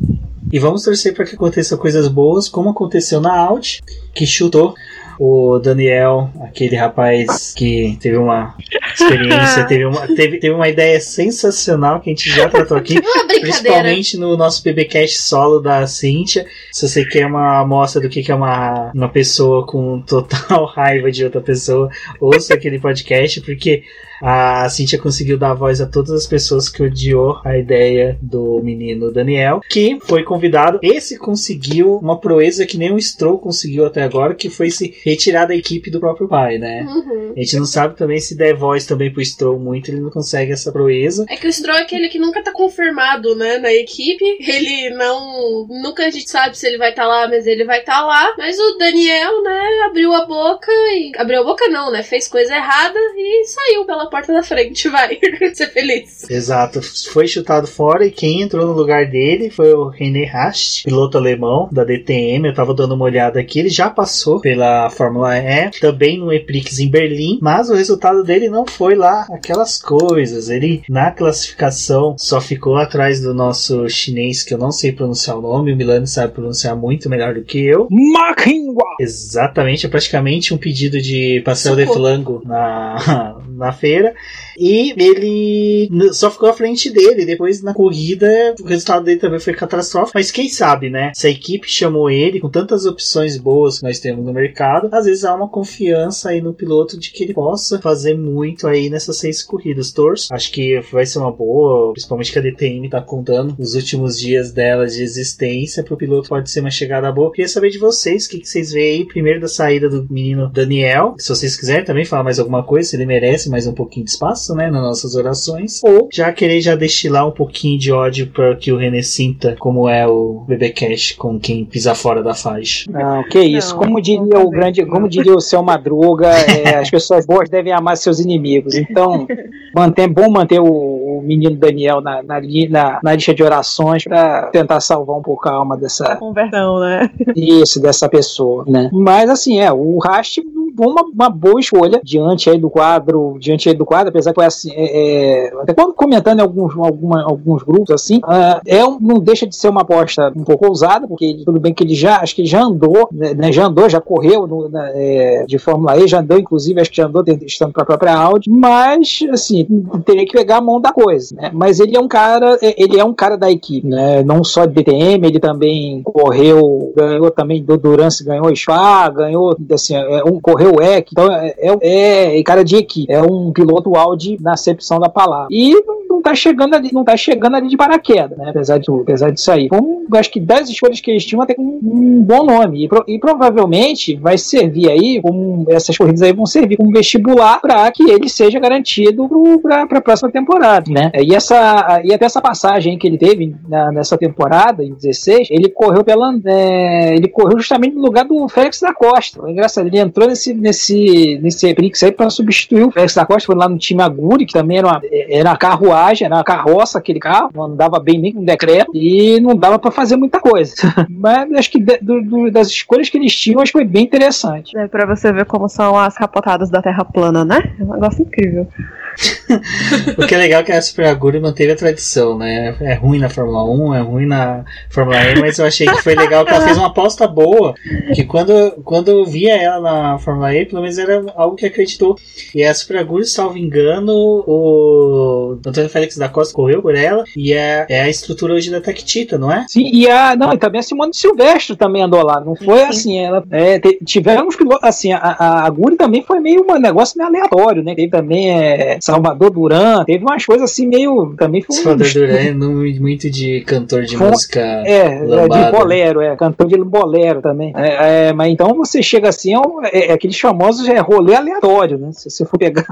E 0.52 0.60
vamos 0.60 0.84
torcer 0.84 1.14
para 1.14 1.26
que 1.26 1.36
aconteçam 1.36 1.78
coisas 1.78 2.08
boas, 2.08 2.48
como 2.48 2.70
aconteceu 2.70 3.20
na 3.20 3.36
Audi, 3.36 3.82
que 4.14 4.26
chutou 4.26 4.74
o 5.20 5.60
Daniel, 5.60 6.30
aquele 6.42 6.76
rapaz 6.76 7.54
que 7.56 7.98
teve 8.00 8.18
uma 8.18 8.56
experiência, 8.94 9.66
teve 9.68 9.86
uma, 9.86 10.08
teve, 10.08 10.40
teve 10.40 10.54
uma 10.54 10.68
ideia 10.68 11.00
sensacional 11.00 12.00
que 12.00 12.10
a 12.10 12.14
gente 12.14 12.30
já 12.30 12.50
tratou 12.50 12.78
aqui, 12.78 12.96
principalmente 13.42 14.18
no 14.18 14.36
nosso 14.38 14.64
PBcast 14.64 15.20
solo 15.20 15.60
da 15.60 15.86
Cíntia. 15.86 16.46
Se 16.72 16.88
você 16.88 17.06
quer 17.06 17.26
uma 17.26 17.60
amostra 17.60 18.02
do 18.02 18.10
que 18.10 18.32
é 18.32 18.36
uma, 18.36 18.92
uma 18.94 19.10
pessoa 19.10 19.66
com 19.66 20.02
total 20.02 20.66
raiva 20.74 21.12
de 21.12 21.24
outra 21.24 21.42
pessoa, 21.42 21.90
ouça 22.20 22.54
aquele 22.54 22.80
podcast, 22.80 23.42
porque 23.42 23.84
a 24.24 24.70
Cintia 24.70 24.98
conseguiu 24.98 25.38
dar 25.38 25.54
voz 25.54 25.82
a 25.82 25.86
todas 25.86 26.12
as 26.12 26.26
pessoas 26.26 26.70
que 26.70 26.82
odiou 26.82 27.42
a 27.44 27.58
ideia 27.58 28.18
do 28.22 28.62
menino 28.64 29.12
Daniel, 29.12 29.60
que 29.70 30.00
foi 30.02 30.24
convidado. 30.24 30.80
Esse 30.82 31.18
conseguiu 31.18 31.98
uma 31.98 32.18
proeza 32.18 32.66
que 32.66 32.78
nem 32.78 32.94
o 32.94 33.02
Stroll 33.02 33.38
conseguiu 33.38 33.86
até 33.86 34.02
agora, 34.02 34.34
que 34.34 34.50
foi 34.50 34.72
se 34.72 34.96
retirar 35.04 35.46
da 35.46 35.54
equipe 35.54 35.92
do 35.92 36.00
próprio 36.00 36.30
pai, 36.30 36.58
né? 36.58 36.84
Uhum. 36.84 37.34
A 37.36 37.40
gente 37.42 37.58
não 37.58 37.66
sabe 37.66 37.98
também 37.98 38.18
se 38.22 38.38
der 38.38 38.56
voz 38.56 38.86
também 38.86 39.12
pro 39.12 39.24
Stroll 39.26 39.60
muito, 39.60 39.92
ele 39.92 40.00
não 40.00 40.10
consegue 40.10 40.54
essa 40.54 40.72
proeza. 40.72 41.26
É 41.28 41.36
que 41.36 41.48
o 41.48 41.52
Stroll 41.52 41.80
é 41.80 41.82
aquele 41.82 42.08
que 42.08 42.18
nunca 42.18 42.42
tá 42.42 42.54
confirmado, 42.54 43.36
né, 43.36 43.58
na 43.58 43.74
equipe. 43.74 44.24
Ele 44.40 44.92
não. 44.92 45.68
Nunca 45.68 46.06
a 46.06 46.10
gente 46.10 46.30
sabe 46.30 46.58
se 46.58 46.66
ele 46.66 46.78
vai 46.78 46.92
estar 46.92 47.04
tá 47.04 47.08
lá, 47.10 47.28
mas 47.28 47.46
ele 47.46 47.66
vai 47.66 47.80
estar 47.80 48.00
tá 48.00 48.06
lá. 48.06 48.34
Mas 48.38 48.58
o 48.58 48.78
Daniel, 48.78 49.44
né, 49.44 49.82
abriu 49.86 50.14
a 50.14 50.26
boca 50.26 50.72
e. 50.72 51.12
Abriu 51.18 51.42
a 51.42 51.44
boca 51.44 51.68
não, 51.68 51.92
né? 51.92 52.04
Fez 52.04 52.30
coisa 52.30 52.56
errada 52.56 52.98
e 53.18 53.44
saiu 53.46 53.84
pela 53.84 54.13
porta 54.14 54.32
da 54.32 54.44
frente, 54.44 54.88
vai. 54.90 55.18
Ser 55.56 55.72
feliz. 55.72 56.30
Exato. 56.30 56.82
Foi 57.12 57.28
chutado 57.28 57.66
fora 57.66 58.06
e 58.06 58.12
quem 58.12 58.44
entrou 58.44 58.68
no 58.68 58.74
lugar 58.74 59.08
dele 59.10 59.50
foi 59.50 59.74
o 59.74 59.88
René 59.88 60.26
Rast, 60.26 60.84
piloto 60.84 61.18
alemão 61.18 61.68
da 61.72 61.84
DTM. 61.84 62.48
Eu 62.48 62.54
tava 62.54 62.76
dando 62.76 62.94
uma 62.94 63.06
olhada 63.06 63.40
aqui, 63.40 63.60
ele 63.60 63.70
já 63.70 63.90
passou 63.90 64.40
pela 64.40 64.88
Fórmula 64.92 65.36
E, 65.36 65.72
também 65.80 66.20
no 66.20 66.32
Eprix 66.32 66.78
em 66.78 66.90
Berlim, 66.90 67.40
mas 67.42 67.72
o 67.72 67.74
resultado 67.74 68.24
dele 68.24 68.50
não 68.50 68.68
foi 68.68 68.94
lá 68.94 69.26
aquelas 69.32 69.82
coisas. 69.82 70.50
Ele 70.50 70.84
na 70.88 71.10
classificação 71.10 72.16
só 72.18 72.40
ficou 72.40 72.78
atrás 72.78 73.20
do 73.20 73.34
nosso 73.34 73.90
chinês 73.90 74.44
que 74.44 74.54
eu 74.54 74.60
não 74.60 74.72
sei 74.72 74.92
pronunciar 74.92 75.38
o 75.38 75.42
nome, 75.42 75.74
o 75.74 75.76
Milano 75.76 76.06
sabe 76.06 76.34
pronunciar 76.34 76.76
muito 76.76 77.10
melhor 77.10 77.34
do 77.34 77.44
que 77.44 77.66
eu. 77.66 77.88
Makhingwa! 77.90 78.96
Exatamente, 79.00 79.88
é 79.88 79.90
praticamente 79.90 80.54
um 80.54 80.58
pedido 80.58 81.02
de 81.02 81.42
pastel 81.44 81.76
de 81.76 81.88
flango 81.88 82.44
na, 82.46 83.38
na 83.64 83.72
feira. 83.72 84.14
E 84.58 84.94
ele 84.98 85.90
só 86.14 86.30
ficou 86.30 86.50
à 86.50 86.54
frente 86.54 86.90
dele. 86.90 87.26
Depois, 87.26 87.62
na 87.62 87.74
corrida, 87.74 88.56
o 88.62 88.66
resultado 88.66 89.06
dele 89.06 89.20
também 89.20 89.40
foi 89.40 89.54
catastrófico. 89.54 90.12
Mas 90.16 90.32
quem 90.32 90.50
sabe, 90.50 90.90
né? 90.90 91.12
Se 91.16 91.28
a 91.28 91.30
equipe 91.30 91.70
chamou 91.70 92.10
ele, 92.10 92.40
com 92.40 92.50
tantas 92.50 92.86
opções 92.86 93.38
boas 93.38 93.80
que 93.80 93.84
nós 93.84 94.00
temos 94.00 94.26
no 94.26 94.34
mercado, 94.34 94.90
às 94.92 95.06
vezes 95.06 95.24
há 95.24 95.34
uma 95.34 95.48
confiança 95.48 96.30
aí 96.30 96.42
no 96.42 96.54
piloto 96.54 97.00
de 97.00 97.12
que 97.12 97.24
ele 97.24 97.34
possa 97.34 97.80
fazer 97.80 98.16
muito 98.16 98.68
aí 98.68 98.90
nessas 98.90 99.18
seis 99.18 99.42
corridas. 99.42 99.92
Torço. 99.92 100.34
Acho 100.34 100.52
que 100.52 100.80
vai 100.92 101.06
ser 101.06 101.20
uma 101.20 101.32
boa, 101.32 101.94
principalmente 101.94 102.32
que 102.32 102.40
a 102.40 102.42
DTM 102.42 102.90
tá 102.90 103.02
contando 103.02 103.56
os 103.58 103.76
últimos 103.76 104.20
dias 104.20 104.52
dela 104.52 104.86
de 104.88 105.02
existência. 105.02 105.84
Pro 105.84 105.98
piloto 105.98 106.30
pode 106.30 106.50
ser 106.50 106.60
uma 106.60 106.72
chegada 106.72 107.12
boa. 107.12 107.32
Queria 107.32 107.48
saber 107.48 107.70
de 107.70 107.78
vocês, 107.78 108.26
o 108.26 108.30
que, 108.30 108.40
que 108.40 108.48
vocês 108.48 108.72
veem 108.72 109.00
aí, 109.02 109.06
primeiro 109.06 109.40
da 109.40 109.48
saída 109.48 109.90
do 109.90 110.06
menino 110.10 110.50
Daniel. 110.50 111.16
Se 111.18 111.30
vocês 111.30 111.56
quiserem 111.56 111.86
também 111.86 112.06
falar 112.06 112.24
mais 112.24 112.40
alguma 112.40 112.64
coisa, 112.64 112.90
se 112.90 112.96
ele 112.96 113.06
merece 113.06 113.50
mais 113.54 113.68
um 113.68 113.74
pouquinho 113.74 114.04
de 114.04 114.10
espaço, 114.10 114.56
né, 114.56 114.68
nas 114.72 114.82
nossas 114.82 115.16
orações. 115.16 115.80
Ou 115.84 116.10
já 116.12 116.34
querer 116.34 116.60
já 116.60 116.76
destilar 116.76 117.28
um 117.28 117.32
pouquinho 117.32 117.78
de 117.78 117.92
ódio 117.92 118.26
para 118.34 118.56
que 118.56 118.72
o 118.72 118.78
René 118.78 119.04
sinta 119.04 119.56
como 119.60 119.88
é 119.88 120.08
o 120.08 120.44
bebê 120.48 120.72
Cash 120.72 121.12
com 121.12 121.40
quem 121.40 121.64
pisa 121.64 121.94
fora 121.94 122.24
da 122.24 122.34
faixa. 122.34 122.92
Não, 122.92 123.24
que 123.30 123.40
isso. 123.40 123.76
Não, 123.76 123.84
como 123.84 124.02
diria 124.02 124.40
o 124.40 124.50
grande, 124.50 124.84
como 124.88 125.08
diria 125.08 125.36
o 125.36 125.40
seu 125.40 125.62
Madruga, 125.62 126.30
é, 126.30 126.78
as 126.78 126.90
pessoas 126.90 127.28
boas 127.28 127.48
devem 127.48 127.72
amar 127.72 127.96
seus 127.96 128.20
inimigos. 128.20 128.74
Então, 128.74 129.28
mantém, 129.76 130.10
bom 130.10 130.32
manter 130.32 130.60
o, 130.60 130.66
o 130.66 131.22
menino 131.22 131.56
Daniel 131.56 132.02
na, 132.02 132.24
na, 132.24 132.42
na, 132.42 133.00
na 133.04 133.14
lista 133.14 133.36
de 133.36 133.44
orações 133.44 134.04
para 134.04 134.48
tentar 134.48 134.80
salvar 134.80 135.16
um 135.16 135.22
pouco 135.22 135.48
a 135.48 135.54
alma 135.54 135.78
dessa 135.78 136.16
conversão, 136.16 136.80
né? 136.80 137.08
Isso, 137.36 137.80
dessa 137.80 138.10
pessoa, 138.10 138.66
né? 138.68 138.90
Mas 138.92 139.30
assim, 139.30 139.60
é, 139.60 139.72
o 139.72 140.00
Rast 140.00 140.40
uma, 140.78 141.04
uma 141.04 141.30
boa 141.30 141.60
escolha 141.60 142.02
diante 142.04 142.50
aí 142.50 142.58
do 142.58 142.70
quadro, 142.70 143.38
diante 143.40 143.70
aí 143.70 143.76
do 143.76 143.86
quadro, 143.86 144.10
apesar 144.10 144.32
que 144.32 144.36
foi 144.36 144.46
assim, 144.46 144.72
é, 144.76 145.48
é, 145.48 145.54
até 145.62 145.74
quando 145.74 145.94
comentando 145.94 146.40
em 146.40 146.42
alguns, 146.42 146.76
alguma, 146.78 147.24
alguns 147.24 147.64
grupos 147.64 147.92
assim, 147.92 148.18
uh, 148.18 148.62
é 148.66 148.84
um, 148.84 148.98
não 149.00 149.20
deixa 149.20 149.46
de 149.48 149.56
ser 149.56 149.70
uma 149.70 149.82
aposta 149.82 150.32
um 150.36 150.44
pouco 150.44 150.68
ousada, 150.68 151.08
porque 151.08 151.42
tudo 151.46 151.60
bem 151.60 151.74
que 151.74 151.84
ele 151.84 151.96
já, 151.96 152.18
acho 152.18 152.36
que 152.36 152.42
ele 152.42 152.50
já 152.50 152.64
andou, 152.64 153.10
né, 153.12 153.34
né 153.34 153.52
já 153.52 153.66
andou, 153.66 153.90
já 153.90 154.02
correu 154.02 154.48
no, 154.48 154.70
na, 154.70 154.90
é, 154.90 155.46
de 155.48 155.58
Fórmula 155.58 155.98
E, 155.98 156.08
já 156.08 156.20
andou, 156.20 156.38
inclusive, 156.38 156.80
acho 156.80 156.90
que 156.90 156.98
já 156.98 157.08
andou 157.08 157.24
estando 157.46 157.72
para 157.72 157.84
a 157.84 157.86
própria 157.86 158.16
Audi, 158.16 158.50
mas 158.50 159.20
assim, 159.32 159.66
teria 160.06 160.26
que 160.26 160.34
pegar 160.34 160.58
a 160.58 160.62
mão 160.62 160.80
da 160.80 160.92
coisa, 160.92 161.36
né? 161.36 161.52
Mas 161.54 161.80
ele 161.80 161.96
é 161.96 162.00
um 162.00 162.08
cara, 162.08 162.58
é, 162.62 162.82
ele 162.82 163.00
é 163.00 163.04
um 163.04 163.14
cara 163.14 163.38
da 163.38 163.52
equipe, 163.52 163.88
né? 163.88 164.24
Não 164.24 164.44
só 164.44 164.66
de 164.66 164.74
DTM, 164.74 165.28
ele 165.28 165.40
também 165.40 166.02
correu, 166.04 166.94
ganhou 166.96 167.32
também 167.32 167.64
do 167.64 167.78
Durance, 167.78 168.24
ganhou 168.24 168.56
Spa, 168.56 169.10
ganhou 169.10 169.56
assim, 169.72 169.96
é, 169.96 170.24
um 170.26 170.40
correu 170.40 170.63
correu 170.64 170.82
EC, 170.82 171.08
então 171.12 171.32
é, 171.32 171.56
é, 171.58 172.40
é, 172.40 172.44
cara 172.44 172.64
de 172.64 172.76
equipe, 172.76 173.12
é 173.12 173.22
um 173.22 173.52
piloto 173.52 173.96
Audi 173.96 174.38
na 174.42 174.54
acepção 174.54 175.00
da 175.00 175.10
palavra. 175.10 175.48
E 175.52 175.74
não 176.14 176.22
tá 176.22 176.36
chegando 176.36 176.76
ali, 176.76 176.92
não 176.94 177.04
tá 177.04 177.18
chegando 177.18 177.56
ali 177.56 177.68
de 177.68 177.76
paraquedas, 177.76 178.38
né? 178.38 178.50
Apesar 178.50 178.78
de, 178.78 178.90
apesar 178.92 179.32
disso 179.32 179.52
aí. 179.52 179.66
Então, 179.66 180.04
acho 180.14 180.32
que 180.32 180.40
das 180.40 180.70
escolhas 180.70 181.00
que 181.00 181.10
eles 181.10 181.26
tinham 181.26 181.42
até 181.42 181.56
com 181.56 181.64
um 181.64 182.24
bom 182.24 182.44
nome. 182.44 182.86
E, 182.86 182.88
pro, 182.88 183.04
e, 183.08 183.20
provavelmente 183.20 184.16
vai 184.16 184.38
servir 184.38 184.90
aí, 184.90 185.22
como 185.22 185.66
essas 185.70 185.98
corridas 185.98 186.22
aí 186.22 186.32
vão 186.32 186.46
servir 186.46 186.78
como 186.78 186.92
vestibular 186.92 187.60
para 187.60 187.92
que 187.92 188.04
ele 188.10 188.30
seja 188.30 188.60
garantido 188.60 189.28
para 189.62 189.84
a 189.84 190.02
próxima 190.02 190.32
temporada, 190.32 190.92
né? 190.92 191.12
E 191.22 191.34
essa 191.36 192.02
e 192.04 192.14
até 192.14 192.26
essa 192.26 192.42
passagem 192.42 192.98
que 192.98 193.08
ele 193.08 193.18
teve 193.18 193.56
na, 193.68 193.92
nessa 193.92 194.18
temporada, 194.18 194.84
em 194.84 194.94
16, 194.94 195.50
ele 195.50 195.70
correu 195.70 196.04
pela. 196.04 196.34
É, 196.46 197.16
ele 197.16 197.28
correu 197.28 197.58
justamente 197.58 197.96
no 197.96 198.02
lugar 198.02 198.26
do 198.26 198.48
Félix 198.48 198.80
da 198.80 198.94
Costa. 198.94 199.42
É 199.46 199.52
engraçado, 199.52 199.88
ele 199.88 200.00
entrou 200.00 200.28
nesse, 200.28 200.53
nesse, 200.54 201.40
nesse 201.42 201.74
Prix 201.74 202.04
aí 202.04 202.12
para 202.12 202.30
substituir 202.30 202.84
o 202.84 202.92
Félix 202.92 203.16
da 203.16 203.26
Costa, 203.26 203.48
foi 203.48 203.56
lá 203.56 203.68
no 203.68 203.78
time 203.78 204.02
Aguri, 204.02 204.46
que 204.46 204.54
também 204.54 204.78
era 204.78 204.88
uma, 204.88 205.02
era 205.12 205.50
uma 205.50 205.58
carruagem, 205.58 206.26
era 206.26 206.36
uma 206.36 206.44
carroça 206.44 206.98
aquele 206.98 207.20
carro, 207.20 207.52
não 207.54 207.64
andava 207.64 208.00
bem 208.00 208.20
nem 208.20 208.34
com 208.34 208.44
decreto 208.44 208.92
e 208.94 209.40
não 209.40 209.56
dava 209.56 209.80
para 209.80 209.92
fazer 209.92 210.16
muita 210.16 210.40
coisa. 210.40 210.74
Mas 211.10 211.52
acho 211.54 211.72
que 211.72 211.80
de, 211.80 211.98
do, 212.00 212.52
das 212.52 212.68
escolhas 212.68 213.10
que 213.10 213.18
eles 213.18 213.36
tinham, 213.36 213.62
acho 213.62 213.72
que 213.72 213.80
foi 213.80 213.88
bem 213.88 214.04
interessante. 214.04 214.78
É 214.78 214.88
para 214.88 215.06
você 215.06 215.32
ver 215.32 215.46
como 215.46 215.68
são 215.68 215.98
as 215.98 216.16
capotadas 216.16 216.70
da 216.70 216.82
Terra 216.82 217.06
plana, 217.06 217.44
né? 217.46 217.74
É 217.80 217.84
um 217.84 217.94
negócio 217.94 218.22
incrível. 218.22 218.68
o 220.18 220.26
que 220.26 220.34
é 220.34 220.38
legal 220.38 220.62
é 220.62 220.64
que 220.64 220.72
a 220.72 220.82
Super 220.82 221.06
Aguri 221.06 221.40
manteve 221.40 221.72
a 221.72 221.76
tradição, 221.76 222.38
né? 222.38 222.76
É 222.82 222.94
ruim 222.96 223.20
na 223.20 223.30
Fórmula 223.30 223.64
1, 223.64 223.96
é 223.96 224.02
ruim 224.02 224.26
na 224.26 224.64
Fórmula 224.90 225.24
E, 225.24 225.40
mas 225.40 225.60
eu 225.60 225.66
achei 225.66 225.88
que 225.88 226.02
foi 226.02 226.16
legal 226.16 226.44
que 226.46 226.52
ela 226.52 226.66
fez 226.66 226.78
uma 226.78 226.88
aposta 226.88 227.28
boa. 227.28 227.76
Que 228.16 228.24
quando, 228.24 228.72
quando 228.84 229.10
eu 229.10 229.26
via 229.26 229.56
ela 229.56 229.84
na 230.14 230.18
Fórmula 230.18 230.43
E, 230.52 230.66
pelo 230.66 230.82
menos 230.82 230.98
era 230.98 231.24
algo 231.36 231.56
que 231.56 231.66
acreditou. 231.66 232.18
E 232.54 232.64
a 232.64 232.74
Super 232.74 232.98
Aguri, 232.98 233.26
salvo 233.26 233.58
engano, 233.58 234.14
o 234.48 235.58
Antônio 235.66 235.90
Félix 235.90 236.18
da 236.18 236.30
Costa 236.30 236.54
correu 236.54 236.82
por 236.82 236.96
ela. 236.96 237.24
E 237.36 237.54
é, 237.54 237.86
é 237.90 238.02
a 238.02 238.10
estrutura 238.10 238.54
hoje 238.54 238.72
da 238.72 238.82
Tectita, 238.82 239.38
não 239.38 239.52
é? 239.52 239.66
Sim, 239.68 239.90
e 239.92 240.10
a. 240.10 240.36
Não, 240.36 240.54
e 240.54 240.58
também 240.58 240.80
a 240.80 240.84
Simone 240.84 241.14
Silvestre 241.14 241.76
também 241.76 242.04
andou 242.04 242.24
lá. 242.24 242.40
Não 242.40 242.56
foi 242.56 242.80
Sim. 242.80 242.86
assim, 242.86 243.20
ela. 243.20 243.44
É, 243.52 243.80
tivemos 244.06 244.56
pilotos. 244.56 244.84
Assim, 244.84 245.12
a, 245.12 245.18
a 245.18 245.66
Aguri 245.66 245.96
também 245.96 246.24
foi 246.24 246.40
meio 246.40 246.66
um 246.68 246.80
negócio 246.80 247.18
meio 247.18 247.30
aleatório, 247.30 247.84
né? 247.84 247.96
Teve 247.96 248.10
também. 248.10 248.50
É, 248.50 248.98
Salvador 249.02 249.52
Duran, 249.52 250.04
teve 250.06 250.24
umas 250.24 250.46
coisas 250.46 250.72
assim 250.72 250.88
meio. 250.88 251.36
Também 251.38 251.62
foi 251.62 251.76
Salvador 251.76 252.08
um... 252.08 252.14
Duran 252.14 252.34
é 252.34 252.54
nome 252.54 253.00
muito 253.00 253.30
de 253.30 253.62
cantor 253.62 254.04
de 254.04 254.18
foi, 254.18 254.30
música. 254.30 254.60
É, 254.60 255.20
lambada. 255.24 255.66
de 255.66 255.72
bolero, 255.78 256.22
é, 256.22 256.36
cantor 256.36 256.68
de 256.68 256.78
bolero 256.78 257.42
também. 257.42 257.74
É, 257.76 258.28
é, 258.28 258.34
mas 258.34 258.52
então 258.52 258.74
você 258.74 259.02
chega 259.02 259.30
assim, 259.30 259.54
é, 259.92 260.12
é 260.12 260.18
aqueles 260.34 260.40
famosos 260.40 260.88
é, 260.88 261.00
rolê 261.00 261.36
aleatório, 261.36 261.98
né? 261.98 262.12
Se 262.12 262.30
você 262.30 262.46
for 262.46 262.58
pegar 262.58 262.86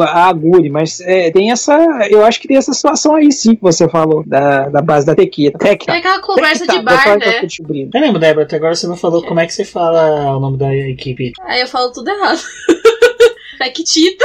a 0.00 0.28
Aguri, 0.28 0.70
mas 0.70 1.00
é, 1.00 1.30
tem 1.30 1.50
essa. 1.50 1.76
Eu 2.10 2.24
acho 2.24 2.40
que 2.40 2.48
tem 2.48 2.56
essa 2.56 2.72
situação 2.72 3.14
aí 3.14 3.30
sim 3.30 3.54
que 3.54 3.62
você 3.62 3.88
falou, 3.88 4.24
da, 4.26 4.68
da 4.68 4.82
base 4.82 5.06
da 5.06 5.14
tequita. 5.14 5.58
É 5.66 5.72
aquela 5.72 6.20
conversa 6.20 6.66
tequita, 6.66 6.78
de 6.78 6.84
bar, 6.84 7.18
né? 7.18 7.46
Eu 7.92 8.00
lembro, 8.00 8.18
Débora, 8.18 8.44
até 8.46 8.56
agora 8.56 8.74
você 8.74 8.86
não 8.86 8.96
falou 8.96 9.22
como 9.22 9.40
é 9.40 9.46
que 9.46 9.52
você 9.52 9.64
fala 9.64 10.36
o 10.36 10.40
nome 10.40 10.56
da 10.56 10.74
equipe. 10.74 11.32
Aí 11.42 11.60
eu 11.60 11.68
falo 11.68 11.92
tudo 11.92 12.08
errado. 12.10 12.40
Tequitita. 13.58 14.24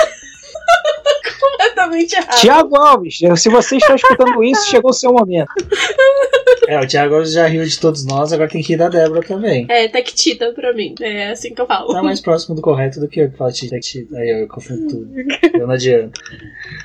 Completamente 1.40 2.16
errado. 2.16 2.40
Tiago 2.40 2.78
Alves, 2.78 3.20
se 3.38 3.50
você 3.50 3.78
está 3.78 3.96
escutando 3.96 4.44
isso, 4.44 4.70
chegou 4.70 4.92
o 4.92 4.94
seu 4.94 5.12
momento. 5.12 5.52
É, 6.72 6.80
o 6.80 6.88
Thiago 6.88 7.26
já 7.26 7.46
riu 7.48 7.66
de 7.66 7.78
todos 7.78 8.06
nós, 8.06 8.32
agora 8.32 8.50
tem 8.50 8.62
que 8.62 8.70
rir 8.70 8.78
da 8.78 8.88
Débora 8.88 9.22
também. 9.22 9.66
É, 9.70 9.90
Tectita 9.90 10.54
pra 10.54 10.74
mim. 10.74 10.96
É 11.02 11.32
assim 11.32 11.54
que 11.54 11.60
eu 11.60 11.68
falo. 11.68 11.92
Tá 11.92 12.02
mais 12.02 12.22
próximo 12.22 12.56
do 12.56 12.62
correto 12.62 12.98
do 12.98 13.10
que 13.10 13.20
eu 13.20 13.30
que 13.30 13.36
falo 13.36 13.52
Tectita. 13.52 14.18
Aí 14.18 14.42
eu 14.42 14.48
confundo 14.48 14.88
tudo. 14.88 15.10
eu 15.54 15.68
não 15.68 15.74
adianta. 15.74 16.14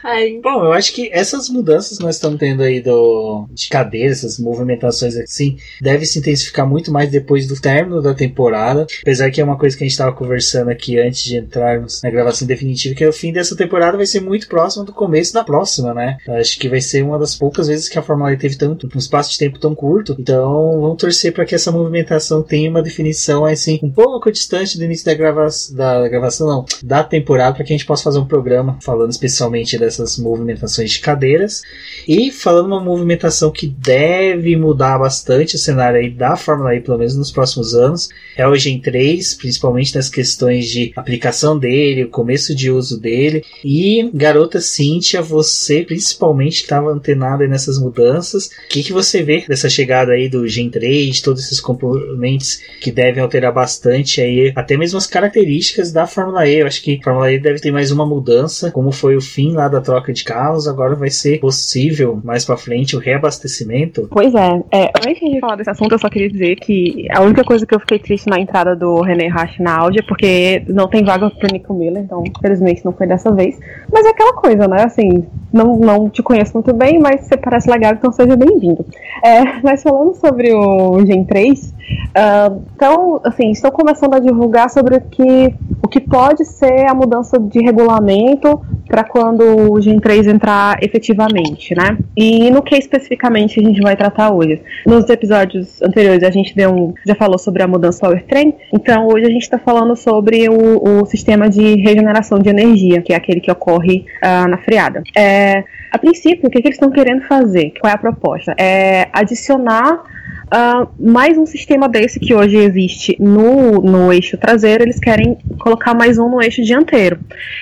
Ai. 0.03 0.41
Bom, 0.43 0.65
eu 0.65 0.73
acho 0.73 0.93
que 0.93 1.09
essas 1.13 1.49
mudanças 1.49 1.99
que 1.99 2.03
nós 2.03 2.17
estamos 2.17 2.37
tendo 2.41 2.65
aí 2.65 2.81
do, 2.81 3.47
de 3.53 3.69
cadeira, 3.69 4.11
essas 4.11 4.41
movimentações 4.41 5.17
assim, 5.17 5.57
deve 5.81 6.05
se 6.05 6.19
intensificar 6.19 6.69
muito 6.69 6.91
mais 6.91 7.09
depois 7.09 7.47
do 7.47 7.55
término 7.61 8.03
da 8.03 8.13
temporada. 8.13 8.89
Apesar 9.03 9.31
que 9.31 9.41
é 9.41 9.45
uma 9.45 9.57
coisa 9.57 9.77
que 9.77 9.85
a 9.85 9.87
gente 9.87 9.93
estava 9.93 10.13
conversando 10.13 10.69
aqui 10.69 10.99
antes 10.99 11.23
de 11.23 11.37
entrarmos 11.37 12.03
na 12.03 12.11
gravação 12.11 12.49
definitiva, 12.49 12.93
que 12.93 13.05
é 13.05 13.09
o 13.09 13.13
fim 13.13 13.33
dessa 13.33 13.55
temporada 13.55 13.97
vai 13.97 14.07
ser 14.07 14.21
muito 14.21 14.49
próximo 14.49 14.85
do 14.85 14.93
começo 14.93 15.33
da 15.33 15.45
próxima, 15.45 15.95
né? 15.95 16.17
Eu 16.27 16.35
acho 16.35 16.59
que 16.59 16.69
vai 16.69 16.81
ser 16.81 17.05
uma 17.05 17.21
das 17.21 17.37
poucas 17.37 17.69
vezes 17.69 17.89
que 17.89 17.97
a 17.97 18.03
Fórmula 18.03 18.33
E 18.33 18.37
teve 18.37 18.57
tanto, 18.57 18.89
um 18.93 18.99
espaço 18.99 19.31
de 19.31 19.39
tempo 19.39 19.61
tão 19.61 19.76
curto. 19.77 20.17
Então, 20.19 20.81
vamos 20.81 20.97
torcer 20.97 21.33
para 21.33 21.45
que 21.45 21.55
essa 21.55 21.71
movimentação 21.71 22.43
tenha 22.43 22.71
uma 22.71 22.83
definição 22.83 23.45
assim 23.45 23.79
um 23.83 23.91
pouco 23.91 24.33
distante 24.33 24.79
do 24.79 24.85
início 24.85 25.07
da, 25.07 25.15
grava 25.15 25.49
da 25.73 26.09
gravação, 26.09 26.47
não, 26.47 26.65
da 26.83 27.05
temporada, 27.05 27.55
para 27.55 27.65
que 27.65 27.73
a 27.73 27.77
gente 27.77 27.87
possa 27.87 28.05
fazer 28.05 28.19
um 28.19 28.27
programa 28.27 28.79
falando 28.81 29.11
especialmente 29.11 29.79
dessas 29.79 30.19
movimentações 30.19 30.91
de 30.91 31.01
cadeiras 31.01 31.63
e 32.09 32.31
falando 32.31 32.67
uma 32.67 32.81
movimentação 32.81 33.51
que 33.51 33.67
deve 33.67 34.57
mudar 34.57 34.99
bastante 34.99 35.57
o 35.57 35.59
cenário 35.59 35.99
aí 35.99 36.11
da 36.11 36.37
Fórmula 36.37 36.75
E, 36.75 36.81
pelo 36.81 36.99
menos 36.99 37.17
nos 37.17 37.31
próximos 37.31 37.75
anos, 37.75 38.09
é 38.37 38.47
o 38.47 38.55
Gen 38.55 38.81
3, 38.81 39.35
principalmente 39.35 39.95
nas 39.95 40.09
questões 40.09 40.69
de 40.69 40.93
aplicação 40.97 41.59
dele, 41.59 42.05
o 42.05 42.09
começo 42.09 42.55
de 42.55 42.71
uso 42.71 43.01
dele. 43.01 43.45
E, 43.65 44.11
garota 44.15 44.61
Cíntia, 44.61 45.23
você 45.23 45.83
principalmente 45.83 46.63
estava 46.63 46.91
antenada 46.91 47.47
nessas 47.47 47.79
mudanças. 47.79 48.47
O 48.47 48.69
que, 48.69 48.83
que 48.83 48.93
você 48.93 49.23
vê 49.23 49.45
dessa 49.49 49.66
chegada 49.69 50.13
aí 50.13 50.29
do 50.29 50.47
Gen 50.47 50.71
3, 50.71 51.21
todos 51.21 51.45
esses 51.45 51.61
componentes 51.61 52.61
que 52.81 52.91
devem 52.91 53.23
alterar 53.23 53.53
bastante 53.53 54.21
aí, 54.21 54.53
até 54.55 54.77
mesmo 54.77 54.99
as 54.99 55.07
características 55.07 55.93
da 55.93 56.07
Fórmula 56.07 56.47
E. 56.47 56.61
Eu 56.61 56.67
acho 56.67 56.83
que 56.83 56.99
a 57.01 57.05
Fórmula 57.05 57.33
E 57.33 57.39
deve 57.39 57.61
ter 57.61 57.71
mais 57.71 57.91
uma 57.91 58.07
mudança, 58.07 58.71
como 58.71 58.93
foi 58.93 59.17
o 59.17 59.21
fim 59.21 59.53
lá 59.53 59.69
da 59.69 59.81
troca 59.81 60.13
de 60.13 60.25
carros, 60.25 60.67
agora 60.69 60.95
vai 60.95 61.11
ser 61.11 61.41
possível 61.41 62.21
mais 62.25 62.45
para 62.45 62.57
frente 62.57 62.97
o 62.97 62.99
reabastecimento. 62.99 64.09
Pois 64.11 64.35
é, 64.35 64.63
é, 64.73 64.91
antes 65.07 65.21
de 65.21 65.41
falar 65.41 65.57
desse 65.57 65.71
assunto, 65.71 65.93
eu 65.93 65.99
só 65.99 66.09
queria 66.09 66.29
dizer 66.29 66.57
que 66.57 67.07
a 67.11 67.23
única 67.23 67.45
coisa 67.45 67.67
que 67.67 67.75
eu 67.75 67.81
fiquei 67.81 67.99
triste 67.99 68.29
na 68.29 68.39
entrada 68.39 68.75
do 68.75 69.01
René 69.01 69.29
Rasch 69.29 69.59
na 69.59 69.77
Audi 69.79 70.01
é 70.01 70.03
porque 70.03 70.63
não 70.69 70.89
tem 70.89 71.05
vaga 71.05 71.31
pro 71.31 71.53
Nico 71.53 71.75
Miller, 71.75 72.03
então 72.03 72.23
infelizmente 72.27 72.85
não 72.85 72.93
foi 72.93 73.07
dessa 73.07 73.33
vez. 73.33 73.59
Mas 73.93 74.05
é 74.05 74.11
aquela 74.11 74.35
coisa, 74.35 74.67
né? 74.69 74.83
Assim, 74.83 75.25
não, 75.53 75.77
não 75.77 76.09
te 76.09 76.23
conheço 76.23 76.53
muito 76.55 76.73
bem, 76.75 76.99
mas 76.99 77.23
você 77.23 77.37
parece 77.37 77.71
legal, 77.71 77.93
então 77.93 78.13
seja 78.13 78.37
bem-vindo. 78.37 78.85
É, 79.25 79.43
mas 79.63 79.83
falando 79.83 80.15
sobre 80.15 80.53
o 80.53 81.05
Gen 81.05 81.25
3, 81.25 81.61
uh, 81.69 82.63
então, 82.75 83.21
assim, 83.25 83.51
estou 83.51 83.71
começando 83.71 84.15
a 84.15 84.19
divulgar 84.19 84.71
sobre 84.71 84.97
o 84.97 85.01
que, 85.01 85.55
o 85.83 85.89
que 85.89 86.01
pode 86.01 86.45
ser 86.45 86.89
a 86.89 86.95
mudança 86.95 87.39
de 87.39 87.61
regulamento 87.61 88.61
para 88.87 89.05
quando 89.05 89.73
o 89.73 89.81
Gen 89.81 89.99
3 89.99 90.27
entrar 90.29 90.83
efetivamente, 90.83 91.75
né? 91.75 91.99
E 92.17 92.51
no 92.51 92.63
que 92.63 92.77
especificamente 92.77 93.61
a 93.61 93.63
gente 93.63 93.81
vai 93.81 93.97
tratar 93.97 94.33
hoje? 94.33 94.61
Nos 94.87 95.09
episódios 95.09 95.83
anteriores 95.83 96.23
a 96.23 96.31
gente 96.31 96.55
deu 96.55 96.73
um, 96.73 96.95
já 97.07 97.15
falou 97.15 97.39
sobre 97.39 97.63
a 97.63 97.69
mudança 97.69 98.01
powertrain, 98.01 98.55
então 98.73 99.07
hoje 99.09 99.27
a 99.27 99.31
gente 99.31 99.43
está 99.43 99.59
falando 99.59 99.97
sobre 99.97 100.49
o, 100.49 101.03
o, 101.03 101.07
sistema 101.07 101.49
de 101.49 101.77
regeneração 101.77 102.39
de 102.39 102.49
energia, 102.49 103.03
que 103.03 103.13
é 103.13 103.17
aquele 103.17 103.41
que 103.41 103.51
ocorre 103.51 104.05
uh, 104.23 104.49
na 104.49 104.59
freada. 104.59 105.03
É, 105.17 105.65
a 105.91 105.99
princípio, 105.99 106.49
o 106.49 106.51
que, 106.51 106.61
que 106.61 106.69
eles 106.69 106.77
estão 106.77 106.91
querendo 106.91 107.23
fazer? 107.23 107.73
Qual 107.81 107.91
é 107.91 107.95
a 107.95 107.99
proposta? 107.99 108.55
É 108.59 109.09
adicionar 109.37 110.03
Uh, 110.47 110.87
mais 110.97 111.37
um 111.37 111.45
sistema 111.45 111.89
desse 111.89 112.21
que 112.21 112.33
hoje 112.33 112.57
existe 112.57 113.17
no, 113.19 113.81
no 113.81 114.13
eixo 114.13 114.39
traseiro, 114.39 114.85
eles 114.85 115.01
querem 115.01 115.37
colocar 115.59 115.93
mais 115.93 116.19
um 116.19 116.31
no 116.31 116.41
eixo 116.41 116.63
dianteiro. 116.63 117.19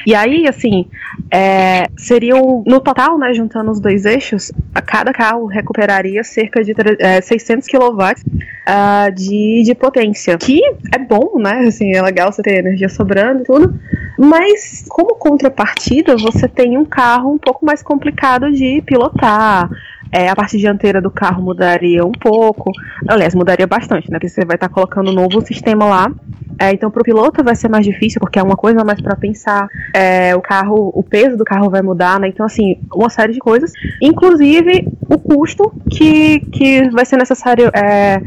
E 0.07 0.15
aí, 0.15 0.47
assim, 0.47 0.87
é, 1.31 1.87
seriam, 1.97 2.63
no 2.67 2.81
total, 2.81 3.19
né, 3.19 3.33
juntando 3.33 3.71
os 3.71 3.81
dois 3.81 4.05
eixos, 4.05 4.53
a 4.75 4.83
cada 4.83 5.15
carro 5.15 5.47
recuperaria 5.47 6.23
cerca 6.23 6.63
de 6.63 6.75
é, 6.99 7.23
600 7.23 7.67
kW 7.69 7.79
uh, 7.79 9.15
de, 9.15 9.63
de 9.65 9.75
potência. 9.75 10.37
Que 10.37 10.61
é 10.95 10.99
bom, 10.99 11.39
né? 11.39 11.65
Assim, 11.67 11.95
é 11.95 12.03
legal 12.03 12.31
você 12.31 12.43
ter 12.43 12.59
energia 12.59 12.91
sobrando 12.91 13.41
e 13.41 13.45
tudo. 13.45 13.81
Mas, 14.19 14.85
como 14.91 15.15
contrapartida, 15.17 16.17
você 16.19 16.47
tem 16.47 16.77
um 16.77 16.85
carro 16.85 17.33
um 17.33 17.39
pouco 17.39 17.65
mais 17.65 17.83
complicado 17.83 18.53
de 18.53 18.83
pilotar. 18.83 19.71
É, 20.15 20.29
a 20.29 20.37
parte 20.37 20.57
dianteira 20.57 21.03
do 21.03 21.11
carro 21.11 21.43
mudaria 21.43 22.07
um 22.07 22.13
pouco. 22.13 22.71
Aliás, 23.09 23.35
mudaria 23.35 23.67
bastante, 23.67 24.09
né? 24.09 24.17
Porque 24.17 24.29
você 24.29 24.45
vai 24.45 24.55
estar 24.55 24.69
tá 24.69 24.73
colocando 24.73 25.11
um 25.11 25.13
novo 25.13 25.45
sistema 25.45 25.87
lá. 25.87 26.13
É, 26.57 26.73
então, 26.73 26.89
para 26.89 27.01
o 27.01 27.05
piloto 27.05 27.43
vai 27.43 27.57
ser 27.57 27.69
mais 27.69 27.85
difícil, 27.85 28.21
porque 28.21 28.39
é 28.39 28.43
uma 28.43 28.55
coisa 28.55 28.85
mais 28.85 29.01
para 29.01 29.17
pensar. 29.17 29.67
É, 29.93 30.37
o 30.37 30.41
carro, 30.41 30.93
o 30.95 31.03
peso 31.03 31.37
do 31.37 31.45
carro 31.45 31.69
vai 31.69 31.83
mudar, 31.83 32.21
né? 32.21 32.29
Então, 32.29 32.47
assim, 32.47 32.77
uma 32.95 33.11
série 33.11 33.33
de 33.33 33.41
coisas. 33.41 33.73
Inclusive, 34.01 34.87
o 35.09 35.19
custo 35.19 35.73
que, 35.91 36.39
que 36.53 36.89
vai 36.91 37.05
ser 37.05 37.17
necessário 37.17 37.73
é, 37.75 38.23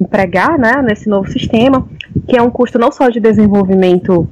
empregar, 0.00 0.56
né? 0.56 0.82
Nesse 0.82 1.08
novo 1.08 1.28
sistema, 1.28 1.84
que 2.28 2.36
é 2.36 2.42
um 2.42 2.50
custo 2.50 2.78
não 2.78 2.92
só 2.92 3.08
de 3.08 3.18
desenvolvimento 3.18 4.28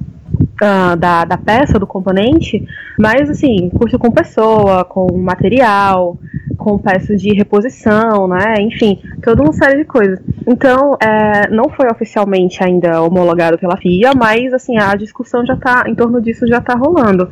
Uh, 0.63 0.95
da, 0.95 1.25
da 1.25 1.37
peça, 1.37 1.77
do 1.77 1.85
componente, 1.85 2.65
mas 2.97 3.29
assim, 3.29 3.69
custo 3.69 3.99
com 3.99 4.09
pessoa, 4.11 4.85
com 4.85 5.17
material, 5.17 6.17
com 6.63 6.77
peças 6.77 7.21
de 7.21 7.33
reposição, 7.33 8.25
né? 8.25 8.55
Enfim, 8.61 8.97
toda 9.21 9.43
uma 9.43 9.51
série 9.51 9.79
de 9.79 9.83
coisas. 9.83 10.17
Então, 10.47 10.95
é, 10.97 11.49
não 11.49 11.65
foi 11.69 11.87
oficialmente 11.91 12.63
ainda 12.63 13.01
homologado 13.01 13.57
pela 13.57 13.75
FIA, 13.75 14.13
mas 14.15 14.53
assim, 14.53 14.77
a 14.77 14.95
discussão 14.95 15.45
já 15.45 15.57
tá, 15.57 15.83
em 15.87 15.93
torno 15.93 16.21
disso 16.21 16.47
já 16.47 16.61
tá 16.61 16.73
rolando. 16.73 17.27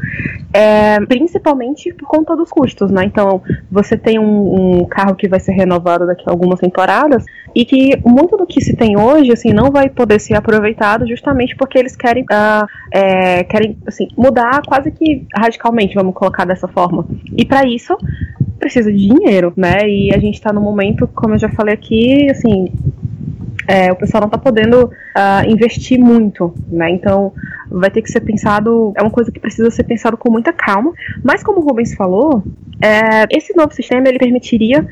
É, 0.54 1.00
principalmente 1.06 1.94
por 1.94 2.10
conta 2.10 2.36
dos 2.36 2.50
custos, 2.50 2.92
né? 2.92 3.06
Então, 3.06 3.42
você 3.72 3.96
tem 3.96 4.20
um, 4.20 4.82
um, 4.82 4.86
carro 4.86 5.16
que 5.16 5.30
vai 5.30 5.40
ser 5.40 5.54
renovado 5.54 6.06
daqui 6.06 6.26
a 6.28 6.32
algumas 6.32 6.60
temporadas 6.60 7.24
e 7.56 7.64
que 7.64 7.98
muito 8.06 8.36
do 8.36 8.46
que 8.46 8.60
se 8.60 8.76
tem 8.76 9.00
hoje, 9.00 9.32
assim, 9.32 9.54
não 9.54 9.72
vai 9.72 9.88
poder 9.88 10.20
ser 10.20 10.34
aproveitado 10.34 11.08
justamente 11.08 11.56
porque 11.56 11.80
eles 11.80 11.96
querem, 11.96 12.24
uh, 12.24 12.68
é, 12.92 13.46
querem 13.46 13.78
assim, 13.88 14.10
mudar 14.18 14.62
quase 14.68 14.92
que 14.92 15.26
radicalmente, 15.34 15.96
vamos 15.96 16.14
colocar 16.14 16.44
dessa 16.44 16.68
forma. 16.68 17.08
E 17.38 17.46
para 17.46 17.66
isso, 17.66 17.96
precisa 18.62 18.91
de 18.91 19.07
dinheiro, 19.07 19.51
né? 19.57 19.89
E 19.89 20.14
a 20.14 20.20
gente 20.20 20.36
está 20.36 20.53
no 20.53 20.62
momento, 20.62 21.07
como 21.07 21.34
eu 21.34 21.39
já 21.39 21.49
falei 21.49 21.74
aqui, 21.74 22.30
assim, 22.30 22.68
é, 23.68 23.91
o 23.91 23.95
pessoal 23.95 24.22
não 24.22 24.28
está 24.28 24.38
podendo 24.38 24.86
uh, 24.86 25.49
investir 25.49 25.99
muito, 25.99 26.53
né? 26.68 26.89
Então 26.89 27.34
vai 27.70 27.89
ter 27.89 28.01
que 28.01 28.12
ser 28.12 28.22
pensado, 28.22 28.93
é 28.97 29.01
uma 29.01 29.12
coisa 29.12 29.32
que 29.32 29.39
precisa 29.39 29.72
ser 29.72 29.84
pensado 29.84 30.18
com 30.18 30.30
muita 30.30 30.51
calma. 30.51 30.91
Mas 31.24 31.41
como 31.41 31.59
o 31.59 31.64
Rubens 31.64 31.93
falou, 31.93 32.43
é, 32.82 33.26
esse 33.30 33.55
novo 33.55 33.74
sistema 33.74 34.07
ele 34.07 34.20
permitiria 34.20 34.86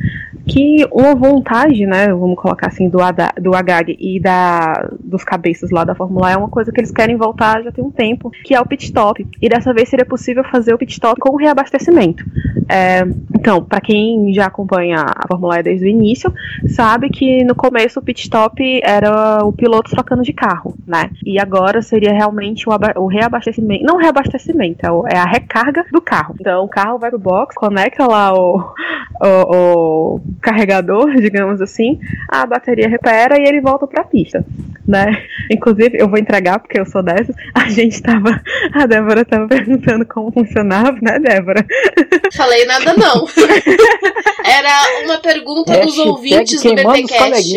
que 0.48 0.88
uma 0.92 1.14
vontade, 1.14 1.86
né, 1.86 2.08
vamos 2.08 2.40
colocar 2.40 2.68
assim, 2.68 2.88
do, 2.88 3.00
do 3.42 3.56
HAG 3.56 3.98
e 4.00 4.20
da, 4.20 4.90
dos 5.00 5.24
cabeças 5.24 5.70
lá 5.72 5.84
da 5.84 5.94
Fórmula 5.94 6.32
é 6.32 6.38
uma 6.38 6.50
coisa 6.50 6.72
que 6.72 6.80
eles 6.80 6.92
querem 6.92 7.18
voltar 7.18 7.62
já 7.64 7.72
tem 7.72 7.84
um 7.84 7.92
tempo, 7.92 8.32
que 8.44 8.56
é 8.56 8.62
o 8.62 8.66
pit 8.66 8.86
stop. 8.86 9.26
E 9.42 9.50
dessa 9.50 9.74
vez 9.74 9.90
seria 9.90 10.06
possível 10.06 10.44
fazer 10.46 10.74
o 10.74 10.78
pit 10.78 10.94
stop 10.94 11.20
com 11.20 11.36
reabastecimento. 11.36 12.24
É, 12.68 13.02
então, 13.38 13.64
para 13.64 13.82
quem 13.82 14.34
já 14.34 14.46
acompanha 14.46 15.06
a 15.16 15.28
Fórmula 15.28 15.60
E 15.60 15.64
desde 15.64 15.86
o 15.86 15.90
início, 15.90 16.34
sabe 16.68 17.10
que 17.10 17.44
no 17.44 17.56
começo 17.56 18.00
o 18.00 18.04
pit 18.04 18.22
stop 18.22 18.59
era 18.84 19.44
o 19.44 19.52
piloto 19.52 19.92
trocando 19.92 20.24
de 20.24 20.34
carro, 20.34 20.76
né? 20.86 21.10
E 21.26 21.40
agora 21.40 21.82
seria 21.82 22.12
realmente 22.12 22.68
o, 22.68 22.72
o 22.98 23.08
reabastecimento, 23.08 23.84
não 23.84 23.98
reabastecimento, 23.98 24.86
é, 24.86 25.16
é, 25.16 25.18
a 25.18 25.26
recarga 25.26 25.86
do 25.92 26.02
carro. 26.02 26.36
Então 26.40 26.64
o 26.64 26.68
carro 26.68 26.98
vai 26.98 27.10
pro 27.10 27.20
box, 27.20 27.56
conecta 27.56 28.06
lá 28.08 28.34
o, 28.34 28.74
o, 29.22 29.56
o 29.56 30.22
carregador, 30.42 31.12
digamos 31.20 31.62
assim, 31.62 32.00
a 32.28 32.46
bateria 32.46 32.88
repara 32.88 33.40
e 33.40 33.48
ele 33.48 33.62
volta 33.62 33.88
para 33.88 34.02
a 34.02 34.06
pista, 34.06 34.46
né? 34.88 35.24
Inclusive, 35.52 35.98
eu 36.00 36.08
vou 36.08 36.18
entregar 36.20 36.60
porque 36.60 36.80
eu 36.80 36.86
sou 36.86 37.04
dessas. 37.04 37.36
A 37.54 37.70
gente 37.70 38.02
tava, 38.02 38.42
a 38.74 38.86
Débora 38.86 39.26
tava 39.26 39.48
perguntando 39.48 40.06
como 40.06 40.32
funcionava, 40.32 40.98
né, 41.02 41.20
Débora? 41.20 41.66
Falei 42.36 42.66
nada 42.66 42.94
não. 42.94 43.28
Era 44.46 45.04
uma 45.06 45.18
pergunta 45.20 45.78
dos 45.80 45.98
ouvintes 45.98 46.62
do 46.62 46.76
BTcast. 46.76 47.54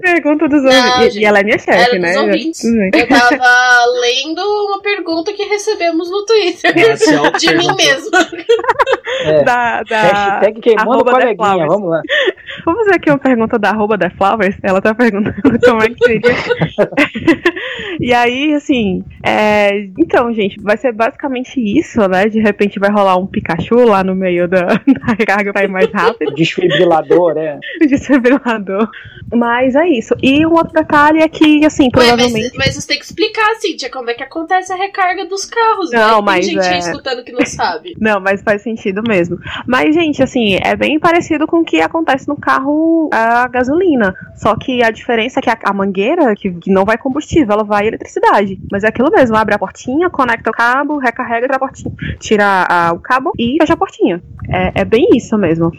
Pergunta 0.00 0.37
dos 0.46 0.62
ouvintes. 0.62 1.16
E, 1.16 1.20
e 1.20 1.24
ela 1.24 1.40
é 1.40 1.42
minha 1.42 1.58
chefe, 1.58 1.98
né? 1.98 2.18
Ouvintes. 2.18 2.62
Eu 2.64 3.08
tava 3.08 3.84
lendo 4.00 4.42
uma 4.66 4.82
pergunta 4.82 5.32
que 5.32 5.44
recebemos 5.44 6.10
no 6.10 6.24
Twitter. 6.26 6.72
É, 6.76 6.92
de 7.38 7.56
mim 7.56 7.74
mesma. 7.74 8.28
É. 9.24 9.42
Da, 9.42 9.82
da 9.82 10.02
Hashtag 10.02 10.60
queimando 10.60 11.04
coleguinha, 11.04 11.66
vamos 11.66 11.90
lá. 11.90 12.02
Vamos 12.64 12.80
fazer 12.80 12.96
aqui 12.96 13.10
uma 13.10 13.18
pergunta 13.18 13.58
da 13.58 13.70
arroba 13.70 13.96
da 13.96 14.10
Flowers. 14.10 14.56
Ela 14.62 14.80
tá 14.80 14.94
perguntando 14.94 15.34
como 15.64 15.82
é 15.82 15.88
que 15.88 16.04
seria. 16.04 16.32
e 18.00 18.12
aí, 18.12 18.54
assim, 18.54 19.04
é... 19.24 19.88
então, 19.98 20.32
gente, 20.32 20.60
vai 20.60 20.76
ser 20.76 20.92
basicamente 20.92 21.60
isso, 21.60 22.06
né? 22.08 22.26
De 22.26 22.40
repente 22.40 22.78
vai 22.78 22.90
rolar 22.90 23.16
um 23.16 23.26
Pikachu 23.26 23.84
lá 23.84 24.04
no 24.04 24.14
meio 24.14 24.48
da, 24.48 24.66
da 24.66 25.14
recarga 25.18 25.52
pra 25.52 25.64
ir 25.64 25.68
mais 25.68 25.90
rápido. 25.90 26.34
Desfibrilador, 26.34 27.34
né? 27.34 27.58
Desfibrilador. 27.80 28.88
Mas 29.32 29.74
é 29.74 29.88
isso. 29.88 30.14
E 30.22 30.27
um 30.46 30.52
outro 30.52 30.72
detalhe 30.72 31.20
é 31.20 31.28
que, 31.28 31.64
assim, 31.64 31.90
provavelmente. 31.90 32.56
Mas, 32.56 32.66
mas, 32.66 32.74
você 32.74 32.88
tem 32.88 32.98
que 32.98 33.04
explicar, 33.04 33.54
Cíntia, 33.56 33.90
como 33.90 34.10
é 34.10 34.14
que 34.14 34.22
acontece 34.22 34.72
a 34.72 34.76
recarga 34.76 35.26
dos 35.26 35.44
carros. 35.44 35.90
Não, 35.90 36.22
mas. 36.22 36.46
Tem 36.46 36.54
gente 36.54 36.66
é... 36.66 36.78
escutando 36.78 37.24
que 37.24 37.32
não 37.32 37.44
sabe. 37.44 37.96
Não, 38.00 38.20
mas 38.20 38.42
faz 38.42 38.62
sentido 38.62 39.02
mesmo. 39.06 39.38
Mas, 39.66 39.94
gente, 39.94 40.22
assim, 40.22 40.58
é 40.62 40.74
bem 40.74 40.98
parecido 40.98 41.46
com 41.46 41.60
o 41.60 41.64
que 41.64 41.80
acontece 41.80 42.28
no 42.28 42.36
carro 42.36 43.10
a 43.12 43.46
gasolina. 43.48 44.14
Só 44.36 44.56
que 44.56 44.82
a 44.82 44.90
diferença 44.90 45.40
é 45.40 45.42
que 45.42 45.50
a, 45.50 45.58
a 45.64 45.72
mangueira, 45.72 46.34
que, 46.34 46.50
que, 46.52 46.70
não 46.70 46.84
vai 46.84 46.96
combustível, 46.96 47.52
ela 47.52 47.64
vai 47.64 47.86
eletricidade. 47.86 48.58
Mas 48.70 48.84
é 48.84 48.88
aquilo 48.88 49.10
mesmo, 49.10 49.36
abre 49.36 49.54
a 49.54 49.58
portinha, 49.58 50.08
conecta 50.08 50.50
o 50.50 50.52
cabo, 50.52 50.98
recarrega, 50.98 51.46
tira 51.46 51.56
a 51.56 51.58
portinha, 51.58 51.94
tira 52.18 52.66
a, 52.68 52.92
o 52.92 52.98
cabo 52.98 53.32
e 53.38 53.56
fecha 53.60 53.74
a 53.74 53.76
portinha. 53.76 54.22
É, 54.48 54.80
é, 54.80 54.84
bem 54.84 55.08
isso 55.14 55.36
mesmo. 55.36 55.70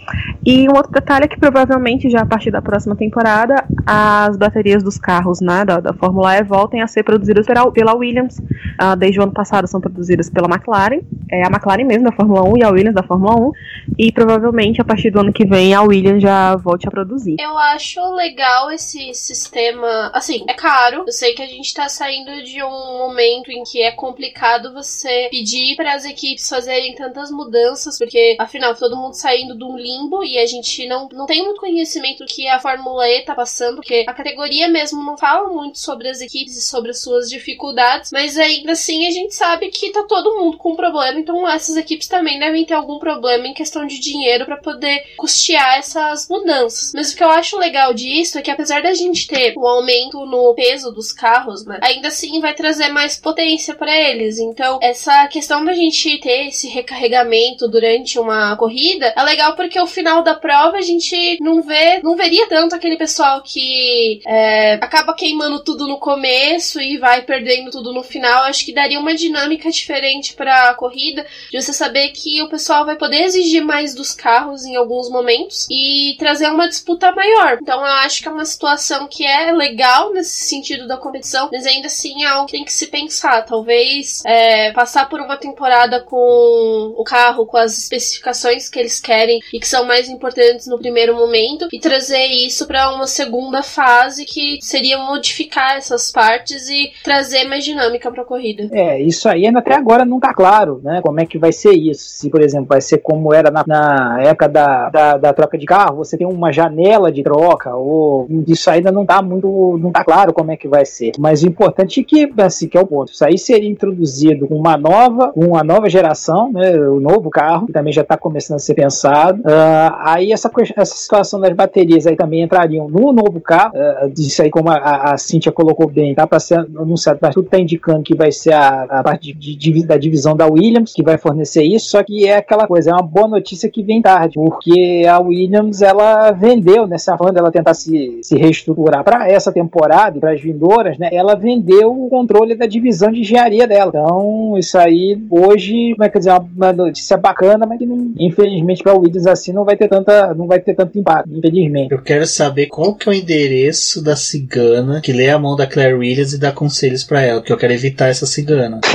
E 0.45 0.68
um 0.70 0.76
outro 0.76 0.91
detalhe 0.91 1.26
é 1.26 1.28
que 1.28 1.39
provavelmente 1.39 2.10
já 2.10 2.22
a 2.22 2.26
partir 2.26 2.52
da 2.52 2.62
próxima 2.62 2.95
temporada 2.95 3.66
as 3.86 4.38
baterias 4.39 4.81
dos 4.81 4.97
carros 4.97 5.41
né, 5.41 5.63
da, 5.63 5.79
da 5.79 5.93
Fórmula 5.93 6.35
E 6.37 6.43
voltem 6.43 6.81
a 6.81 6.87
ser 6.87 7.03
produzidas 7.03 7.45
pela, 7.45 7.71
pela 7.71 7.93
Williams. 7.93 8.39
Uh, 8.39 8.95
desde 8.97 9.19
o 9.19 9.23
ano 9.23 9.33
passado 9.33 9.67
são 9.67 9.79
produzidas 9.79 10.29
pela 10.29 10.47
McLaren, 10.47 11.01
é 11.31 11.43
a 11.43 11.47
McLaren 11.47 11.83
mesmo 11.83 12.05
da 12.05 12.11
Fórmula 12.11 12.43
1 12.43 12.57
e 12.57 12.63
a 12.63 12.69
Williams 12.69 12.95
da 12.95 13.03
Fórmula 13.03 13.35
1. 13.35 13.51
E 13.97 14.11
provavelmente 14.11 14.81
a 14.81 14.85
partir 14.85 15.11
do 15.11 15.19
ano 15.19 15.33
que 15.33 15.45
vem 15.45 15.73
a 15.73 15.81
Williams 15.81 16.21
já 16.21 16.55
volte 16.55 16.87
a 16.87 16.91
produzir. 16.91 17.35
Eu 17.39 17.57
acho 17.57 18.01
legal 18.13 18.71
esse 18.71 19.13
sistema. 19.13 20.11
Assim, 20.13 20.43
é 20.47 20.53
caro. 20.53 21.03
Eu 21.05 21.11
sei 21.11 21.33
que 21.33 21.41
a 21.41 21.47
gente 21.47 21.73
tá 21.73 21.87
saindo 21.89 22.43
de 22.43 22.63
um 22.63 22.97
momento 22.97 23.51
em 23.51 23.63
que 23.63 23.81
é 23.81 23.91
complicado 23.91 24.73
você 24.73 25.27
pedir 25.29 25.75
para 25.75 25.93
as 25.93 26.05
equipes 26.05 26.47
fazerem 26.47 26.95
tantas 26.95 27.29
mudanças, 27.31 27.97
porque 27.97 28.35
afinal 28.39 28.75
todo 28.75 28.95
mundo 28.95 29.13
saindo 29.13 29.57
de 29.57 29.63
um 29.63 29.77
limbo 29.77 30.23
e 30.23 30.37
a 30.37 30.45
gente 30.45 30.87
não, 30.87 31.07
não 31.11 31.25
tem 31.25 31.43
muito 31.43 31.59
conhecimento 31.59 32.25
que 32.25 32.47
a 32.47 32.59
Fórmula 32.59 33.07
E 33.07 33.21
tá 33.23 33.35
passando, 33.35 33.75
porque 33.75 34.05
a 34.07 34.13
categoria 34.30 34.67
mesmo 34.67 35.03
não 35.03 35.17
fala 35.17 35.49
muito 35.49 35.80
sobre 35.80 36.07
as 36.07 36.21
equipes 36.21 36.55
e 36.55 36.61
sobre 36.61 36.91
as 36.91 37.01
suas 37.01 37.30
dificuldades, 37.30 38.11
mas 38.11 38.38
ainda 38.38 38.73
assim 38.73 39.07
a 39.07 39.11
gente 39.11 39.34
sabe 39.34 39.69
que 39.69 39.91
tá 39.91 40.03
todo 40.03 40.38
mundo 40.38 40.57
com 40.57 40.75
problema, 40.75 41.19
então 41.19 41.47
essas 41.47 41.75
equipes 41.75 42.07
também 42.07 42.39
devem 42.39 42.65
ter 42.65 42.73
algum 42.73 42.99
problema 42.99 43.47
em 43.47 43.53
questão 43.53 43.86
de 43.88 43.99
dinheiro 43.99 44.45
para 44.45 44.57
poder 44.57 45.03
custear 45.17 45.77
essas 45.77 46.27
mudanças. 46.30 46.91
Mas 46.93 47.11
o 47.11 47.17
que 47.17 47.23
eu 47.23 47.30
acho 47.30 47.57
legal 47.57 47.93
disso 47.93 48.38
é 48.38 48.41
que 48.41 48.51
apesar 48.51 48.82
da 48.82 48.93
gente 48.93 49.27
ter 49.27 49.53
um 49.57 49.67
aumento 49.67 50.25
no 50.25 50.53
peso 50.53 50.91
dos 50.91 51.11
carros, 51.11 51.65
né, 51.65 51.80
ainda 51.82 52.09
assim 52.09 52.39
vai 52.39 52.53
trazer 52.53 52.89
mais 52.89 53.17
potência 53.17 53.73
para 53.73 53.95
eles. 53.95 54.38
Então, 54.39 54.80
essa 54.82 55.27
questão 55.27 55.65
da 55.65 55.73
gente 55.73 56.19
ter 56.19 56.47
esse 56.47 56.67
recarregamento 56.67 57.67
durante 57.67 58.19
uma 58.19 58.55
corrida 58.55 59.13
é 59.15 59.23
legal 59.23 59.55
porque 59.55 59.80
o 59.80 59.88
final 59.88 60.21
da 60.21 60.36
prova 60.36 60.77
a 60.77 60.82
gente 60.82 61.38
não 61.41 61.61
vê, 61.61 61.99
não 62.03 62.15
veria 62.15 62.47
tanto 62.47 62.75
aquele 62.75 62.97
pessoal 62.97 63.41
que 63.41 64.18
é, 64.26 64.74
acaba 64.76 65.13
queimando 65.13 65.63
tudo 65.63 65.88
no 65.88 65.97
começo 65.97 66.80
e 66.82 66.97
vai 66.97 67.22
perdendo 67.22 67.72
tudo 67.72 67.93
no 67.93 68.03
final. 68.03 68.43
Acho 68.43 68.65
que 68.65 68.74
daria 68.74 68.99
uma 68.99 69.13
dinâmica 69.13 69.70
diferente 69.70 70.34
para 70.34 70.70
a 70.70 70.74
corrida, 70.74 71.26
de 71.51 71.61
você 71.61 71.74
saber 71.74 72.09
que 72.09 72.41
o 72.41 72.49
pessoal 72.49 72.86
vai 72.86 72.95
poder 72.95 73.24
exigir 73.24 73.63
mais 73.63 73.93
dos 73.93 74.13
carros 74.13 74.65
em 74.65 74.76
alguns 74.76 75.09
momentos 75.09 75.67
e 75.70 76.15
trazer 76.17 76.49
uma 76.49 76.67
disputa 76.67 77.11
maior. 77.11 77.59
Então, 77.61 77.80
eu 77.80 77.93
acho 77.93 78.22
que 78.22 78.28
é 78.28 78.32
uma 78.32 78.45
situação 78.45 79.07
que 79.07 79.26
é 79.26 79.51
legal 79.51 80.13
nesse 80.13 80.45
sentido 80.47 80.88
da 80.88 80.97
competição, 80.97 81.49
mas 81.51 81.65
ainda 81.65 81.88
assim 81.88 82.24
é 82.24 82.28
algo 82.28 82.45
que 82.45 82.53
tem 82.53 82.65
que 82.65 82.74
se 82.74 82.88
pensar. 82.88 83.45
Talvez 83.45 84.24
é, 84.26 84.72
passar 84.72 85.09
por 85.09 85.20
uma 85.20 85.38
temporada 85.38 86.01
com 86.01 86.93
o 86.95 87.03
carro, 87.03 87.45
com 87.45 87.57
as 87.57 87.78
especificações 87.78 88.70
que 88.70 88.80
eles 88.80 88.99
querem 88.99 89.39
e 89.53 89.59
que 89.59 89.67
são 89.67 89.86
mais 89.86 90.09
importantes 90.09 90.67
no 90.67 90.78
primeiro 90.78 91.15
momento, 91.15 91.67
e 91.72 91.80
trazer 91.80 92.28
isso 92.28 92.65
para 92.67 92.91
uma 92.93 93.07
segunda 93.07 93.61
fase 93.63 94.09
que 94.18 94.60
seria 94.62 94.97
modificar 94.97 95.78
essas 95.78 96.12
partes 96.12 96.68
e 96.70 96.91
trazer 97.03 97.45
mais 97.45 97.64
dinâmica 97.64 98.12
para 98.12 98.22
a 98.22 98.26
corrida. 98.26 98.68
É, 98.72 99.01
isso 99.01 99.28
aí 99.28 99.45
ainda 99.45 99.60
até 99.60 99.76
agora 99.76 100.05
não 100.05 100.20
tá 100.20 100.34
claro, 100.34 100.80
né? 100.84 101.01
Como 101.01 101.20
é 101.20 101.26
que 101.26 101.38
vai 101.38 101.51
ser 101.51 101.74
isso? 101.74 102.10
Se, 102.10 102.30
por 102.30 102.41
exemplo, 102.41 102.68
vai 102.68 102.82
ser 102.82 102.99
como 102.99 103.34
era 103.34 103.51
na, 103.51 103.64
na 103.66 104.22
época 104.22 104.47
da, 104.47 104.89
da, 104.89 105.18
da, 105.18 105.34
troca 105.34 105.57
de 105.57 105.66
carro, 105.66 105.97
você 105.97 106.18
tem 106.18 106.28
uma 106.28 106.51
janela 106.51 107.12
de 107.12 107.24
troca, 107.24 107.76
ou 107.76 108.28
isso 108.47 108.70
ainda 108.70 108.91
não 108.91 109.05
tá 109.05 109.22
muito, 109.22 109.78
não 109.82 109.91
tá 109.91 110.03
claro 110.03 110.34
como 110.34 110.51
é 110.51 110.57
que 110.57 110.68
vai 110.68 110.86
ser. 110.86 111.12
Mas 111.18 111.43
o 111.43 111.47
importante 111.47 111.99
é 111.99 112.03
que, 112.03 112.32
assim, 112.38 112.68
que 112.68 112.78
é 112.78 112.82
o 112.82 112.88
ponto, 112.88 113.12
isso 113.12 113.26
aí 113.26 113.38
seria 113.38 113.70
introduzido 113.70 114.47
uma 114.49 114.78
nova, 114.78 115.32
uma 115.36 115.64
nova 115.64 115.89
geração, 115.89 116.51
né? 116.51 116.78
O 116.80 116.99
novo 116.99 117.30
carro, 117.30 117.68
que 117.68 117.74
também 117.74 117.93
já 117.93 118.01
está 118.01 118.18
começando 118.18 118.55
a 118.55 118.60
ser 118.60 118.74
pensado. 118.74 119.41
Uh, 119.41 119.95
aí 119.99 120.32
essa, 120.32 120.51
essa 120.76 120.95
situação 120.95 121.39
das 121.39 121.53
baterias 121.53 122.05
aí 122.07 122.16
também 122.16 122.41
entrariam 122.41 122.88
no 122.88 123.12
novo 123.12 123.39
carro. 123.41 123.74
Uh, 123.76 123.99
isso 124.18 124.41
aí, 124.41 124.50
como 124.50 124.70
a, 124.70 125.14
a 125.14 125.18
Cíntia 125.18 125.52
colocou 125.52 125.88
bem, 125.88 126.14
tá 126.14 126.26
para 126.26 126.39
ser 126.39 126.60
anunciado, 126.60 127.20
mas 127.22 127.34
tudo 127.34 127.45
está 127.45 127.60
indicando 127.60 128.04
que 128.04 128.16
vai 128.16 128.32
ser 128.32 128.54
a, 128.54 128.84
a 128.84 129.04
parte 129.04 129.34
de, 129.34 129.56
de, 129.56 129.86
da 129.86 129.97
divisão 129.97 130.36
da 130.36 130.47
Williams 130.47 130.93
que 130.93 131.04
vai 131.04 131.18
fornecer 131.18 131.64
isso. 131.64 131.89
Só 131.89 132.04
que 132.04 132.28
é 132.28 132.38
aquela 132.38 132.68
coisa, 132.68 132.91
é 132.91 132.93
uma 132.93 133.04
boa 133.04 133.28
notícia 133.28 133.70
que 133.70 133.84
vem 133.84 134.02
tarde, 134.02 134.36
porque 134.36 135.04
a 135.10 135.20
Williams 135.20 135.82
ela 135.82 136.32
vendeu 136.32 136.88
nessa 136.88 137.18
forma 137.18 137.34
dela 137.34 137.52
tentar 137.52 137.74
se, 137.74 138.20
se 138.22 138.38
reestruturar 138.38 139.04
para 139.04 139.30
essa 139.30 139.52
temporada 139.52 140.20
para 140.20 140.32
as 140.32 140.41
vindouras, 140.41 140.97
né? 140.97 141.10
Ela 141.12 141.36
vendeu 141.36 141.91
o 141.91 142.10
controle 142.10 142.56
da 142.56 142.66
divisão 142.66 143.12
de 143.12 143.22
engenharia 143.22 143.68
dela. 143.68 143.89
Então, 143.89 144.56
isso 144.58 144.78
aí 144.78 145.22
hoje, 145.30 145.93
como 145.93 146.04
é 146.04 146.10
que 146.10 146.20
dizer, 146.20 146.34
uma 146.56 146.74
notícia 146.74 147.18
bacana, 147.18 147.66
mas 147.66 147.80
que 147.80 147.86
não, 147.86 148.14
infelizmente 148.18 148.84
para 148.84 148.95
o 148.95 149.02
Williams 149.02 149.26
assim 149.28 149.54
não 149.54 149.66
vai 149.66 149.76
ter 149.76 149.88
tanta, 149.88 150.34
não 150.34 150.47
vai 150.47 150.60
ter 150.60 150.74
tanto 150.74 150.97
impacto, 150.97 151.30
infelizmente. 151.32 151.91
Eu 151.91 152.02
quero 152.02 152.26
saber 152.26 152.68
qual 152.68 152.93
que 152.93 153.10
é 153.10 153.12
o 153.12 153.16
endereço 153.16 153.78
da 154.03 154.15
cigana 154.15 155.01
que 155.01 155.11
lê 155.11 155.30
a 155.30 155.39
mão 155.39 155.55
da 155.55 155.67
Claire 155.67 155.93
Williams 155.93 156.34
e 156.34 156.39
dá 156.39 156.51
conselhos 156.51 157.03
para 157.03 157.21
ela, 157.21 157.41
que 157.41 157.51
eu 157.51 157.57
quero 157.57 157.73
evitar 157.73 158.07
essa 158.07 158.25
cigana. 158.25 158.80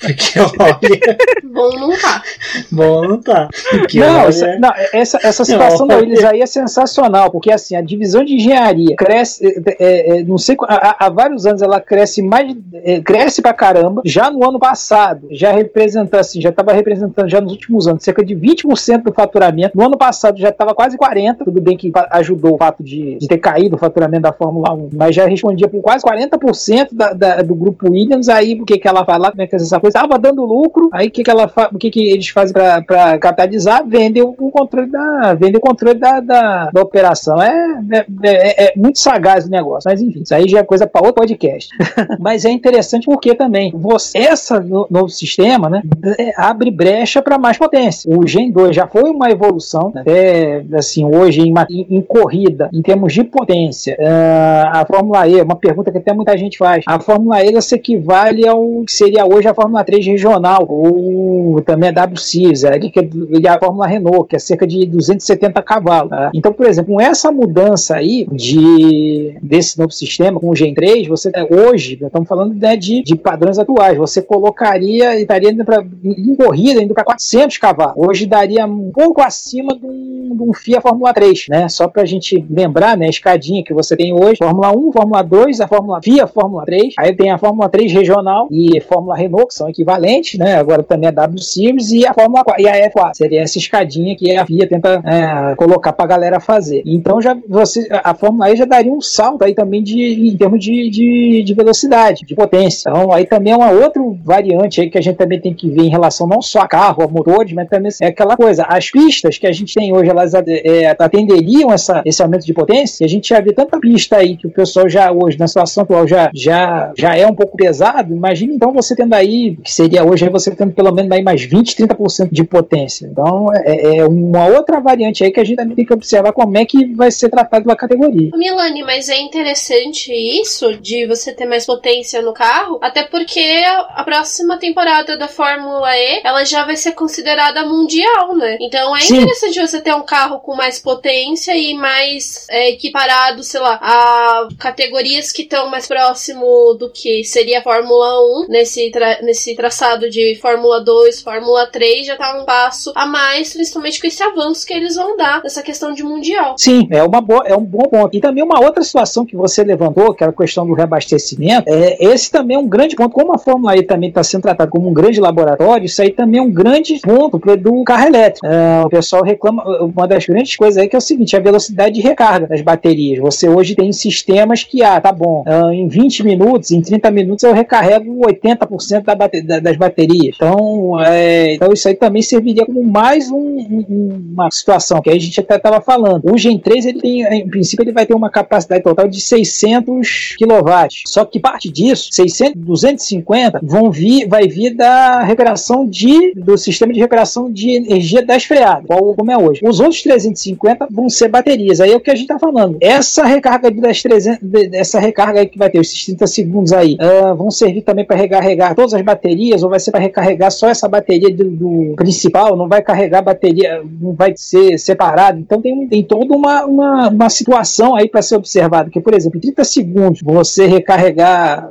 Porque 0.00 0.38
olha, 0.38 1.16
bom 1.44 1.78
não 1.78 1.98
tá. 1.98 2.22
Bom 2.70 3.08
não 3.08 3.20
tá. 3.20 3.48
Porque, 3.70 4.00
não, 4.00 4.20
olha... 4.20 4.28
essa, 4.28 4.58
não, 4.58 4.72
essa, 4.92 5.18
essa 5.22 5.44
situação 5.44 5.86
não, 5.86 5.88
da 5.88 5.96
Williams 5.96 6.24
aí 6.24 6.40
é 6.40 6.46
sensacional, 6.46 7.30
porque 7.30 7.50
assim, 7.50 7.74
a 7.74 7.80
divisão 7.80 8.24
de 8.24 8.34
engenharia 8.34 8.94
cresce, 8.96 9.46
é, 9.46 9.76
é, 9.78 10.18
é 10.18 10.22
não 10.24 10.38
sei, 10.38 10.56
há, 10.62 11.06
há, 11.06 11.08
vários 11.08 11.46
anos 11.46 11.62
ela 11.62 11.80
cresce 11.80 12.22
mais, 12.22 12.54
é, 12.74 13.00
cresce 13.00 13.42
pra 13.42 13.52
caramba. 13.52 14.02
Já 14.04 14.30
no 14.30 14.46
ano 14.46 14.58
passado, 14.58 15.26
já 15.30 15.52
representa 15.52 16.20
assim, 16.20 16.40
já 16.40 16.50
estava 16.50 16.72
representando 16.72 17.28
já 17.28 17.40
nos 17.40 17.52
últimos 17.52 17.86
anos 17.86 18.02
cerca 18.02 18.24
de 18.24 18.34
20% 18.34 19.02
do 19.02 19.12
faturamento. 19.12 19.76
No 19.76 19.84
ano 19.84 19.96
passado 19.96 20.38
já 20.38 20.48
estava 20.48 20.74
quase 20.74 20.96
40%, 20.96 21.44
tudo 21.44 21.60
bem 21.60 21.76
que 21.76 21.90
ajudou 22.10 22.54
o 22.54 22.58
fato 22.58 22.82
de, 22.82 23.16
de, 23.16 23.28
ter 23.28 23.38
caído 23.38 23.76
o 23.76 23.78
faturamento 23.78 23.97
da 24.20 24.32
Fórmula 24.32 24.72
1, 24.72 24.90
mas 24.94 25.14
já 25.14 25.26
respondia 25.26 25.68
por 25.68 25.80
quase 25.80 26.04
40% 26.04 26.88
da, 26.92 27.12
da, 27.12 27.42
do 27.42 27.54
grupo 27.54 27.90
Williams. 27.90 28.28
Aí 28.28 28.60
o 28.60 28.64
que, 28.64 28.78
que 28.78 28.88
ela 28.88 29.04
fala, 29.04 29.30
como 29.30 29.42
é 29.42 29.46
que 29.46 29.54
é 29.54 29.58
essa 29.58 29.80
coisa? 29.80 29.98
Estava 29.98 30.18
dando 30.18 30.44
lucro, 30.44 30.88
aí 30.92 31.08
o 31.08 31.10
que, 31.10 31.22
que, 31.22 31.30
ela 31.30 31.50
o 31.72 31.78
que, 31.78 31.90
que 31.90 32.10
eles 32.10 32.28
fazem 32.28 32.52
para 32.52 33.18
capitalizar? 33.18 33.86
Vendem 33.86 34.22
o, 34.22 34.34
o, 34.38 34.50
controle 34.50 34.90
da, 34.90 35.34
vendem 35.34 35.56
o 35.56 35.60
controle 35.60 35.98
da, 35.98 36.20
da, 36.20 36.70
da 36.70 36.80
operação. 36.80 37.40
É, 37.42 37.80
é, 37.92 38.06
é, 38.22 38.64
é, 38.64 38.72
muito 38.76 38.98
sagaz 38.98 39.46
o 39.46 39.50
negócio, 39.50 39.90
mas 39.90 40.00
enfim, 40.00 40.22
isso 40.22 40.34
aí 40.34 40.48
já 40.48 40.60
é 40.60 40.64
coisa 40.64 40.86
para 40.86 41.06
outro 41.06 41.20
podcast. 41.20 41.68
mas 42.18 42.44
é 42.44 42.50
interessante 42.50 43.06
porque 43.06 43.34
também 43.34 43.72
você, 43.74 44.18
essa 44.18 44.60
no, 44.60 44.86
novo 44.90 45.08
sistema, 45.08 45.68
né, 45.68 45.82
é, 46.18 46.32
abre 46.36 46.70
brecha 46.70 47.22
para 47.22 47.38
mais 47.38 47.56
potência. 47.56 48.10
O 48.14 48.26
Gen 48.26 48.50
2 48.50 48.74
já 48.74 48.86
foi 48.86 49.10
uma 49.10 49.30
evolução, 49.30 49.90
né, 49.94 50.02
até 50.02 50.64
assim, 50.74 51.04
hoje 51.04 51.42
em, 51.42 51.54
em, 51.70 51.96
em 51.96 52.00
corrida, 52.02 52.68
em 52.72 52.82
termos 52.82 53.12
de 53.12 53.24
potência, 53.24 53.87
uh, 53.92 54.68
a 54.72 54.86
Fórmula 54.86 55.28
E, 55.28 55.40
uma 55.40 55.56
pergunta 55.56 55.90
que 55.90 55.98
até 55.98 56.12
muita 56.12 56.36
gente 56.36 56.58
faz, 56.58 56.84
a 56.86 56.98
Fórmula 57.00 57.42
E 57.44 57.60
se 57.62 57.74
equivale 57.74 58.46
ao 58.46 58.84
que 58.84 58.92
seria 58.92 59.26
hoje 59.26 59.48
a 59.48 59.54
Fórmula 59.54 59.84
3 59.84 60.06
regional, 60.06 60.66
ou 60.68 61.60
também 61.62 61.90
a 61.90 62.04
WCIS, 62.04 62.64
é, 62.64 62.78
é 62.78 63.48
a 63.48 63.58
Fórmula 63.58 63.86
Renault, 63.86 64.28
que 64.28 64.36
é 64.36 64.38
cerca 64.38 64.66
de 64.66 64.86
270 64.86 65.62
cavalos. 65.62 66.10
Né? 66.10 66.30
Então, 66.34 66.52
por 66.52 66.66
exemplo, 66.66 66.94
com 66.94 67.00
essa 67.00 67.30
mudança 67.30 67.96
aí 67.96 68.26
de, 68.32 69.36
desse 69.42 69.78
novo 69.78 69.92
sistema, 69.92 70.40
com 70.40 70.48
o 70.48 70.56
Gen 70.56 70.74
3, 70.74 71.06
você 71.06 71.30
hoje, 71.50 71.98
estamos 72.02 72.28
falando 72.28 72.54
né, 72.54 72.76
de, 72.76 73.02
de 73.02 73.14
padrões 73.14 73.58
atuais, 73.58 73.96
você 73.96 74.22
colocaria, 74.22 75.18
estaria 75.20 75.50
indo 75.50 75.64
pra, 75.64 75.84
em 76.04 76.34
corrida, 76.34 76.82
indo 76.82 76.94
para 76.94 77.04
400 77.04 77.58
cavalos. 77.58 77.94
Hoje 77.96 78.26
daria 78.26 78.66
um 78.66 78.90
pouco 78.90 79.20
acima 79.20 79.76
de 79.78 79.84
um, 79.84 80.36
de 80.36 80.42
um 80.42 80.52
FIA 80.52 80.80
Fórmula 80.80 81.12
3, 81.12 81.46
né? 81.48 81.68
Só 81.68 81.88
para 81.88 82.02
a 82.02 82.06
gente 82.06 82.44
lembrar, 82.50 82.96
né? 82.96 83.06
A 83.06 83.10
escadinha 83.10 83.62
que 83.62 83.72
você 83.82 83.96
tem 83.96 84.12
hoje: 84.12 84.38
Fórmula 84.38 84.76
1, 84.76 84.92
Fórmula 84.92 85.22
2, 85.22 85.60
a 85.60 85.68
Fórmula 85.68 86.00
FIA 86.02 86.26
Fórmula 86.26 86.64
3. 86.64 86.94
Aí 86.98 87.14
tem 87.14 87.30
a 87.30 87.38
Fórmula 87.38 87.68
3 87.68 87.92
regional 87.92 88.48
e 88.50 88.80
Fórmula 88.80 89.16
Renault, 89.16 89.48
que 89.48 89.54
são 89.54 89.68
equivalentes, 89.68 90.38
né? 90.38 90.56
Agora 90.56 90.82
também 90.82 91.08
a 91.08 91.12
W 91.12 91.42
Series 91.42 91.90
e 91.92 92.06
a 92.06 92.12
Fórmula 92.12 92.44
4, 92.44 92.62
e 92.62 92.68
a 92.68 92.90
F4. 92.90 93.10
Seria 93.14 93.42
essa 93.42 93.58
escadinha 93.58 94.16
que 94.16 94.36
a 94.36 94.44
FIA 94.44 94.68
tenta 94.68 95.02
é, 95.04 95.54
colocar 95.54 95.92
para 95.92 96.04
a 96.04 96.08
galera 96.08 96.40
fazer. 96.40 96.82
Então 96.84 97.20
já 97.20 97.36
você, 97.48 97.88
a 97.90 98.14
Fórmula 98.14 98.50
E 98.50 98.56
já 98.56 98.64
daria 98.64 98.92
um 98.92 99.00
salto 99.00 99.44
aí 99.44 99.54
também 99.54 99.82
de, 99.82 100.28
em 100.28 100.36
termos 100.36 100.60
de, 100.62 100.90
de, 100.90 101.42
de 101.44 101.54
velocidade, 101.54 102.24
de 102.24 102.34
potência. 102.34 102.90
Então 102.90 103.12
aí 103.12 103.26
também 103.26 103.52
é 103.52 103.56
uma 103.56 103.70
outra 103.70 104.02
variante 104.24 104.80
aí 104.80 104.90
que 104.90 104.98
a 104.98 105.00
gente 105.00 105.16
também 105.16 105.40
tem 105.40 105.54
que 105.54 105.68
ver 105.68 105.82
em 105.82 105.90
relação 105.90 106.26
não 106.26 106.42
só 106.42 106.60
a 106.60 106.68
carro, 106.68 107.02
a 107.02 107.08
motores, 107.08 107.52
mas 107.52 107.68
também 107.68 107.90
é 108.00 108.06
aquela 108.06 108.36
coisa. 108.36 108.64
As 108.68 108.90
pistas 108.90 109.38
que 109.38 109.46
a 109.46 109.52
gente 109.52 109.74
tem 109.74 109.92
hoje, 109.92 110.10
elas 110.10 110.34
é, 110.34 110.86
atenderiam 110.98 111.72
essa, 111.72 112.02
esse 112.04 112.22
aumento 112.22 112.44
de 112.44 112.52
potência, 112.52 113.04
e 113.04 113.06
a 113.06 113.08
gente 113.08 113.28
já 113.28 113.40
vê 113.40 113.52
tanta 113.68 113.80
pista 113.80 114.16
aí 114.16 114.36
que 114.36 114.46
o 114.46 114.50
pessoal 114.50 114.88
já 114.88 115.12
hoje, 115.12 115.38
na 115.38 115.46
situação 115.46 115.84
atual, 115.84 116.06
já, 116.06 116.30
já, 116.34 116.92
já 116.96 117.16
é 117.16 117.26
um 117.26 117.34
pouco 117.34 117.56
pesado. 117.56 118.14
Imagina 118.14 118.52
então 118.52 118.72
você 118.72 118.96
tendo 118.96 119.14
aí, 119.14 119.56
que 119.62 119.72
seria 119.72 120.04
hoje, 120.04 120.24
aí 120.24 120.30
você 120.30 120.50
tendo 120.54 120.72
pelo 120.72 120.92
menos 120.92 121.10
aí 121.12 121.22
mais 121.22 121.42
20, 121.42 121.76
30% 121.76 122.28
de 122.32 122.44
potência. 122.44 123.06
Então 123.06 123.48
é, 123.64 123.98
é, 123.98 124.06
uma 124.06 124.46
outra 124.46 124.80
variante 124.80 125.22
aí 125.22 125.30
que 125.30 125.40
a 125.40 125.44
gente 125.44 125.56
também 125.56 125.76
tem 125.76 125.84
que 125.84 125.92
observar 125.92 126.32
como 126.32 126.56
é 126.56 126.64
que 126.64 126.94
vai 126.94 127.10
ser 127.10 127.28
tratado 127.28 127.70
a 127.70 127.76
categoria. 127.76 128.30
Milani, 128.34 128.82
mas 128.82 129.08
é 129.08 129.18
interessante 129.18 130.12
isso 130.12 130.76
de 130.80 131.06
você 131.06 131.32
ter 131.32 131.46
mais 131.46 131.66
potência 131.66 132.22
no 132.22 132.32
carro, 132.32 132.78
até 132.82 133.02
porque 133.04 133.62
a 133.94 134.02
próxima 134.04 134.58
temporada 134.58 135.16
da 135.16 135.28
Fórmula 135.28 135.88
E 135.94 136.22
ela 136.24 136.44
já 136.44 136.64
vai 136.64 136.76
ser 136.76 136.92
considerada 136.92 137.64
mundial, 137.64 138.34
né? 138.34 138.56
Então 138.60 138.96
é 138.96 139.00
Sim. 139.00 139.16
interessante 139.16 139.60
você 139.60 139.80
ter 139.80 139.94
um 139.94 140.02
carro 140.02 140.40
com 140.40 140.54
mais 140.54 140.78
potência 140.78 141.56
e 141.56 141.74
mais 141.74 142.46
é, 142.48 142.70
equiparado, 142.70 143.42
sei 143.58 143.62
lá, 143.62 143.78
a 143.82 144.48
categorias 144.56 145.32
que 145.32 145.42
estão 145.42 145.68
mais 145.68 145.88
próximo 145.88 146.74
do 146.78 146.88
que 146.90 147.24
seria 147.24 147.58
a 147.58 147.62
Fórmula 147.62 148.20
1 148.44 148.46
nesse, 148.48 148.88
tra- 148.92 149.18
nesse 149.22 149.56
traçado 149.56 150.08
de 150.08 150.38
Fórmula 150.40 150.80
2, 150.80 151.22
Fórmula 151.22 151.66
3, 151.66 152.06
já 152.06 152.16
tá 152.16 152.40
um 152.40 152.44
passo 152.44 152.92
a 152.94 153.04
mais, 153.04 153.52
principalmente 153.52 154.00
com 154.00 154.06
esse 154.06 154.22
avanço 154.22 154.64
que 154.64 154.72
eles 154.72 154.94
vão 154.94 155.16
dar 155.16 155.42
nessa 155.42 155.60
questão 155.62 155.92
de 155.92 156.04
mundial. 156.04 156.54
Sim, 156.56 156.86
é, 156.92 157.02
uma 157.02 157.20
boa, 157.20 157.42
é 157.46 157.56
um 157.56 157.64
bom 157.64 157.82
ponto. 157.82 158.16
E 158.16 158.20
também 158.20 158.44
uma 158.44 158.60
outra 158.60 158.82
situação 158.84 159.26
que 159.26 159.34
você 159.36 159.64
levantou, 159.64 160.14
que 160.14 160.22
era 160.22 160.30
a 160.32 160.36
questão 160.36 160.64
do 160.64 160.74
reabastecimento, 160.74 161.64
é, 161.68 161.96
esse 162.04 162.30
também 162.30 162.56
é 162.56 162.60
um 162.60 162.68
grande 162.68 162.94
ponto. 162.94 163.10
Como 163.10 163.34
a 163.34 163.38
Fórmula 163.38 163.76
E 163.76 163.82
também 163.82 164.08
está 164.10 164.22
sendo 164.22 164.42
tratada 164.42 164.70
como 164.70 164.88
um 164.88 164.92
grande 164.94 165.20
laboratório, 165.20 165.86
isso 165.86 166.00
aí 166.00 166.10
também 166.12 166.38
é 166.38 166.42
um 166.42 166.50
grande 166.50 167.00
ponto 167.00 167.38
do 167.56 167.82
carro 167.82 168.06
elétrico. 168.06 168.46
É, 168.46 168.84
o 168.84 168.88
pessoal 168.88 169.22
reclama, 169.24 169.64
uma 169.80 170.06
das 170.06 170.24
grandes 170.26 170.54
coisas 170.54 170.76
aí 170.80 170.88
que 170.88 170.94
é 170.94 170.98
o 170.98 171.02
seguinte, 171.02 171.36
a 171.36 171.40
velocidade 171.40 171.96
de 171.96 172.00
recarga 172.00 172.46
das 172.46 172.60
baterias. 172.60 173.18
Você 173.18 173.47
hoje 173.48 173.74
tem 173.74 173.92
sistemas 173.92 174.62
que, 174.64 174.82
ah, 174.82 175.00
tá 175.00 175.12
bom, 175.12 175.42
ah, 175.46 175.72
em 175.74 175.88
20 175.88 176.24
minutos, 176.24 176.70
em 176.70 176.80
30 176.80 177.10
minutos 177.10 177.42
eu 177.44 177.52
recarrego 177.54 178.26
80% 178.26 179.04
da 179.04 179.14
bate- 179.14 179.42
da- 179.42 179.60
das 179.60 179.76
baterias. 179.76 180.36
Então, 180.36 181.00
é, 181.00 181.54
então 181.54 181.72
isso 181.72 181.88
aí 181.88 181.94
também 181.94 182.22
serviria 182.22 182.64
como 182.66 182.82
mais 182.82 183.30
um- 183.30 183.36
um- 183.38 184.30
uma 184.34 184.50
situação 184.50 185.00
que 185.00 185.10
a 185.10 185.18
gente 185.18 185.40
até 185.40 185.56
estava 185.56 185.80
falando. 185.80 186.30
O 186.32 186.36
Gen 186.38 186.58
3 186.58 186.86
ele 186.86 187.00
tem, 187.00 187.22
em 187.22 187.48
princípio, 187.48 187.82
ele 187.84 187.92
vai 187.92 188.06
ter 188.06 188.14
uma 188.14 188.30
capacidade 188.30 188.82
total 188.82 189.08
de 189.08 189.20
600 189.20 190.36
kW. 190.38 190.88
Só 191.06 191.24
que 191.24 191.38
parte 191.40 191.70
disso, 191.70 192.08
600, 192.12 192.54
250 192.62 193.60
vão 193.62 193.90
vir, 193.90 194.26
vai 194.28 194.46
vir 194.48 194.74
da 194.74 195.22
recuperação 195.22 195.86
de 195.86 196.32
do 196.34 196.56
sistema 196.56 196.92
de 196.92 196.98
recuperação 197.00 197.50
de 197.50 197.70
energia 197.70 198.24
das 198.24 198.44
freadas, 198.44 198.84
como 199.16 199.30
é 199.30 199.38
hoje. 199.38 199.60
Os 199.64 199.80
outros 199.80 200.02
350 200.02 200.86
vão 200.90 201.08
ser 201.08 201.28
baterias. 201.28 201.80
Aí 201.80 201.92
é 201.92 201.96
o 201.96 202.00
que 202.00 202.10
a 202.10 202.14
gente 202.14 202.24
está 202.24 202.38
falando. 202.38 202.76
Essa 202.80 203.24
recarga 203.38 203.70
das 203.70 204.02
300, 204.02 204.38
de- 204.42 204.76
essa 204.76 204.98
recarga 204.98 205.40
aí 205.40 205.46
que 205.46 205.58
vai 205.58 205.70
ter 205.70 205.78
esses 205.78 206.04
30 206.04 206.26
segundos 206.26 206.72
aí, 206.72 206.96
ah, 207.00 207.34
vão 207.34 207.50
servir 207.50 207.82
também 207.82 208.04
para 208.04 208.16
recarregar 208.16 208.74
todas 208.74 208.94
as 208.94 209.02
baterias 209.02 209.62
ou 209.62 209.70
vai 209.70 209.80
ser 209.80 209.90
para 209.90 210.00
recarregar 210.00 210.50
só 210.50 210.68
essa 210.68 210.88
bateria 210.88 211.34
do, 211.34 211.50
do 211.50 211.94
principal? 211.96 212.56
Não 212.56 212.68
vai 212.68 212.82
carregar 212.82 213.22
bateria, 213.22 213.82
não 214.00 214.12
vai 214.12 214.32
ser 214.36 214.78
separado. 214.78 215.38
Então 215.40 215.60
tem, 215.60 215.86
tem 215.88 216.02
toda 216.02 216.34
uma, 216.34 216.64
uma, 216.64 217.08
uma 217.08 217.28
situação 217.28 217.94
aí 217.94 218.08
para 218.08 218.22
ser 218.22 218.36
observada. 218.36 218.90
Que, 218.90 219.00
por 219.00 219.14
exemplo, 219.14 219.38
em 219.38 219.40
30 219.40 219.64
segundos 219.64 220.22
você 220.22 220.66
recarregar, 220.66 221.70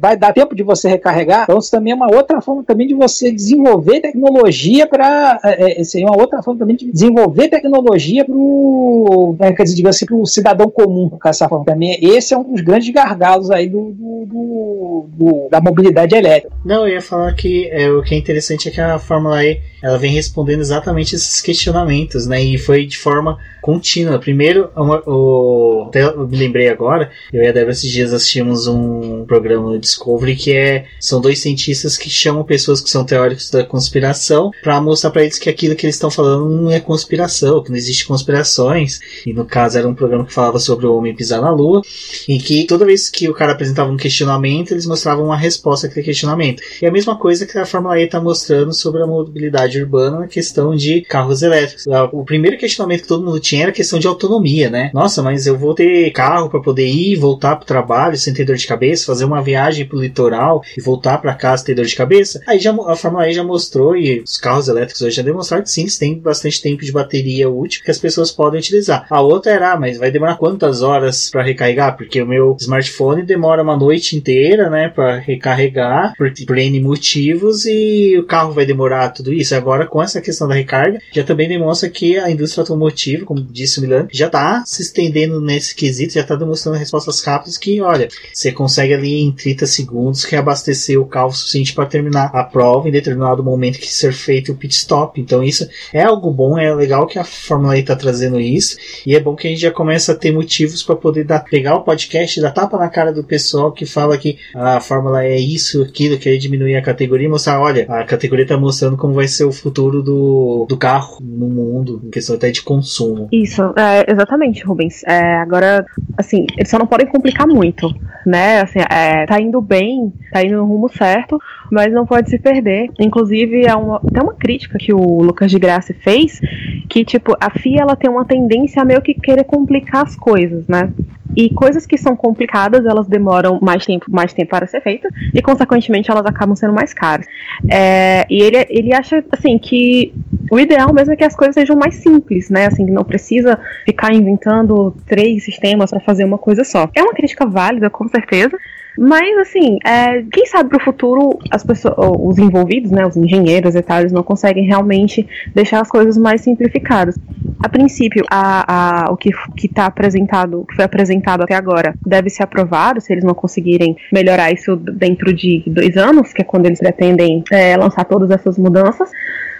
vai 0.00 0.16
dar 0.16 0.32
tempo 0.32 0.54
de 0.54 0.62
você 0.62 0.88
recarregar. 0.88 1.44
Então 1.44 1.58
isso 1.58 1.70
também 1.70 1.92
é 1.92 1.96
uma 1.96 2.12
outra 2.14 2.40
forma 2.40 2.62
também 2.64 2.86
de 2.86 2.94
você 2.94 3.30
desenvolver 3.30 4.00
tecnologia 4.00 4.86
para. 4.86 5.40
É, 5.44 5.80
é, 5.80 5.84
seria 5.84 6.06
uma 6.06 6.20
outra 6.20 6.42
forma 6.42 6.58
também 6.58 6.76
de 6.76 6.90
desenvolver 6.90 7.48
tecnologia 7.48 8.24
para 8.24 8.34
o. 8.34 9.36
Quer 9.38 9.62
dizer, 9.62 9.76
digamos 9.76 9.96
assim, 9.96 10.06
para 10.06 10.16
o 10.16 10.26
cidadão 10.26 10.70
comum, 10.70 10.91
com 11.10 11.28
essa 11.28 11.48
forma. 11.48 11.64
Também 11.64 11.98
esse 12.02 12.34
é 12.34 12.38
um 12.38 12.44
dos 12.52 12.60
grandes 12.60 12.92
gargalos 12.92 13.50
aí 13.50 13.68
do, 13.68 13.92
do- 13.92 14.26
do- 14.26 15.06
do- 15.12 15.48
da 15.50 15.60
mobilidade 15.60 16.14
elétrica. 16.14 16.54
Não, 16.64 16.86
eu 16.86 16.94
ia 16.94 17.02
falar 17.02 17.32
que 17.34 17.68
é, 17.70 17.90
o 17.90 18.02
que 18.02 18.14
é 18.14 18.18
interessante 18.18 18.68
é 18.68 18.72
que 18.72 18.80
a 18.80 18.98
Fórmula 18.98 19.44
E 19.44 19.60
ela 19.82 19.98
vem 19.98 20.12
respondendo 20.12 20.60
exatamente 20.60 21.14
esses 21.14 21.40
questionamentos, 21.40 22.26
né? 22.26 22.42
E 22.42 22.58
foi 22.58 22.86
de 22.86 22.96
forma 22.98 23.38
contínua. 23.60 24.18
Primeiro, 24.18 24.70
uma- 24.76 25.02
o, 25.08 25.84
até 25.88 26.02
eu 26.02 26.26
me 26.26 26.36
lembrei 26.36 26.68
agora, 26.68 27.10
eu 27.32 27.42
e 27.42 27.46
a 27.46 27.52
Débora 27.52 27.72
esses 27.72 27.90
dias 27.90 28.12
assistimos 28.12 28.66
um 28.66 29.24
programa 29.24 29.70
no 29.70 29.78
Discovery 29.78 30.34
que 30.36 30.52
é 30.52 30.86
são 30.98 31.20
dois 31.20 31.38
cientistas 31.40 31.96
que 31.96 32.10
chamam 32.10 32.42
pessoas 32.44 32.80
que 32.80 32.90
são 32.90 33.04
teóricos 33.04 33.50
da 33.50 33.64
conspiração 33.64 34.50
para 34.62 34.80
mostrar 34.80 35.10
para 35.10 35.22
eles 35.22 35.38
que 35.38 35.48
aquilo 35.48 35.76
que 35.76 35.86
eles 35.86 35.94
estão 35.96 36.10
falando 36.10 36.48
não 36.48 36.70
é 36.70 36.80
conspiração, 36.80 37.62
que 37.62 37.70
não 37.70 37.76
existe 37.76 38.06
conspirações. 38.06 39.00
E 39.26 39.32
no 39.32 39.44
caso 39.44 39.78
era 39.78 39.88
um 39.88 39.94
programa 39.94 40.24
que 40.26 40.32
falava 40.32 40.58
sobre 40.58 40.86
o 40.86 40.96
homem 40.96 41.14
pisar 41.14 41.40
na 41.40 41.50
lua, 41.50 41.82
em 42.28 42.38
que 42.38 42.64
toda 42.66 42.84
vez 42.84 43.08
que 43.08 43.28
o 43.28 43.34
cara 43.34 43.52
apresentava 43.52 43.90
um 43.90 43.96
questionamento, 43.96 44.72
eles 44.72 44.86
mostravam 44.86 45.24
uma 45.26 45.36
resposta 45.36 45.86
àquele 45.86 46.04
questionamento. 46.04 46.62
E 46.80 46.86
a 46.86 46.90
mesma 46.90 47.16
coisa 47.16 47.46
que 47.46 47.56
a 47.58 47.64
Fórmula 47.66 47.98
E 48.00 48.04
está 48.04 48.20
mostrando 48.20 48.72
sobre 48.72 49.02
a 49.02 49.06
mobilidade 49.06 49.71
urbana 49.80 50.20
na 50.20 50.26
questão 50.26 50.74
de 50.74 51.00
carros 51.02 51.42
elétricos. 51.42 51.86
Ah, 51.88 52.08
O 52.12 52.24
primeiro 52.24 52.56
questionamento 52.58 53.02
que 53.02 53.08
todo 53.08 53.24
mundo 53.24 53.40
tinha 53.40 53.62
era 53.62 53.70
a 53.70 53.74
questão 53.74 53.98
de 53.98 54.06
autonomia, 54.06 54.70
né? 54.70 54.90
Nossa, 54.94 55.22
mas 55.22 55.46
eu 55.46 55.56
vou 55.56 55.74
ter 55.74 56.10
carro 56.10 56.48
para 56.48 56.60
poder 56.60 56.86
ir 56.86 57.12
e 57.12 57.16
voltar 57.16 57.56
pro 57.56 57.66
trabalho 57.66 58.16
sem 58.16 58.34
ter 58.34 58.44
dor 58.44 58.56
de 58.56 58.66
cabeça, 58.66 59.06
fazer 59.06 59.24
uma 59.24 59.42
viagem 59.42 59.86
pro 59.86 60.00
litoral 60.00 60.62
e 60.76 60.80
voltar 60.80 61.18
para 61.18 61.34
casa 61.34 61.64
ter 61.64 61.74
dor 61.74 61.84
de 61.84 61.96
cabeça? 61.96 62.40
Aí 62.46 62.58
já, 62.58 62.72
a 62.72 62.96
Fórmula 62.96 63.28
E 63.28 63.32
já 63.32 63.44
mostrou 63.44 63.96
e 63.96 64.20
os 64.20 64.38
carros 64.38 64.68
elétricos 64.68 65.02
hoje 65.02 65.16
já 65.16 65.22
demonstraram 65.22 65.64
que 65.64 65.70
sim, 65.70 65.82
eles 65.82 65.98
têm 65.98 66.18
bastante 66.18 66.60
tempo 66.62 66.84
de 66.84 66.92
bateria 66.92 67.50
útil 67.50 67.82
que 67.84 67.90
as 67.90 67.98
pessoas 67.98 68.30
podem 68.30 68.60
utilizar. 68.60 69.06
A 69.10 69.20
outra 69.20 69.52
era, 69.52 69.72
ah, 69.72 69.78
mas 69.78 69.98
vai 69.98 70.10
demorar 70.10 70.36
quantas 70.36 70.82
horas 70.82 71.30
para 71.30 71.42
recarregar? 71.42 71.96
Porque 71.96 72.20
o 72.22 72.26
meu 72.26 72.56
smartphone 72.60 73.22
demora 73.22 73.62
uma 73.62 73.76
noite 73.76 74.16
inteira, 74.16 74.70
né, 74.70 74.88
para 74.88 75.18
recarregar 75.18 76.14
por, 76.16 76.32
por 76.46 76.58
N 76.58 76.80
motivos 76.80 77.64
e 77.66 78.16
o 78.18 78.24
carro 78.24 78.52
vai 78.52 78.64
demorar 78.64 79.10
tudo 79.10 79.32
isso. 79.32 79.54
Agora, 79.62 79.86
com 79.86 80.02
essa 80.02 80.20
questão 80.20 80.48
da 80.48 80.54
recarga, 80.54 81.00
já 81.12 81.22
também 81.22 81.48
demonstra 81.48 81.88
que 81.88 82.18
a 82.18 82.28
indústria 82.28 82.62
automotiva, 82.62 83.24
como 83.24 83.40
disse 83.40 83.78
o 83.78 83.82
Milan, 83.82 84.08
já 84.12 84.26
está 84.26 84.64
se 84.66 84.82
estendendo 84.82 85.40
nesse 85.40 85.72
quesito, 85.72 86.14
já 86.14 86.22
está 86.22 86.34
demonstrando 86.34 86.78
respostas 86.78 87.22
rápidas 87.22 87.56
que, 87.56 87.80
olha, 87.80 88.08
você 88.32 88.50
consegue 88.50 88.92
ali 88.92 89.20
em 89.20 89.30
30 89.30 89.64
segundos 89.66 90.24
reabastecer 90.24 91.00
o 91.00 91.06
carro 91.06 91.28
o 91.28 91.32
suficiente 91.32 91.72
para 91.72 91.86
terminar 91.86 92.30
a 92.34 92.42
prova 92.42 92.88
em 92.88 92.92
determinado 92.92 93.42
momento 93.44 93.78
que 93.78 93.86
ser 93.86 94.12
feito 94.12 94.50
o 94.50 94.56
pit 94.56 94.74
stop. 94.74 95.20
Então 95.20 95.44
isso 95.44 95.68
é 95.92 96.02
algo 96.02 96.30
bom, 96.32 96.58
é 96.58 96.74
legal 96.74 97.06
que 97.06 97.18
a 97.18 97.24
Fórmula 97.24 97.76
E 97.76 97.80
está 97.80 97.94
trazendo 97.94 98.40
isso 98.40 98.76
e 99.06 99.14
é 99.14 99.20
bom 99.20 99.36
que 99.36 99.46
a 99.46 99.50
gente 99.50 99.62
já 99.62 99.70
começa 99.70 100.10
a 100.10 100.14
ter 100.16 100.32
motivos 100.32 100.82
para 100.82 100.96
poder 100.96 101.24
dar, 101.24 101.44
pegar 101.44 101.76
o 101.76 101.82
podcast 101.82 102.40
dar 102.40 102.50
tapa 102.50 102.76
na 102.76 102.88
cara 102.88 103.12
do 103.12 103.22
pessoal 103.22 103.70
que 103.70 103.86
fala 103.86 104.18
que 104.18 104.38
a 104.54 104.80
Fórmula 104.80 105.24
é 105.24 105.38
isso, 105.38 105.82
aquilo, 105.82 106.18
querer 106.18 106.38
diminuir 106.38 106.74
a 106.74 106.82
categoria 106.82 107.26
e 107.26 107.30
mostrar, 107.30 107.60
olha, 107.60 107.86
a 107.88 108.04
categoria 108.04 108.44
está 108.44 108.56
mostrando 108.56 108.96
como 108.96 109.14
vai 109.14 109.28
ser 109.28 109.44
o 109.44 109.51
futuro 109.60 110.02
do, 110.02 110.66
do 110.68 110.76
carro 110.76 111.18
no 111.20 111.48
mundo, 111.48 112.00
em 112.04 112.10
questão 112.10 112.36
até 112.36 112.50
de 112.50 112.62
consumo. 112.62 113.28
Isso, 113.32 113.62
é, 113.76 114.10
exatamente, 114.10 114.64
Rubens. 114.64 115.02
É, 115.04 115.36
agora, 115.36 115.84
assim, 116.16 116.46
eles 116.56 116.70
só 116.70 116.78
não 116.78 116.86
podem 116.86 117.06
complicar 117.06 117.46
muito, 117.46 117.92
né? 118.26 118.60
Assim, 118.60 118.78
é, 118.80 119.26
tá 119.26 119.40
indo 119.40 119.60
bem, 119.60 120.12
tá 120.32 120.42
indo 120.42 120.56
no 120.56 120.66
rumo 120.66 120.88
certo, 120.88 121.38
mas 121.70 121.92
não 121.92 122.06
pode 122.06 122.30
se 122.30 122.38
perder. 122.38 122.90
Inclusive, 122.98 123.66
é 123.66 123.74
uma, 123.74 124.00
tem 124.00 124.22
uma 124.22 124.34
crítica 124.34 124.78
que 124.78 124.92
o 124.92 125.22
Lucas 125.22 125.50
de 125.50 125.58
Graça 125.58 125.94
fez, 125.94 126.40
que, 126.88 127.04
tipo, 127.04 127.36
a 127.40 127.50
FIA 127.50 127.82
ela 127.82 127.96
tem 127.96 128.10
uma 128.10 128.24
tendência 128.24 128.82
a 128.82 128.84
meio 128.84 129.02
que 129.02 129.14
querer 129.14 129.44
complicar 129.44 130.04
as 130.04 130.16
coisas, 130.16 130.66
né? 130.68 130.92
E 131.36 131.50
coisas 131.50 131.86
que 131.86 131.96
são 131.96 132.14
complicadas, 132.16 132.84
elas 132.84 133.06
demoram 133.06 133.58
mais 133.60 133.84
tempo, 133.84 134.06
mais 134.08 134.32
tempo 134.32 134.50
para 134.50 134.66
ser 134.66 134.80
feitas, 134.80 135.10
e 135.34 135.40
consequentemente 135.40 136.10
elas 136.10 136.26
acabam 136.26 136.54
sendo 136.54 136.72
mais 136.72 136.92
caras. 136.92 137.26
É, 137.68 138.26
e 138.28 138.42
ele, 138.42 138.66
ele 138.68 138.94
acha 138.94 139.24
assim 139.30 139.58
que 139.58 140.12
o 140.50 140.58
ideal 140.58 140.92
mesmo 140.92 141.12
é 141.12 141.16
que 141.16 141.24
as 141.24 141.34
coisas 141.34 141.54
sejam 141.54 141.76
mais 141.76 141.96
simples, 141.96 142.50
né? 142.50 142.66
Assim, 142.66 142.84
que 142.84 142.92
não 142.92 143.04
precisa 143.04 143.58
ficar 143.84 144.12
inventando 144.12 144.94
três 145.06 145.44
sistemas 145.44 145.90
para 145.90 146.00
fazer 146.00 146.24
uma 146.24 146.38
coisa 146.38 146.64
só. 146.64 146.88
É 146.94 147.02
uma 147.02 147.14
crítica 147.14 147.46
válida, 147.46 147.88
com 147.88 148.06
certeza. 148.08 148.56
Mas 148.98 149.38
assim, 149.38 149.78
é, 149.86 150.22
quem 150.30 150.44
sabe 150.46 150.68
pro 150.68 150.84
futuro 150.84 151.38
as 151.50 151.64
pessoas, 151.64 151.94
os 151.96 152.38
envolvidos, 152.38 152.90
né, 152.90 153.06
os 153.06 153.16
engenheiros 153.16 153.74
e 153.74 153.82
tal, 153.82 154.00
eles 154.00 154.12
não 154.12 154.22
conseguem 154.22 154.66
realmente 154.66 155.26
deixar 155.54 155.80
as 155.80 155.88
coisas 155.88 156.18
mais 156.18 156.42
simplificadas. 156.42 157.18
A 157.62 157.68
princípio, 157.68 158.24
a, 158.28 159.04
a, 159.06 159.12
o 159.12 159.16
que 159.16 159.30
está 159.62 159.86
apresentado, 159.86 160.60
o 160.60 160.66
que 160.66 160.74
foi 160.74 160.84
apresentado 160.84 161.42
até 161.42 161.54
agora, 161.54 161.94
deve 162.04 162.28
ser 162.28 162.42
aprovado 162.42 163.00
se 163.00 163.12
eles 163.12 163.22
não 163.22 163.34
conseguirem 163.34 163.96
melhorar 164.12 164.50
isso 164.50 164.74
dentro 164.76 165.32
de 165.32 165.62
dois 165.66 165.96
anos, 165.96 166.32
que 166.32 166.42
é 166.42 166.44
quando 166.44 166.66
eles 166.66 166.80
pretendem 166.80 167.44
é, 167.52 167.76
lançar 167.76 168.04
todas 168.04 168.30
essas 168.30 168.58
mudanças. 168.58 169.10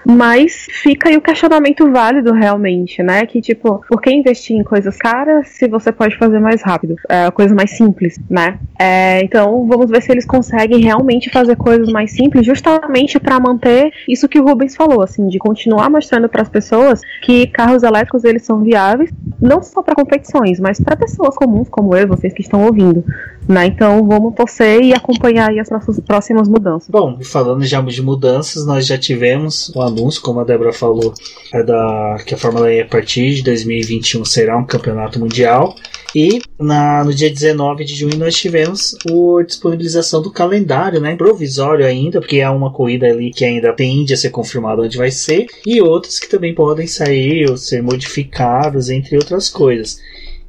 Mas 0.04 0.66
fica 0.70 1.08
aí 1.08 1.16
o 1.16 1.20
questionamento 1.20 1.90
válido 1.90 2.32
realmente, 2.32 3.02
né? 3.02 3.24
Que 3.26 3.40
tipo, 3.40 3.84
por 3.88 4.00
que 4.00 4.10
investir 4.10 4.56
em 4.56 4.64
coisas 4.64 4.96
caras 4.96 5.48
se 5.48 5.68
você 5.68 5.92
pode 5.92 6.16
fazer 6.16 6.40
mais 6.40 6.62
rápido? 6.62 6.96
É, 7.08 7.30
coisa 7.30 7.54
mais 7.54 7.70
simples, 7.72 8.18
né? 8.28 8.58
É, 8.78 9.22
então 9.22 9.66
vamos 9.66 9.90
ver 9.90 10.02
se 10.02 10.10
eles 10.10 10.24
conseguem 10.24 10.80
realmente 10.80 11.30
fazer 11.30 11.56
coisas 11.56 11.88
mais 11.90 12.12
simples, 12.12 12.44
justamente 12.44 13.18
para 13.20 13.38
manter 13.38 13.92
isso 14.08 14.28
que 14.28 14.40
o 14.40 14.44
Rubens 14.44 14.74
falou, 14.74 15.02
assim, 15.02 15.28
de 15.28 15.38
continuar 15.38 15.88
mostrando 15.88 16.28
para 16.28 16.42
as 16.42 16.48
pessoas 16.48 17.00
que 17.22 17.46
carros 17.46 17.82
elétricos 17.82 18.24
eles 18.24 18.42
são 18.42 18.62
viáveis, 18.62 19.10
não 19.40 19.62
só 19.62 19.82
para 19.82 19.94
competições, 19.94 20.58
mas 20.58 20.80
para 20.80 20.96
pessoas 20.96 21.36
comuns 21.36 21.68
como 21.68 21.96
eu, 21.96 22.06
vocês 22.08 22.32
que 22.32 22.42
estão 22.42 22.64
ouvindo, 22.64 23.04
Né? 23.48 23.66
Então 23.66 24.06
vamos 24.06 24.34
torcer 24.34 24.82
e 24.82 24.94
acompanhar 24.94 25.56
as 25.58 25.70
nossas 25.70 25.98
próximas 26.00 26.48
mudanças. 26.48 26.88
Bom, 26.88 27.18
falando 27.22 27.64
já 27.64 27.80
de 27.80 28.02
mudanças, 28.02 28.64
nós 28.64 28.86
já 28.86 28.96
tivemos 28.96 29.70
o 29.74 29.80
um 29.80 29.82
anúncio, 29.82 30.22
como 30.22 30.40
a 30.40 30.44
Débora 30.44 30.72
falou, 30.72 31.12
é 31.52 31.62
da, 31.62 32.18
que 32.24 32.34
a 32.34 32.38
Fórmula 32.38 32.72
E 32.72 32.80
a 32.80 32.86
partir 32.86 33.34
de 33.34 33.42
2021 33.42 34.24
será 34.24 34.56
um 34.56 34.64
campeonato 34.64 35.18
mundial. 35.18 35.74
E 36.14 36.42
na, 36.60 37.02
no 37.02 37.12
dia 37.14 37.30
19 37.30 37.84
de 37.84 37.94
junho 37.94 38.18
nós 38.18 38.36
tivemos 38.36 38.94
a 39.08 39.42
disponibilização 39.42 40.20
do 40.20 40.30
calendário, 40.30 41.00
né? 41.00 41.16
Provisório 41.16 41.86
ainda, 41.86 42.20
porque 42.20 42.42
há 42.42 42.52
uma 42.52 42.70
corrida 42.70 43.06
ali 43.06 43.30
que 43.30 43.44
ainda 43.44 43.72
tende 43.72 44.12
a 44.12 44.16
ser 44.16 44.30
confirmada 44.30 44.82
onde 44.82 44.98
vai 44.98 45.10
ser, 45.10 45.46
e 45.66 45.80
outras 45.80 46.20
que 46.20 46.28
também 46.28 46.54
podem 46.54 46.86
sair 46.86 47.50
ou 47.50 47.56
ser 47.56 47.82
modificadas, 47.82 48.90
entre 48.90 49.16
outras 49.16 49.48
coisas 49.48 50.00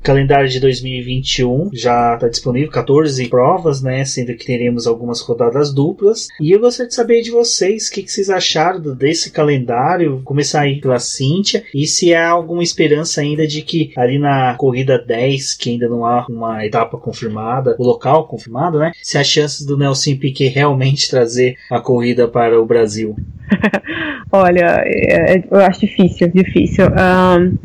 calendário 0.04 0.50
de 0.50 0.60
2021 0.60 1.70
já 1.74 2.16
está 2.16 2.28
disponível, 2.28 2.70
14 2.70 3.28
provas, 3.30 3.82
né? 3.82 4.04
Sendo 4.06 4.36
que 4.36 4.46
teremos 4.46 4.86
algumas 4.86 5.22
rodadas 5.22 5.74
duplas. 5.74 6.28
E 6.40 6.52
eu 6.52 6.60
gostaria 6.60 6.90
de 6.90 6.96
saber 6.96 7.22
de 7.22 7.32
vocês 7.32 7.88
o 7.88 7.94
que, 7.94 8.04
que, 8.04 8.12
vocês 8.12 8.30
acharam 8.30 8.80
desse 8.94 9.32
calendário. 9.32 10.22
Começar 10.24 10.62
aí 10.62 10.80
pela 10.82 11.00
Cíntia. 11.00 11.64
E 11.74 11.88
se 11.88 12.14
há 12.14 12.30
alguma 12.30 12.62
esperança 12.62 13.22
ainda 13.22 13.48
de 13.48 13.62
que 13.62 13.92
ali 13.96 14.20
na 14.20 14.56
corrida 14.56 15.00
10, 15.00 15.56
que 15.56 15.72
ainda 15.72 15.88
não 15.88 16.06
há 16.06 16.26
uma 16.30 16.66
etapa 16.66 16.98
confirmada, 16.98 17.76
o 17.80 17.84
local 17.84 18.28
confirmado, 18.28 18.80
né? 18.80 18.92
Se 19.02 19.18
há 19.18 19.24
chances 19.24 19.66
do 19.66 19.78
Nelson 19.78 20.18
Piquet 20.18 20.50
realmente 20.50 21.10
trazer 21.10 21.56
a 21.72 21.80
corrida 21.80 22.28
para 22.28 22.60
o 22.62 22.66
Brasil. 22.66 23.16
Olha, 24.32 24.84
é, 24.86 25.38
é, 25.38 25.44
eu 25.50 25.60
acho 25.60 25.82
difícil, 25.82 26.28
difícil. 26.30 26.86
Um, 26.88 27.56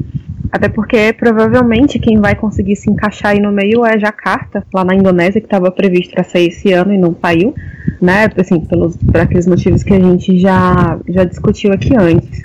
até 0.51 0.69
porque 0.69 1.13
provavelmente 1.13 1.99
quem 1.99 2.19
vai 2.19 2.35
conseguir 2.35 2.77
se 2.77 2.91
encaixar 2.91 3.33
aí 3.33 3.41
no 3.41 3.53
meio 3.53 3.85
é 3.85 3.99
Jakarta, 3.99 4.65
lá 4.73 4.85
na 4.85 4.95
Indonésia, 4.95 5.41
que 5.41 5.47
estava 5.47 5.71
previsto 5.71 6.15
para 6.15 6.25
sair 6.25 6.49
esse 6.49 6.73
ano 6.73 6.93
e 6.93 6.99
não 6.99 7.15
saiu, 7.21 7.55
né? 8.01 8.31
Assim, 8.37 8.61
pelos, 8.61 8.97
por 8.97 9.17
aqueles 9.17 9.47
motivos 9.47 9.83
que 9.83 9.95
a 9.95 10.01
gente 10.01 10.39
já, 10.39 10.99
já 11.09 11.25
discutiu 11.25 11.73
aqui 11.73 11.95
antes. 11.97 12.39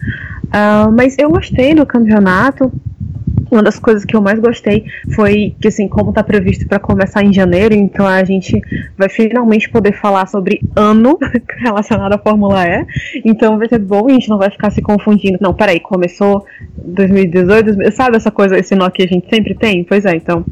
Uh, 0.45 0.91
mas 0.95 1.18
eu 1.18 1.30
gostei 1.30 1.74
do 1.74 1.86
campeonato. 1.86 2.72
Uma 3.54 3.62
das 3.62 3.78
coisas 3.78 4.04
que 4.04 4.16
eu 4.16 4.22
mais 4.22 4.39
gostei 4.39 4.86
foi 5.16 5.56
que, 5.62 5.68
assim, 5.68 5.88
como 5.88 6.10
está 6.10 6.24
previsto 6.24 6.68
para 6.68 6.80
começar 6.80 7.24
em 7.24 7.32
janeiro, 7.32 7.76
então 7.76 8.08
a 8.08 8.24
gente 8.24 8.60
vai 8.97 9.08
finalmente 9.10 9.70
poder 9.70 9.93
falar 9.93 10.26
sobre 10.26 10.60
ano 10.76 11.20
relacionado 11.62 12.14
à 12.14 12.18
Fórmula 12.18 12.66
E. 12.68 12.86
Então 13.24 13.60
vai 13.60 13.70
ser 13.70 13.78
bom, 13.78 14.08
a 14.08 14.12
gente 14.14 14.28
não 14.28 14.39
vai 14.39 14.49
ficar 14.49 14.72
se 14.72 14.82
confundindo. 14.82 15.38
Não, 15.39 15.54
peraí, 15.54 15.80
começou 15.80 16.43
2018, 16.84 17.66
2000, 17.66 17.91
sabe 17.91 18.18
essa 18.18 18.32
coisa, 18.32 18.58
esse 18.58 18.74
nó 18.74 18.89
que 18.89 19.04
a 19.04 19.08
gente 19.08 19.30
sempre 19.30 19.54
tem? 19.54 19.84
Pois 19.84 20.04
é, 20.04 20.16
então, 20.16 20.43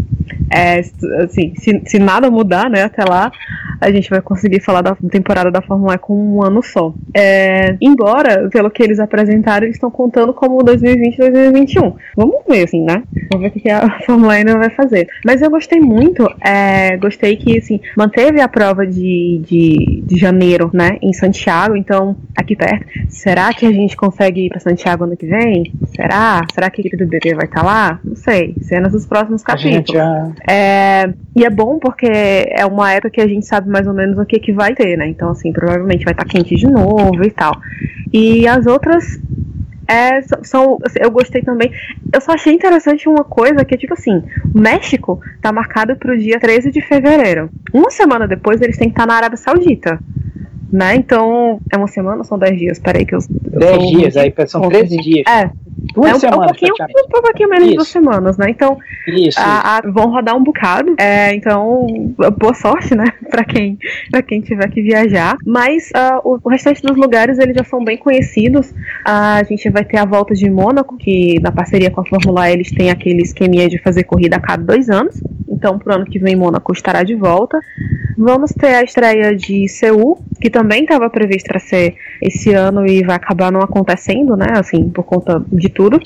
é, 0.49 0.80
assim, 1.24 1.53
se, 1.55 1.82
se 1.86 1.99
nada 1.99 2.30
mudar, 2.30 2.69
né, 2.69 2.84
até 2.84 3.03
lá, 3.03 3.32
a 3.80 3.91
gente 3.91 4.09
vai 4.09 4.22
conseguir 4.22 4.61
falar 4.61 4.82
da 4.82 4.95
temporada 5.09 5.49
da 5.49 5.61
Fórmula 5.61 5.95
E 5.95 5.97
com 5.97 6.13
um 6.13 6.43
ano 6.43 6.61
só. 6.61 6.93
É, 7.15 7.76
embora, 7.82 8.47
pelo 8.49 8.69
que 8.69 8.84
eles 8.84 8.99
apresentaram, 8.99 9.65
eles 9.65 9.76
estão 9.76 9.89
contando 9.89 10.34
como 10.34 10.61
2020 10.63 11.17
2021. 11.17 11.95
Vamos 12.15 12.36
ver, 12.47 12.63
assim, 12.63 12.84
né? 12.84 13.01
Vamos 13.32 13.41
ver 13.41 13.57
o 13.57 13.61
que 13.61 13.69
a 13.69 13.99
Fórmula 14.05 14.36
E 14.36 14.38
ainda 14.39 14.57
vai 14.57 14.69
fazer. 14.69 15.07
Mas 15.26 15.41
eu 15.41 15.49
gostei 15.49 15.80
muito, 15.80 16.28
é, 16.45 16.95
gostei 16.97 17.36
que, 17.36 17.57
assim, 17.57 17.80
manteve 17.97 18.39
a 18.39 18.47
prova 18.47 18.86
de, 18.86 19.41
de, 19.43 20.03
de 20.05 20.19
janeiro, 20.19 20.69
né, 20.74 20.97
em 21.01 21.13
Santiago, 21.13 21.76
então, 21.76 22.15
aqui 22.36 22.55
perto. 22.55 22.86
Será 23.09 23.53
que 23.53 23.65
a 23.65 23.72
gente 23.72 23.95
consegue 23.95 24.45
ir 24.45 24.49
para 24.49 24.59
Santiago 24.59 25.05
ano 25.05 25.17
que 25.17 25.26
vem? 25.26 25.72
Será? 25.95 26.41
Será 26.53 26.69
que 26.69 26.82
a 26.82 26.86
equipe 26.86 26.97
do 26.97 27.07
vai 27.36 27.45
estar 27.45 27.61
tá 27.61 27.63
lá? 27.63 27.99
Não 28.03 28.15
sei. 28.15 28.55
Cenas 28.61 28.91
dos 28.91 29.05
próximos 29.05 29.43
capítulos. 29.43 30.20
É, 30.49 31.13
e 31.36 31.45
é 31.45 31.49
bom 31.49 31.80
porque 31.80 32.07
é 32.07 32.65
uma 32.65 32.91
época 32.91 33.11
que 33.11 33.22
a 33.22 33.28
gente 33.28 33.45
sabe 33.45 33.69
mais 33.69 33.88
ou 33.88 33.93
menos 33.93 34.17
o 34.17 34.26
que, 34.26 34.39
que 34.39 34.51
vai 34.51 34.74
ter, 34.74 34.97
né? 34.97 35.07
Então, 35.07 35.30
assim, 35.30 35.51
provavelmente 35.51 36.03
vai 36.03 36.13
estar 36.13 36.26
tá 36.26 36.30
quente 36.30 36.55
de 36.55 36.67
novo 36.67 37.24
e 37.24 37.32
tal. 37.32 37.59
E 38.13 38.47
as 38.47 38.65
outras 38.65 39.19
é, 39.91 40.22
são, 40.43 40.78
eu 40.99 41.11
gostei 41.11 41.41
também. 41.41 41.69
Eu 42.13 42.22
só 42.22 42.32
achei 42.32 42.53
interessante 42.53 43.09
uma 43.09 43.26
coisa 43.26 43.65
que 43.65 43.76
é 43.76 43.78
tipo 43.78 43.93
assim: 43.93 44.24
o 44.53 44.57
México 44.57 45.19
tá 45.41 45.51
marcado 45.51 45.97
para 45.97 46.13
o 46.13 46.17
dia 46.17 46.39
13 46.39 46.72
de 46.72 46.82
fevereiro. 46.82 47.49
Uma 47.74 47.91
semana 47.91 48.26
depois 48.28 48.61
eles 48.61 48.78
têm 48.78 48.88
que 48.88 48.93
estar 48.93 49.05
na 49.05 49.15
Arábia 49.15 49.38
Saudita. 49.38 49.99
Né? 50.72 50.95
Então, 50.95 51.59
é 51.69 51.76
uma 51.76 51.88
semana 51.88 52.19
ou 52.19 52.24
são 52.24 52.39
10 52.39 52.57
dias? 52.57 52.80
Peraí 52.80 53.05
que 53.05 53.13
eu. 53.13 53.19
10 53.30 53.89
dias, 53.89 54.17
aí 54.17 54.34
são 54.47 54.61
13 54.61 54.97
dias. 54.97 55.26
É, 55.28 55.51
Duas 55.93 56.11
é 56.11 56.15
um, 56.15 56.19
semanas. 56.19 56.43
Um 56.43 56.47
pouquinho, 56.47 56.74
um 56.74 57.22
pouquinho 57.22 57.49
menos 57.49 57.69
de 57.69 57.76
duas 57.76 57.88
semanas, 57.88 58.38
né? 58.38 58.49
Então, 58.49 58.78
isso, 59.07 59.39
a, 59.39 59.78
a, 59.78 59.82
vão 59.82 60.09
rodar 60.09 60.36
um 60.36 60.43
bocado. 60.43 60.95
É, 60.97 61.34
então, 61.34 62.13
boa 62.38 62.53
sorte, 62.53 62.95
né? 62.95 63.05
pra 63.30 63.43
quem, 63.43 63.78
pra 64.09 64.22
quem 64.22 64.41
tiver 64.41 64.69
que 64.69 64.82
viajar. 64.82 65.36
Mas 65.45 65.89
uh, 65.89 66.22
o, 66.24 66.39
o, 66.43 66.49
restante 66.49 66.82
dos 66.82 66.95
lugares 66.95 67.39
eles 67.39 67.55
já 67.55 67.63
são 67.63 67.84
bem 67.84 67.97
conhecidos. 67.97 68.69
Uh, 68.69 69.39
a 69.39 69.43
gente 69.43 69.69
vai 69.69 69.84
ter 69.84 69.97
a 69.97 70.05
volta 70.05 70.34
de 70.34 70.49
Mônaco, 70.49 70.97
que 70.97 71.39
na 71.41 71.51
parceria 71.51 71.89
com 71.89 72.01
a 72.01 72.05
Fórmula 72.05 72.49
E 72.49 72.53
eles 72.53 72.72
têm 72.72 72.89
aquele 72.89 73.22
esqueminha 73.22 73.67
de 73.67 73.78
fazer 73.78 74.03
corrida 74.03 74.38
a 74.38 74.39
cada 74.39 74.63
dois 74.63 74.89
anos. 74.89 75.22
Então, 75.49 75.78
pro 75.78 75.93
ano 75.93 76.05
que 76.05 76.17
vem, 76.17 76.36
Mônaco 76.36 76.72
estará 76.72 77.03
de 77.03 77.15
volta. 77.15 77.59
Vamos 78.17 78.51
ter 78.51 78.76
a 78.76 78.84
estreia 78.84 79.36
de 79.36 79.67
Seul, 79.67 80.24
que 80.39 80.49
também 80.49 80.84
estava 80.84 81.09
prevista 81.09 81.49
para 81.49 81.59
ser 81.59 81.95
esse 82.22 82.53
ano 82.53 82.86
e 82.86 83.03
vai 83.03 83.15
acabar 83.15 83.51
não 83.51 83.61
acontecendo, 83.61 84.36
né? 84.36 84.47
Assim, 84.55 84.89
por 84.89 85.03
conta 85.03 85.43
de 85.62 85.70
tudo. 85.70 85.99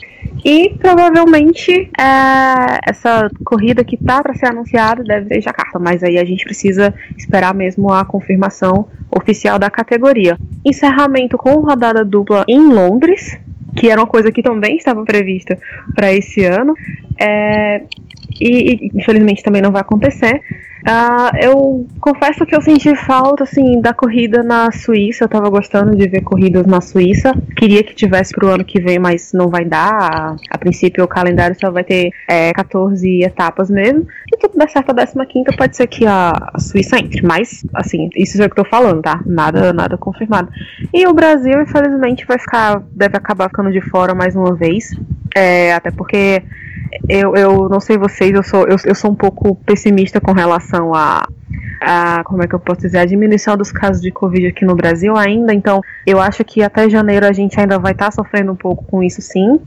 E 0.44 0.76
provavelmente 0.80 1.90
é, 2.00 2.80
essa 2.88 3.30
corrida 3.44 3.84
que 3.84 3.98
tá 3.98 4.22
para 4.22 4.34
ser 4.36 4.48
anunciada 4.48 5.04
deve 5.04 5.28
ser 5.28 5.42
Jacarta, 5.42 5.80
mas 5.80 6.04
aí 6.04 6.18
a 6.18 6.26
gente 6.26 6.44
precisa 6.44 6.94
esperar 7.18 7.54
mesmo 7.54 7.92
a 7.92 8.06
confirmação 8.06 8.88
oficial 9.10 9.58
da 9.58 9.70
categoria. 9.70 10.38
Encerramento 10.64 11.38
com 11.38 11.62
rodada 11.62 12.04
dupla 12.04 12.44
em 12.48 12.60
Londres, 12.60 13.40
que 13.76 13.90
era 13.90 14.00
uma 14.00 14.08
coisa 14.08 14.32
que 14.32 14.44
também 14.44 14.78
estava 14.78 15.04
prevista 15.04 15.58
para 15.96 16.14
esse 16.14 16.44
ano. 16.44 16.74
É, 17.20 17.82
e, 18.40 18.50
e, 18.50 18.92
infelizmente 18.94 19.44
também 19.44 19.62
não 19.62 19.72
vai 19.72 19.82
acontecer. 19.82 20.42
Uh, 20.86 21.36
eu 21.42 21.88
confesso 22.00 22.46
que 22.46 22.56
eu 22.56 22.62
senti 22.62 22.96
falta 22.96 23.44
assim 23.44 23.82
da 23.82 23.92
corrida 23.92 24.44
na 24.44 24.72
Suíça. 24.72 25.24
Eu 25.24 25.28
tava 25.28 25.50
gostando 25.50 25.96
de 25.96 26.08
ver 26.08 26.22
corridas 26.22 26.68
na 26.68 26.80
Suíça. 26.80 27.34
Queria 27.58 27.84
que 27.84 27.96
tivesse 27.96 28.32
pro 28.32 28.50
ano 28.50 28.64
que 28.64 28.80
vem, 28.80 29.00
mas 29.00 29.34
não 29.34 29.50
vai 29.50 29.66
dar. 29.66 30.36
A, 30.48 30.58
princípio 30.60 31.04
o 31.04 31.08
calendário 31.08 31.58
só 31.60 31.72
vai 31.72 31.84
ter 31.84 32.12
é, 32.28 32.54
14 32.54 33.24
etapas 33.24 33.72
mesmo. 33.72 34.06
E 34.32 34.38
tudo 34.38 34.60
der 34.60 34.70
certo 34.70 34.92
a 34.92 35.26
15 35.26 35.58
pode 35.58 35.76
ser 35.76 35.88
que 35.88 36.06
a, 36.06 36.32
a, 36.54 36.60
Suíça 36.60 37.00
entre. 37.00 37.24
Mas, 37.24 37.66
assim, 37.74 38.08
isso 38.16 38.40
é 38.40 38.46
o 38.46 38.50
que 38.50 38.60
eu 38.60 38.64
tô 38.64 38.70
falando, 38.70 39.02
tá? 39.02 39.22
Nada, 39.26 39.74
nada 39.74 39.98
confirmado. 39.98 40.52
E 40.94 41.08
o 41.08 41.14
Brasil, 41.14 41.60
infelizmente, 41.64 42.28
vai 42.28 42.38
ficar. 42.38 42.84
Deve 42.92 43.18
acabar 43.18 43.50
ficando 43.50 43.72
de 43.72 43.82
fora 43.82 44.14
mais 44.14 44.36
uma 44.36 44.54
vez. 44.54 44.92
É, 45.36 45.74
até 45.74 45.90
porque 45.90 46.44
eu, 47.10 47.36
eu 47.36 47.70
não 47.70 47.80
sei 47.80 47.98
vocês, 47.98 48.34
eu 48.34 48.44
sou, 48.44 48.68
eu, 48.68 48.78
eu 48.86 48.96
sou 48.96 49.12
um 49.12 49.16
pouco 49.16 49.56
pessimista 49.66 50.22
com 50.22 50.32
relação 50.32 50.75
a, 50.94 51.28
a, 51.82 52.24
como 52.24 52.44
é 52.44 52.48
que 52.48 52.56
eu 52.56 52.60
posso 52.60 52.82
dizer, 52.82 52.98
a 52.98 53.06
diminuição 53.06 53.56
dos 53.56 53.72
casos 53.72 54.02
de 54.02 54.12
Covid 54.12 54.48
aqui 54.48 54.66
no 54.66 54.76
Brasil 54.76 55.16
ainda, 55.16 55.54
então 55.54 55.82
eu 56.06 56.20
acho 56.20 56.44
que 56.44 56.62
até 56.62 56.90
janeiro 56.90 57.26
a 57.26 57.32
gente 57.32 57.60
ainda 57.60 57.80
vai 57.80 57.92
estar 57.94 58.06
tá 58.06 58.12
sofrendo 58.12 58.52
um 58.52 58.56
pouco 58.56 58.84
com 58.86 59.04
isso 59.04 59.22
sim. 59.22 59.60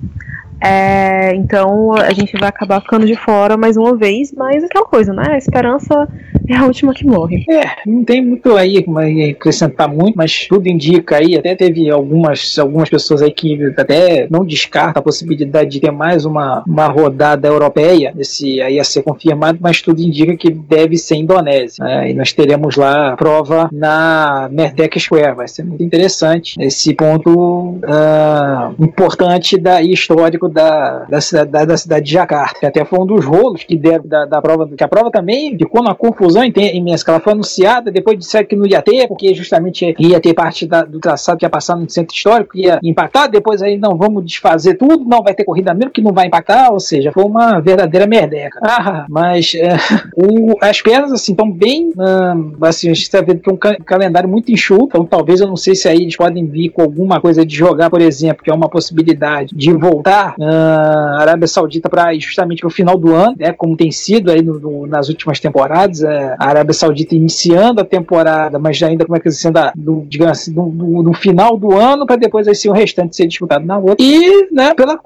É, 0.60 1.34
então 1.34 1.92
a 1.92 2.12
gente 2.12 2.36
vai 2.38 2.48
acabar 2.48 2.80
ficando 2.80 3.06
de 3.06 3.14
fora 3.14 3.56
mais 3.56 3.76
uma 3.76 3.96
vez, 3.96 4.32
mas 4.32 4.64
aquela 4.64 4.84
coisa, 4.84 5.12
né? 5.12 5.24
A 5.30 5.38
esperança 5.38 6.08
é 6.48 6.56
a 6.56 6.64
última 6.64 6.94
que 6.94 7.06
morre. 7.06 7.44
É, 7.48 7.76
não 7.86 8.04
tem 8.04 8.24
muito 8.24 8.56
aí 8.56 8.82
como 8.82 8.98
acrescentar 8.98 9.88
muito, 9.88 10.16
mas 10.16 10.46
tudo 10.48 10.66
indica 10.68 11.16
aí, 11.16 11.36
até 11.36 11.54
teve 11.54 11.90
algumas, 11.90 12.58
algumas 12.58 12.88
pessoas 12.88 13.22
aí 13.22 13.30
que 13.30 13.72
até 13.76 14.26
não 14.30 14.44
descartam 14.44 15.00
a 15.00 15.02
possibilidade 15.02 15.70
de 15.70 15.80
ter 15.80 15.90
mais 15.90 16.24
uma, 16.24 16.64
uma 16.66 16.86
rodada 16.86 17.46
europeia, 17.46 18.12
esse 18.18 18.60
aí 18.60 18.80
a 18.80 18.84
ser 18.84 19.02
confirmado, 19.02 19.58
mas 19.60 19.80
tudo 19.82 20.00
indica 20.00 20.36
que 20.36 20.50
deve 20.50 20.96
ser 20.96 21.16
Indonésia. 21.16 21.84
Né? 21.84 22.10
E 22.10 22.14
nós 22.14 22.32
teremos 22.32 22.76
lá 22.76 23.16
prova 23.16 23.68
na 23.72 24.48
Merdeka 24.50 24.98
Square, 24.98 25.36
vai 25.36 25.48
ser 25.48 25.64
muito 25.64 25.82
interessante 25.82 26.54
esse 26.58 26.94
ponto 26.94 27.30
uh, 27.30 28.74
importante 28.78 29.58
da, 29.58 29.82
e 29.82 29.92
da, 30.48 31.04
da, 31.04 31.20
cidade, 31.20 31.50
da, 31.50 31.64
da 31.64 31.76
cidade 31.76 32.04
de 32.06 32.12
Jakarta, 32.12 32.66
até 32.66 32.84
foi 32.84 32.98
um 32.98 33.06
dos 33.06 33.24
rolos 33.24 33.64
que 33.64 33.76
deve 33.76 34.06
da, 34.06 34.24
da 34.24 34.40
prova, 34.40 34.68
que 34.68 34.84
a 34.84 34.88
prova 34.88 35.10
também 35.10 35.56
ficou 35.56 35.82
numa 35.82 35.94
confusão 35.94 36.42
imensa, 36.44 37.04
que 37.04 37.10
ela 37.10 37.20
foi 37.20 37.32
anunciada, 37.32 37.90
depois 37.90 38.18
disseram 38.18 38.46
que 38.46 38.56
não 38.56 38.66
ia 38.66 38.82
ter, 38.82 39.06
porque 39.08 39.34
justamente 39.34 39.94
ia 39.98 40.20
ter 40.20 40.34
parte 40.34 40.66
da, 40.66 40.82
do 40.82 40.98
traçado 41.00 41.38
que 41.38 41.44
ia 41.44 41.50
passar 41.50 41.76
no 41.76 41.88
centro 41.88 42.14
histórico, 42.14 42.56
ia 42.56 42.78
impactar, 42.82 43.26
depois 43.26 43.62
aí 43.62 43.76
não, 43.78 43.96
vamos 43.96 44.24
desfazer 44.24 44.74
tudo, 44.74 45.04
não 45.04 45.22
vai 45.22 45.34
ter 45.34 45.44
corrida 45.44 45.74
mesmo, 45.74 45.90
que 45.90 46.02
não 46.02 46.12
vai 46.12 46.26
impactar, 46.26 46.70
ou 46.70 46.80
seja, 46.80 47.12
foi 47.12 47.24
uma 47.24 47.60
verdadeira 47.60 48.06
merdeca. 48.06 48.58
Ah, 48.62 49.06
mas 49.08 49.52
é, 49.54 49.76
o, 50.16 50.56
as 50.60 50.80
pernas, 50.80 51.12
assim, 51.12 51.32
estão 51.32 51.50
bem, 51.50 51.90
uh, 51.90 52.64
assim, 52.64 52.90
a 52.90 52.94
gente 52.94 53.02
está 53.02 53.20
vendo 53.20 53.40
que 53.40 53.50
é 53.50 53.52
um 53.52 53.56
ca 53.56 53.76
calendário 53.84 54.28
muito 54.28 54.52
enxuto, 54.52 54.84
então 54.84 55.04
talvez, 55.04 55.40
eu 55.40 55.46
não 55.46 55.56
sei 55.56 55.74
se 55.74 55.88
aí 55.88 56.02
eles 56.02 56.16
podem 56.16 56.46
vir 56.46 56.70
com 56.70 56.82
alguma 56.82 57.20
coisa 57.20 57.44
de 57.44 57.54
jogar, 57.54 57.90
por 57.90 58.00
exemplo, 58.00 58.42
que 58.42 58.50
é 58.50 58.54
uma 58.54 58.68
possibilidade 58.68 59.54
de 59.54 59.72
voltar 59.72 60.34
a 60.40 61.20
Arábia 61.20 61.48
Saudita 61.48 61.88
para 61.88 62.14
justamente 62.14 62.64
o 62.64 62.70
final 62.70 62.96
do 62.96 63.14
ano, 63.14 63.34
né, 63.38 63.52
como 63.52 63.76
tem 63.76 63.90
sido 63.90 64.30
aí 64.30 64.40
no, 64.40 64.58
no, 64.58 64.86
nas 64.86 65.08
últimas 65.08 65.40
temporadas, 65.40 66.02
é, 66.02 66.36
a 66.38 66.46
Arábia 66.46 66.72
Saudita 66.72 67.14
iniciando 67.14 67.80
a 67.80 67.84
temporada, 67.84 68.58
mas 68.58 68.80
ainda 68.82 69.04
como 69.04 69.16
é 69.16 69.20
que 69.20 69.28
no, 69.76 70.06
assim, 70.28 70.52
no, 70.52 70.66
no, 70.66 71.02
no, 71.02 71.12
final 71.12 71.56
do 71.56 71.74
ano 71.74 72.06
para 72.06 72.16
depois 72.16 72.46
assim, 72.46 72.68
o 72.68 72.72
restante 72.72 73.16
ser 73.16 73.26
disputado 73.26 73.64
na 73.64 73.78
outra. 73.78 73.96
E, 73.98 74.48
né, 74.52 74.74
pela, 74.74 74.98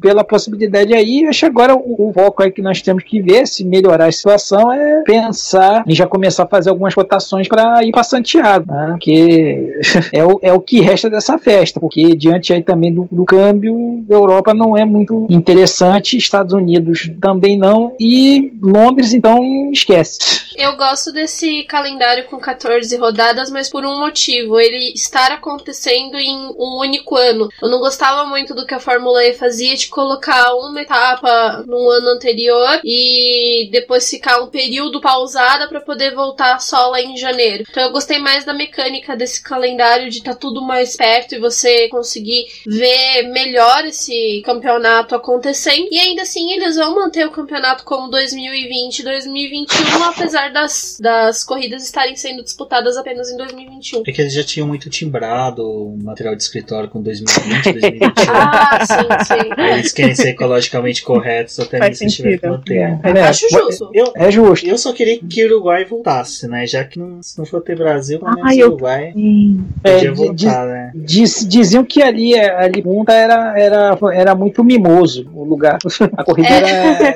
pela 0.00 0.24
possibilidade 0.24 0.94
aí, 0.94 1.26
acho 1.26 1.40
que 1.40 1.46
agora 1.46 1.74
o, 1.74 2.08
o 2.08 2.12
foco 2.12 2.42
aí 2.42 2.50
que 2.50 2.62
nós 2.62 2.80
temos 2.80 3.02
que 3.02 3.20
ver 3.20 3.46
se 3.46 3.64
melhorar 3.64 4.06
a 4.06 4.12
situação 4.12 4.72
é 4.72 5.02
pensar 5.02 5.84
e 5.86 5.94
já 5.94 6.06
começar 6.06 6.44
a 6.44 6.48
fazer 6.48 6.70
algumas 6.70 6.94
votações 6.94 7.48
para 7.48 7.82
ir 7.84 7.90
para 7.90 8.02
Santiago, 8.02 8.72
né, 8.72 8.96
que 9.00 9.80
é 10.12 10.24
o, 10.24 10.38
é 10.42 10.52
o 10.52 10.60
que 10.60 10.80
resta 10.80 11.10
dessa 11.10 11.38
festa, 11.38 11.80
porque 11.80 12.14
diante 12.14 12.52
aí 12.52 12.62
também 12.62 12.92
do, 12.92 13.08
do 13.10 13.24
câmbio, 13.24 14.04
a 14.08 14.14
Europa 14.14 14.54
não 14.54 14.75
é 14.76 14.84
muito 14.84 15.26
interessante, 15.30 16.16
Estados 16.16 16.52
Unidos 16.52 17.10
também 17.20 17.58
não, 17.58 17.94
e 17.98 18.52
Londres 18.60 19.12
então 19.12 19.70
esquece. 19.72 20.46
Eu 20.56 20.76
gosto 20.76 21.12
desse 21.12 21.64
calendário 21.64 22.24
com 22.24 22.38
14 22.38 22.96
rodadas, 22.96 23.50
mas 23.50 23.68
por 23.68 23.84
um 23.84 23.98
motivo, 24.00 24.58
ele 24.58 24.92
estar 24.94 25.30
acontecendo 25.32 26.16
em 26.16 26.34
um 26.58 26.78
único 26.80 27.14
ano. 27.16 27.48
Eu 27.60 27.68
não 27.68 27.78
gostava 27.78 28.24
muito 28.24 28.54
do 28.54 28.66
que 28.66 28.74
a 28.74 28.80
Fórmula 28.80 29.24
E 29.24 29.34
fazia 29.34 29.76
de 29.76 29.88
colocar 29.88 30.54
uma 30.54 30.80
etapa 30.80 31.62
no 31.66 31.90
ano 31.90 32.08
anterior 32.08 32.80
e 32.82 33.68
depois 33.70 34.08
ficar 34.08 34.40
um 34.42 34.46
período 34.46 35.00
pausada 35.00 35.68
para 35.68 35.80
poder 35.80 36.14
voltar 36.14 36.58
só 36.60 36.88
lá 36.88 37.00
em 37.02 37.16
janeiro. 37.16 37.64
Então 37.68 37.82
eu 37.82 37.92
gostei 37.92 38.18
mais 38.18 38.44
da 38.44 38.54
mecânica 38.54 39.14
desse 39.14 39.42
calendário 39.42 40.10
de 40.10 40.18
estar 40.18 40.34
tá 40.34 40.40
tudo 40.40 40.62
mais 40.62 40.96
perto 40.96 41.34
e 41.34 41.38
você 41.38 41.88
conseguir 41.88 42.46
ver 42.66 43.24
melhor 43.24 43.84
esse 43.84 44.42
campeonato 44.44 44.65
acontecendo. 44.70 45.88
E 45.90 45.98
ainda 45.98 46.22
assim 46.22 46.52
eles 46.52 46.76
vão 46.76 46.94
manter 46.94 47.26
o 47.26 47.30
campeonato 47.30 47.84
como 47.84 48.08
2020 48.10 49.02
2021, 49.02 50.04
apesar 50.04 50.52
das, 50.52 50.98
das 51.00 51.44
corridas 51.44 51.84
estarem 51.84 52.16
sendo 52.16 52.42
disputadas 52.42 52.96
apenas 52.96 53.30
em 53.30 53.36
2021. 53.36 54.02
É 54.06 54.12
que 54.12 54.20
eles 54.20 54.32
já 54.32 54.42
tinham 54.44 54.66
muito 54.66 54.88
timbrado 54.90 55.62
o 55.62 55.96
material 56.02 56.34
de 56.34 56.42
escritório 56.42 56.88
com 56.88 57.00
2020, 57.02 57.72
2021. 57.72 58.10
ah, 58.34 58.78
sim, 58.84 59.24
sim. 59.26 59.62
Eles 59.74 59.92
querem 59.92 60.14
ser 60.14 60.28
ecologicamente 60.30 61.02
corretos 61.02 61.58
até 61.60 61.78
Faz 61.78 62.00
nisso 62.00 62.16
tiver 62.16 62.38
que 62.38 62.46
manter. 62.48 62.76
É, 62.76 63.00
Eu 63.20 63.24
acho 63.24 63.48
justo. 63.50 63.90
Eu, 63.92 64.12
é 64.16 64.30
justo. 64.30 64.66
eu 64.66 64.78
só 64.78 64.92
queria 64.92 65.18
que 65.18 65.44
o 65.44 65.46
Uruguai 65.48 65.84
voltasse, 65.84 66.46
né? 66.48 66.66
Já 66.66 66.84
que 66.84 66.98
não, 66.98 67.22
se 67.22 67.38
não 67.38 67.44
for 67.46 67.60
ter 67.62 67.76
Brasil, 67.76 68.18
pelo 68.18 68.30
Ah, 68.30 68.34
menos 68.36 68.56
o 68.56 68.60
eu- 68.60 68.66
Uruguai 68.68 69.12
Sim. 69.12 69.64
podia 69.82 70.08
É, 70.08 70.10
voltar, 70.12 70.66
né? 70.66 70.92
Diz- 70.94 71.46
diziam 71.48 71.84
que 71.84 72.02
ali, 72.02 72.38
ali 72.38 72.82
Punta 72.82 73.12
era, 73.12 73.58
era, 73.58 73.98
era 74.12 74.34
muito 74.34 74.55
mimoso 74.64 75.28
o 75.34 75.44
lugar. 75.44 75.78
A 76.16 76.24
corrida 76.24 76.48
É. 76.48 76.56
era, 76.56 76.68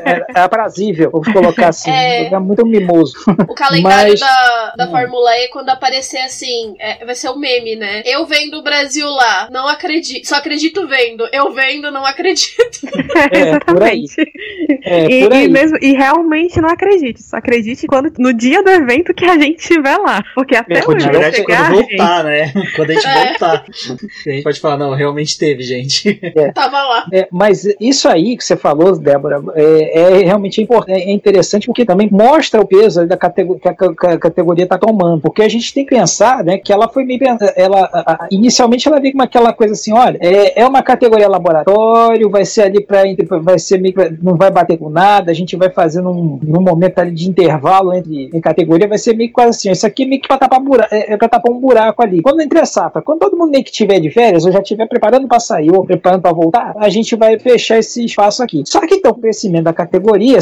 era, 0.05 0.27
era 0.29 0.45
aprazível, 0.45 1.11
vamos 1.13 1.33
colocar 1.33 1.69
assim. 1.69 1.91
É. 1.91 2.27
Era 2.27 2.41
muito 2.41 2.65
mimoso. 2.67 3.15
O 3.49 3.55
calendário 3.55 4.11
Mas- 4.11 4.21
da, 4.21 4.75
da 4.77 4.87
Hum. 4.87 4.91
Fórmula 4.91 5.37
E, 5.39 5.49
quando 5.49 5.69
aparecer 5.71 6.19
assim, 6.19 6.75
é, 6.79 7.05
vai 7.05 7.15
ser 7.15 7.31
um 7.31 7.39
meme, 7.39 7.77
né? 7.77 8.03
Eu 8.05 8.27
vendo 8.27 8.59
o 8.59 8.63
Brasil 8.63 9.09
lá, 9.09 9.49
não 9.51 9.67
acredito. 9.69 10.27
Só 10.27 10.37
acredito 10.37 10.87
vendo. 10.87 11.27
Eu 11.33 11.53
vendo, 11.53 11.91
não 11.91 12.05
acredito. 12.07 12.81
É, 13.33 13.59
por 13.61 13.83
aí. 13.83 14.05
Exatamente. 14.05 14.33
É, 14.85 15.05
e, 15.07 15.23
por 15.25 15.33
aí. 15.33 15.45
e 15.45 15.49
mesmo, 15.49 15.77
e 15.81 15.93
realmente 15.93 16.61
não 16.61 16.69
acredite. 16.69 17.23
Só 17.23 17.37
acredite 17.37 17.87
quando, 17.87 18.11
no 18.19 18.33
dia 18.33 18.63
do 18.63 18.71
evento 18.71 19.13
que 19.15 19.25
a 19.25 19.39
gente 19.39 19.59
estiver 19.61 19.97
lá. 19.99 20.23
Porque 20.35 20.57
até 20.57 20.79
É, 20.79 20.85
hoje 20.87 21.07
Na 21.07 21.13
verdade, 21.13 21.37
chegar, 21.37 21.71
quando 21.73 21.87
voltar, 21.89 22.25
né? 22.25 22.53
Quando 22.77 22.91
a 22.91 22.95
gente 22.95 23.07
É. 23.07 23.29
voltar. 23.29 23.65
A 24.27 24.31
gente 24.31 24.43
pode 24.43 24.61
falar, 24.61 24.77
não, 24.79 24.95
realmente 24.95 25.39
teve, 25.39 25.63
gente. 25.63 26.15
Tava 26.55 26.83
lá. 26.83 27.07
É, 27.13 27.20
mas 27.31 27.65
isso 27.81 28.09
aí 28.09 28.37
que 28.37 28.45
você 28.45 28.57
falou, 28.57 28.97
Débora, 28.99 29.43
é, 29.55 30.01
é 30.01 30.25
realmente 30.25 30.61
importante, 30.63 31.03
é 31.03 31.13
interessante 31.13 31.67
porque 31.67 31.85
também 31.85 32.09
mostra 32.11 32.61
o 32.61 32.67
peso 32.67 33.07
da 33.07 33.17
categoria, 33.17 33.61
que 33.61 33.69
a, 33.69 33.75
que 33.75 34.07
a 34.07 34.19
categoria 34.19 34.65
está 34.65 34.79
tomando. 34.79 35.21
Porque 35.21 35.43
a 35.43 35.49
gente 35.49 35.73
tem 35.73 35.85
que 35.85 35.95
pensar, 35.95 36.45
né, 36.45 36.59
que 36.59 36.73
ela 36.73 36.89
foi 36.89 37.05
meio 37.05 37.21
ela 37.57 37.81
a- 37.93 38.13
a- 38.25 38.29
inicialmente 38.31 38.89
ela 38.89 39.01
veio 39.01 39.15
com 39.15 39.23
aquela 39.23 39.53
coisa 39.53 39.75
assim, 39.75 39.93
olha, 39.93 40.19
é, 40.21 40.61
é 40.63 40.67
uma 40.67 40.83
categoria 40.83 41.29
laboratório, 41.29 42.31
vai 42.31 42.45
ser 42.45 42.63
ali 42.63 42.83
para 42.83 43.01
vai 43.41 43.59
ser 43.59 43.79
meio 43.81 43.95
não 44.23 44.37
vai 44.37 44.51
bater 44.51 44.79
com 44.79 44.89
nada, 44.89 45.31
a 45.31 45.35
gente 45.35 45.57
vai 45.57 45.71
fazer 45.71 46.01
num, 46.01 46.39
num 46.43 46.63
momento 46.63 46.99
ali 46.99 47.11
de 47.13 47.29
intervalo 47.29 47.93
entre 47.93 48.31
em 48.33 48.41
categoria, 48.41 48.89
vai 48.89 48.99
ser 48.99 49.15
meio 49.15 49.33
quase 49.33 49.51
assim, 49.51 49.71
isso 49.71 49.87
aqui 49.87 50.05
é 50.05 50.07
meio 50.07 50.21
que 50.23 50.29
para 50.29 50.39
tapar 50.39 50.61
bura, 50.61 50.87
é, 50.91 51.13
é 51.13 51.17
tapar 51.17 51.51
um 51.53 51.59
buraco 51.61 52.03
ali. 52.03 52.23
Quando 52.23 52.41
entre 52.41 52.59
a 52.59 52.65
safra, 52.65 53.03
quando 53.03 53.21
todo 53.21 53.37
mundo 53.37 53.51
meio 53.51 53.65
que 53.65 53.73
tiver 53.73 54.01
de 54.01 54.11
férias, 54.11 54.45
ou 54.45 54.53
já 54.53 54.61
estiver 54.61 54.87
preparando 54.89 55.27
para 55.29 55.41
sair 55.41 55.71
ou 55.71 55.85
preparando 55.85 56.23
para 56.23 56.33
voltar, 56.33 56.75
a 56.77 56.89
gente 56.89 57.10
vai 57.17 57.39
fechar 57.39 57.79
esse 57.79 58.05
espaço 58.05 58.43
aqui. 58.43 58.63
Só 58.67 58.81
que 58.87 58.95
então 58.97 59.13
o 59.13 59.21
crescimento 59.21 59.65
da 59.65 59.73
categoria, 59.73 60.39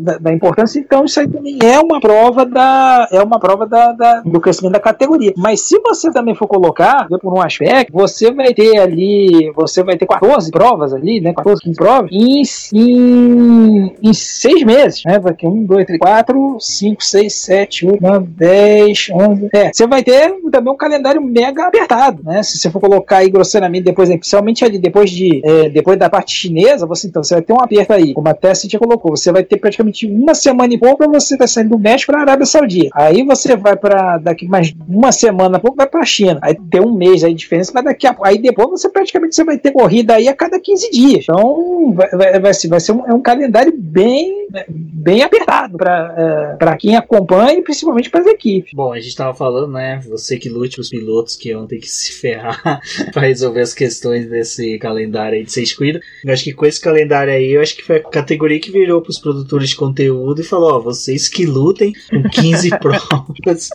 da, 0.00 0.18
da 0.18 0.32
importância, 0.32 0.78
então 0.78 1.04
isso 1.04 1.20
aí 1.20 1.28
também 1.28 1.58
é 1.62 1.78
uma 1.80 2.00
prova 2.00 2.44
da 2.44 3.08
é 3.10 3.22
uma 3.22 3.38
prova 3.38 3.66
da, 3.66 3.92
da- 3.92 4.20
do 4.20 4.40
crescimento 4.40 4.72
da 4.72 4.80
categoria. 4.80 5.32
Mas 5.36 5.60
se 5.68 5.78
você 5.80 6.10
também 6.12 6.34
for 6.34 6.46
colocar, 6.46 7.06
por 7.20 7.32
um 7.34 7.40
aspecto, 7.40 7.92
você 7.92 8.30
vai 8.32 8.52
ter 8.54 8.78
ali, 8.78 9.52
você 9.54 9.82
vai 9.82 9.96
ter 9.96 10.06
14 10.06 10.50
provas 10.50 10.92
ali, 10.92 11.20
né, 11.20 11.32
14, 11.32 11.62
15 11.62 11.76
provas 11.76 12.10
em, 12.12 12.42
em, 12.74 13.94
em 14.02 14.12
seis 14.12 14.62
meses, 14.64 15.02
né, 15.04 15.18
vai 15.18 15.34
ter 15.34 15.46
1, 15.46 15.64
2, 15.64 15.86
3, 15.86 15.98
4, 15.98 16.56
5, 16.58 17.04
6, 17.04 17.34
7, 17.34 17.86
8, 17.86 18.02
9, 18.02 18.26
10, 18.36 19.08
11, 19.12 19.48
é, 19.54 19.70
você 19.72 19.86
vai 19.86 20.02
ter 20.02 20.34
também 20.50 20.72
um 20.72 20.76
calendário 20.76 21.22
mega 21.22 21.66
apertado, 21.66 22.22
né, 22.24 22.42
se 22.42 22.58
você 22.58 22.70
for 22.70 22.80
colocar 22.80 23.18
aí 23.18 23.30
grosseiramente 23.30 23.84
depois, 23.84 24.08
principalmente 24.08 24.64
ali 24.64 24.78
depois 24.78 25.10
de, 25.10 25.40
é, 25.44 25.68
depois 25.68 25.98
da 25.98 26.08
parte 26.12 26.34
chinesa, 26.34 26.86
você 26.86 27.06
então, 27.06 27.24
você 27.24 27.34
vai 27.34 27.42
ter 27.42 27.54
um 27.54 27.60
aperto 27.60 27.94
aí, 27.94 28.12
como 28.12 28.28
até 28.28 28.50
a 28.50 28.54
Cintia 28.54 28.78
colocou, 28.78 29.16
você 29.16 29.32
vai 29.32 29.42
ter 29.42 29.56
praticamente 29.56 30.06
uma 30.06 30.34
semana 30.34 30.74
e 30.74 30.78
pouco 30.78 30.98
pra 30.98 31.08
você 31.08 31.34
estar 31.34 31.46
saindo 31.46 31.70
do 31.70 31.78
México 31.78 32.12
para 32.12 32.20
a 32.20 32.22
Arábia 32.22 32.44
Saudita, 32.44 32.90
aí 32.94 33.24
você 33.24 33.56
vai 33.56 33.76
para 33.76 34.18
daqui 34.18 34.46
mais 34.46 34.74
uma 34.86 35.10
semana 35.10 35.58
pouco 35.58 35.76
vai 35.76 35.86
para 35.86 36.00
a 36.00 36.04
China, 36.04 36.38
aí 36.42 36.54
tem 36.70 36.82
um 36.82 36.92
mês 36.92 37.24
aí 37.24 37.32
de 37.32 37.38
diferença, 37.38 37.72
mas 37.74 37.84
daqui 37.84 38.06
a, 38.06 38.14
aí 38.24 38.36
depois 38.36 38.68
você 38.68 38.90
praticamente 38.90 39.34
você 39.34 39.44
vai 39.44 39.56
ter 39.56 39.70
corrida 39.70 40.14
aí 40.14 40.28
a 40.28 40.34
cada 40.34 40.60
15 40.60 40.90
dias, 40.90 41.24
então 41.24 41.94
vai, 41.94 42.10
vai, 42.10 42.40
vai 42.40 42.52
vai 42.68 42.80
ser 42.80 42.92
um, 42.92 43.06
é 43.06 43.14
um 43.14 43.22
calendário 43.22 43.72
bem, 43.74 44.48
bem 44.68 45.22
apertado 45.22 45.78
para 45.78 46.56
para 46.58 46.76
quem 46.76 46.96
acompanha 46.96 47.58
e 47.58 47.62
principalmente 47.62 48.10
para 48.10 48.20
as 48.20 48.26
equipes. 48.26 48.72
Bom, 48.74 48.92
a 48.92 49.00
gente 49.00 49.16
tava 49.16 49.34
falando, 49.34 49.72
né? 49.72 50.00
Você 50.08 50.38
que 50.38 50.48
lute 50.48 50.80
os 50.80 50.88
pilotos 50.88 51.36
que 51.36 51.54
vão 51.54 51.66
ter 51.66 51.78
que 51.78 51.88
se 51.88 52.12
ferrar 52.12 52.80
pra 53.12 53.22
resolver 53.22 53.60
as 53.60 53.74
questões 53.74 54.28
desse 54.28 54.78
calendário 54.78 55.38
aí 55.38 55.44
de 55.44 55.52
seis 55.52 55.72
corridas. 55.74 56.01
Eu 56.24 56.32
acho 56.32 56.44
que 56.44 56.52
com 56.52 56.64
esse 56.64 56.80
calendário 56.80 57.32
aí, 57.32 57.52
eu 57.52 57.60
acho 57.60 57.74
que 57.74 57.82
foi 57.82 57.96
a 57.96 58.02
categoria 58.02 58.60
que 58.60 58.70
virou 58.70 59.02
pros 59.02 59.18
produtores 59.18 59.70
de 59.70 59.76
conteúdo 59.76 60.40
e 60.40 60.44
falou: 60.44 60.74
ó, 60.74 60.80
vocês 60.80 61.28
que 61.28 61.44
lutem 61.44 61.92
com 62.08 62.22
15 62.22 62.70
provas 62.78 63.68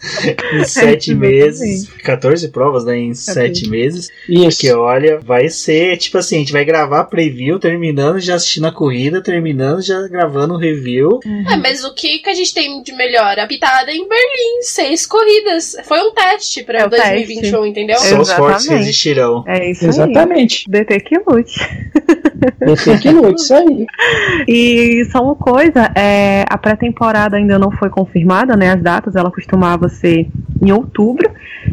em 0.53 0.63
7 0.63 1.13
meses. 1.13 1.89
14 2.03 2.47
provas, 2.49 2.85
né? 2.85 2.97
Em 2.97 3.13
7 3.13 3.69
meses. 3.69 4.09
Isso. 4.29 4.59
Que 4.61 4.71
olha, 4.71 5.19
vai 5.19 5.49
ser 5.49 5.97
tipo 5.97 6.17
assim: 6.17 6.37
a 6.37 6.39
gente 6.39 6.53
vai 6.53 6.63
gravar 6.63 7.05
preview, 7.05 7.59
terminando 7.59 8.19
já 8.19 8.35
assistindo 8.35 8.67
a 8.67 8.71
corrida, 8.71 9.21
terminando 9.21 9.81
já 9.81 10.07
gravando 10.07 10.53
o 10.53 10.57
review. 10.57 11.19
É, 11.25 11.57
mas 11.57 11.83
o 11.83 11.93
que, 11.93 12.19
que 12.19 12.29
a 12.29 12.33
gente 12.33 12.53
tem 12.53 12.81
de 12.81 12.93
melhor? 12.93 13.37
A 13.39 13.45
pitada 13.47 13.91
em 13.91 14.07
Berlim, 14.07 14.61
seis 14.61 15.05
corridas. 15.05 15.75
Foi 15.83 15.99
um 15.99 16.13
teste 16.13 16.63
pra 16.63 16.81
É 16.81 16.85
o 16.85 16.89
2021, 16.89 17.65
entendeu? 17.65 17.97
Só 17.97 18.21
os 18.21 18.31
fortes 18.31 18.65
Exatamente. 18.65 18.85
resistirão. 18.85 19.43
É 19.45 19.69
isso 19.69 19.85
Exatamente. 19.85 20.65
aí. 20.67 20.85
DT 20.85 20.99
que 21.01 21.17
lute. 21.27 21.59
Esse 22.61 22.97
que 22.99 23.11
lute, 23.11 23.41
isso 23.41 23.53
aí. 23.53 23.85
E 24.47 25.05
só 25.11 25.23
uma 25.23 25.35
coisa, 25.35 25.91
é, 25.95 26.45
a 26.49 26.57
pré-temporada 26.57 27.37
ainda 27.37 27.57
não 27.57 27.71
foi 27.71 27.89
confirmada, 27.89 28.55
né? 28.55 28.71
As 28.71 28.81
datas, 28.81 29.15
ela 29.15 29.31
costumava 29.31 29.89
ser 29.89 30.27
em 30.61 30.71
outubro. 30.71 31.29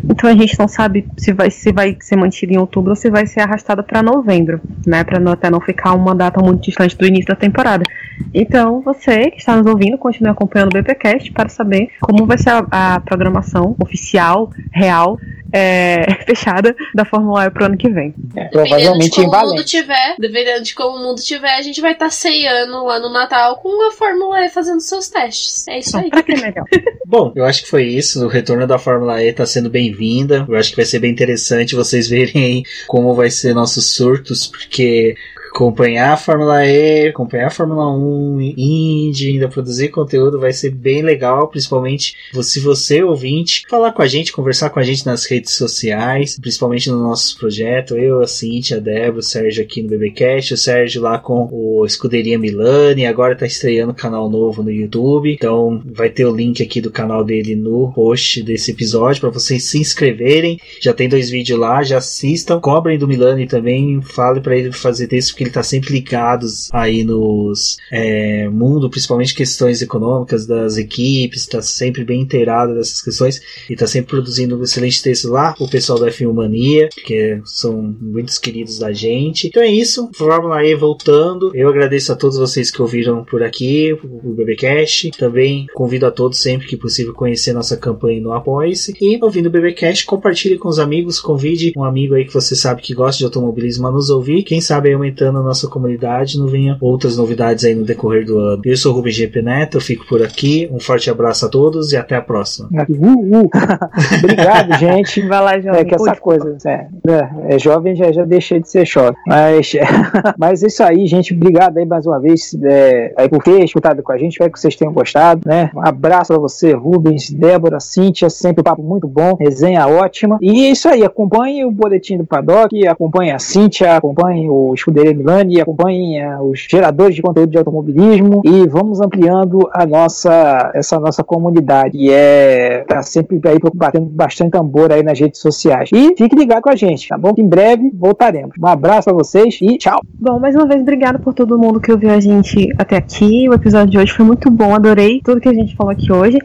Então 0.09 0.29
a 0.29 0.35
gente 0.35 0.59
não 0.59 0.69
sabe 0.69 1.07
se 1.17 1.33
vai, 1.33 1.51
se 1.51 1.73
vai 1.73 1.97
ser 2.01 2.17
mantida 2.17 2.53
em 2.53 2.59
outubro 2.59 2.91
ou 2.91 2.97
se 2.97 3.11
vai 3.11 3.27
ser 3.27 3.41
arrastada 3.41 3.83
para 3.83 4.03
novembro, 4.03 4.61
né? 4.87 5.05
Para 5.05 5.19
até 5.33 5.51
não 5.51 5.61
ficar 5.61 5.93
uma 5.95 6.15
data 6.15 6.41
muito 6.43 6.63
distante 6.65 6.97
do 6.97 7.07
início 7.07 7.29
da 7.29 7.37
temporada. 7.37 7.85
Então 8.33 8.81
você 8.81 9.31
que 9.31 9.39
está 9.39 9.57
nos 9.57 9.67
ouvindo, 9.67 9.99
continue 9.99 10.31
acompanhando 10.31 10.73
o 10.73 10.83
BPcast 10.83 11.31
para 11.33 11.49
saber 11.49 11.89
como 12.01 12.27
vai 12.27 12.39
ser 12.39 12.51
a, 12.51 12.95
a 12.95 13.01
programação 13.01 13.77
oficial, 13.81 14.51
real, 14.73 15.19
é, 15.53 16.05
fechada 16.27 16.75
da 16.95 17.05
Fórmula 17.05 17.47
E 17.47 17.51
pro 17.51 17.65
ano 17.67 17.77
que 17.77 17.89
vem. 17.89 18.15
É, 18.37 18.45
Dependendo 18.45 18.65
de 18.65 18.69
provavelmente 18.69 19.11
como 19.11 19.23
em 19.23 19.29
o 19.29 19.31
mundo 19.31 19.49
Valência. 19.49 19.65
tiver, 19.81 20.17
dependendo 20.19 20.63
de 20.65 20.75
como 20.75 20.97
o 20.97 21.03
mundo 21.03 21.23
tiver, 21.23 21.55
a 21.55 21.63
gente 21.63 21.81
vai 21.81 21.93
estar 21.93 22.11
ceiando 22.11 22.85
lá 22.85 22.99
no 22.99 23.13
Natal 23.13 23.57
com 23.57 23.89
a 23.89 23.93
Fórmula 23.93 24.45
E 24.45 24.49
fazendo 24.49 24.81
seus 24.81 25.09
testes. 25.09 25.67
É 25.69 25.79
isso 25.79 25.97
aí. 25.97 26.11
Pra 26.11 26.23
que 26.23 26.35
melhor? 26.35 26.65
Bom, 27.07 27.33
eu 27.37 27.45
acho 27.45 27.63
que 27.63 27.71
foi 27.71 27.85
isso. 27.85 28.25
O 28.25 28.29
retorno 28.29 28.67
da 28.67 28.79
Fórmula 28.79 29.23
E 29.23 29.29
está 29.29 29.47
sendo 29.47 29.71
bem-vinda. 29.85 30.47
Eu 30.49 30.57
acho 30.57 30.71
que 30.71 30.77
vai 30.77 30.85
ser 30.85 30.99
bem 30.99 31.11
interessante 31.11 31.75
vocês 31.75 32.09
verem 32.09 32.65
como 32.87 33.15
vai 33.15 33.31
ser 33.31 33.55
nossos 33.55 33.95
surtos, 33.95 34.47
porque 34.47 35.15
acompanhar 35.55 36.15
a 36.15 36.17
Fórmula 36.17 36.67
E, 36.67 37.07
acompanhar 37.07 37.47
a 37.47 37.51
Fórmula 37.51 37.89
1, 37.97 38.41
Indy, 38.57 39.31
ainda 39.31 39.49
produzir 39.49 39.89
conteúdo, 39.89 40.41
vai 40.41 40.53
ser 40.53 40.71
bem 40.71 41.01
legal, 41.01 41.47
principalmente 41.47 42.17
se 42.43 42.59
você, 42.59 43.05
ouvinte, 43.05 43.63
falar 43.71 43.93
com 43.93 44.03
a 44.03 44.07
gente, 44.09 44.33
conversar 44.33 44.71
com 44.71 44.81
a 44.81 44.83
gente 44.83 45.07
nas 45.07 45.25
redes 45.27 45.53
sociais, 45.53 46.37
principalmente 46.41 46.91
no 46.91 47.01
nosso 47.01 47.39
projeto, 47.39 47.97
eu, 47.97 48.21
a 48.21 48.27
Cintia, 48.27 48.79
a 48.79 48.81
Débora, 48.81 49.21
o 49.21 49.23
Sérgio 49.23 49.63
aqui 49.63 49.81
no 49.81 49.89
BBcast, 49.91 50.55
o 50.55 50.57
Sérgio 50.57 51.01
lá 51.01 51.19
com 51.19 51.49
o 51.53 51.87
Escuderia 51.87 52.37
Milani, 52.37 53.07
agora 53.07 53.37
tá 53.37 53.47
estreando 53.47 53.95
canal 53.95 54.29
novo 54.29 54.61
no 54.61 54.73
YouTube, 54.73 55.33
então 55.33 55.81
vai 55.87 56.11
ter 56.11 56.25
o 56.25 56.35
link 56.35 56.65
aqui 56.65 56.81
do 56.81 56.91
canal 56.91 57.23
dele 57.23 57.55
no 57.55 57.93
post 57.93 58.43
desse 58.43 58.73
episódio 58.73 59.21
para 59.21 59.31
vocês 59.31 59.63
se 59.63 59.79
inscreverem. 59.79 60.59
Já 60.81 60.93
tem 60.93 61.09
dois 61.09 61.31
vídeos 61.31 61.61
lá, 61.61 61.85
já 61.85 61.99
assistam, 61.99 62.59
cobrem 62.59 62.99
do 62.99 63.07
Milani 63.07 63.47
também, 63.47 64.03
fale 64.03 64.41
para 64.41 64.57
ele 64.57 64.73
fazer 64.73 65.07
texto 65.07 65.31
porque 65.31 65.44
ele 65.45 65.51
tá 65.51 65.63
sempre 65.63 65.93
ligado 65.93 66.47
aí 66.73 67.05
nos 67.05 67.77
é, 67.91 68.49
mundo, 68.49 68.91
principalmente 68.91 69.35
questões 69.35 69.83
econômicas 69.83 70.47
das 70.47 70.77
equipes, 70.77 71.47
tá 71.47 71.63
sempre 71.63 72.05
bem 72.05 72.21
inteirado 72.21 72.75
dessas 72.75 73.03
questões 73.03 73.41
e 73.69 73.77
tá 73.77 73.87
sempre 73.87 74.11
produzindo 74.11 74.59
um 74.59 74.63
excelente 74.63 75.03
texto 75.03 75.29
lá, 75.29 75.55
o 75.59 75.69
pessoal 75.69 75.99
da 75.99 76.09
F1 76.09 76.33
Mania, 76.33 76.89
que 77.05 77.41
são 77.45 77.95
muitos 78.01 78.39
queridos 78.39 78.79
da 78.79 78.93
gente. 78.93 79.47
Então 79.47 79.63
é 79.63 79.69
isso, 79.69 80.11
Fórmula 80.15 80.65
E 80.65 80.75
voltando. 80.75 81.51
Eu 81.55 81.69
agradeço 81.69 82.13
a 82.13 82.17
todos 82.17 82.39
vocês 82.39 82.71
que 82.71 82.83
ouviram 82.83 83.25
por 83.25 83.43
aqui, 83.43 83.93
o 84.03 84.33
BBcast. 84.33 85.11
Também 85.13 85.67
convido 85.75 86.07
a 86.07 86.11
todos 86.11 86.39
sempre 86.41 86.67
que 86.67 86.77
possível 86.77 87.13
conhecer 87.13 87.53
nossa 87.53 87.77
campanha 87.77 88.21
no 88.21 88.33
Apoia-se 88.33 88.95
e 89.01 89.19
ouvindo 89.23 89.47
o 89.47 89.51
BBcast, 89.51 90.07
compartilhe 90.07 90.59
com 90.59 90.69
os 90.69 90.79
amigos, 90.79 91.21
convide 91.21 91.73
um 91.77 91.85
amigo 91.85 92.15
aí 92.15 92.25
que 92.25 92.35
você 92.35 92.55
sabe 92.55 92.83
que 92.83 92.95
gosta 92.95 93.19
de 93.19 93.25
automobilismo 93.25 93.87
a 93.87 93.91
nos 93.91 94.11
ouvir. 94.11 94.43
Quem 94.43 94.61
sabe 94.61 94.89
aí 94.89 94.95
aumentando 94.95 95.34
a 95.39 95.43
nossa 95.43 95.69
comunidade, 95.69 96.39
não 96.39 96.47
venha 96.47 96.77
outras 96.81 97.17
novidades 97.17 97.65
aí 97.65 97.75
no 97.75 97.85
decorrer 97.85 98.25
do 98.25 98.39
ano. 98.39 98.63
Eu 98.65 98.77
sou 98.77 98.93
o 98.93 98.97
Rubens 98.97 99.15
GP 99.15 99.43
Neto, 99.43 99.77
eu 99.77 99.81
fico 99.81 100.07
por 100.07 100.23
aqui. 100.23 100.69
Um 100.73 100.81
forte 100.81 101.11
abraço 101.11 101.47
a 101.47 101.49
todos 101.49 101.93
e 101.93 101.97
até 101.97 102.17
a 102.17 102.23
próxima. 102.23 102.69
Uh, 102.71 103.39
uh. 103.39 103.51
Obrigado, 104.19 104.79
gente. 104.79 105.27
Vai 105.27 105.41
lá, 105.41 105.61
jovem. 105.61 105.81
É 105.81 105.85
que 105.85 105.95
essa 105.95 106.17
coisa, 106.17 106.57
é, 106.67 106.87
é, 107.09 107.55
é, 107.55 107.59
jovem 107.59 107.95
já, 107.95 108.11
já 108.13 108.25
deixei 108.25 108.61
de 108.61 108.69
ser 108.69 108.87
jovem. 108.87 109.17
Mas, 109.27 109.73
mas 110.39 110.63
é 110.63 110.67
isso 110.67 110.83
aí, 110.83 111.07
gente. 111.07 111.35
Obrigado 111.35 111.79
aí 111.79 111.87
mais 111.87 112.07
uma 112.07 112.21
vez 112.21 112.57
é, 112.63 113.13
aí 113.17 113.29
por 113.29 113.43
ter 113.43 113.65
escutado 113.65 114.03
com 114.03 114.13
a 114.13 114.19
gente. 114.19 114.33
Espero 114.33 114.51
que 114.51 114.61
vocês 114.61 114.77
tenham 114.77 114.93
gostado, 114.93 115.43
né? 115.47 115.71
Um 115.75 115.87
abraço 115.87 116.33
pra 116.33 116.39
você, 116.39 116.73
Rubens, 116.73 117.31
Débora, 117.31 117.81
Cíntia, 117.81 118.29
sempre 118.29 118.61
um 118.61 118.65
papo 118.65 118.83
muito 118.83 119.07
bom, 119.07 119.35
resenha 119.35 119.87
ótima. 119.87 120.39
E 120.41 120.67
é 120.67 120.71
isso 120.71 120.89
aí, 120.89 121.05
acompanhe 121.05 121.65
o 121.65 121.71
boletim 121.71 122.19
do 122.19 122.27
Paddock, 122.27 122.87
acompanhe 122.87 123.31
a 123.31 123.39
Cíntia, 123.39 123.97
acompanhe 123.97 124.49
o 124.49 124.73
Escuderia 124.75 125.14
Milani, 125.15 125.61
acompanhe 125.61 126.25
uh, 126.25 126.43
os 126.43 126.67
geradores 126.69 127.15
de 127.15 127.23
conteúdo 127.23 127.51
de 127.51 127.59
automobilismo 127.59 128.43
e 128.45 128.67
vamos 128.69 129.01
ampliando 129.01 129.69
a 129.73 129.87
nossa, 129.87 130.71
essa 130.75 130.99
nossa 130.99 131.23
comunidade. 131.23 131.97
E 131.99 132.11
é, 132.11 132.85
tá 132.87 133.03
sempre 133.03 133.41
aí 133.45 133.59
batendo 133.75 134.07
bastante 134.07 134.51
tambor 134.51 134.93
aí 134.93 135.03
nas 135.03 135.19
redes 135.19 135.41
sociais. 135.41 135.91
E 135.93 136.15
fique 136.17 136.37
ligado 136.37 136.63
com 136.63 136.71
a 136.71 136.77
gente, 136.77 137.09
tá 137.09 137.19
bom? 137.19 137.33
Em 137.37 137.47
breve 137.47 137.91
voltaremos. 137.95 138.55
Um 138.63 138.67
abraço 138.67 139.05
pra 139.05 139.15
vocês 139.15 139.59
e 139.61 139.79
tchau. 139.79 140.01
Bom, 140.15 140.39
mais 140.39 140.55
uma 140.55 140.67
vez, 140.67 140.81
obrigado 140.81 141.19
por 141.19 141.35
todo 141.35 141.59
mundo 141.59 141.81
que 141.81 141.91
ouviu 141.91 142.11
a 142.11 142.21
gente 142.21 142.73
até 142.79 142.97
aqui. 142.97 143.49
O 143.49 143.55
episódio 143.55 143.91
de 143.91 143.99
hoje 143.99 144.13
foi 144.13 144.25
muito 144.25 144.51
bom, 144.51 144.75
adorei 144.75 145.21
tudo 145.25 145.41
que 145.41 145.49
a 145.49 145.55
gente 145.55 145.77
falou 145.77 145.93
aqui 145.93 146.13
hoje. 146.13 146.39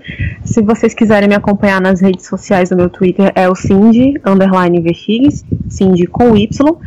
Se 0.43 0.61
vocês 0.61 0.93
quiserem 0.93 1.29
me 1.29 1.35
acompanhar 1.35 1.81
nas 1.81 2.01
redes 2.01 2.25
sociais, 2.25 2.71
o 2.71 2.75
meu 2.75 2.89
Twitter 2.89 3.31
é 3.35 3.47
o 3.49 3.55
Cindy, 3.55 4.15
underline 4.25 4.79
VX, 4.81 5.45
Cindy 5.69 6.07
com 6.07 6.35
Y. 6.35 6.77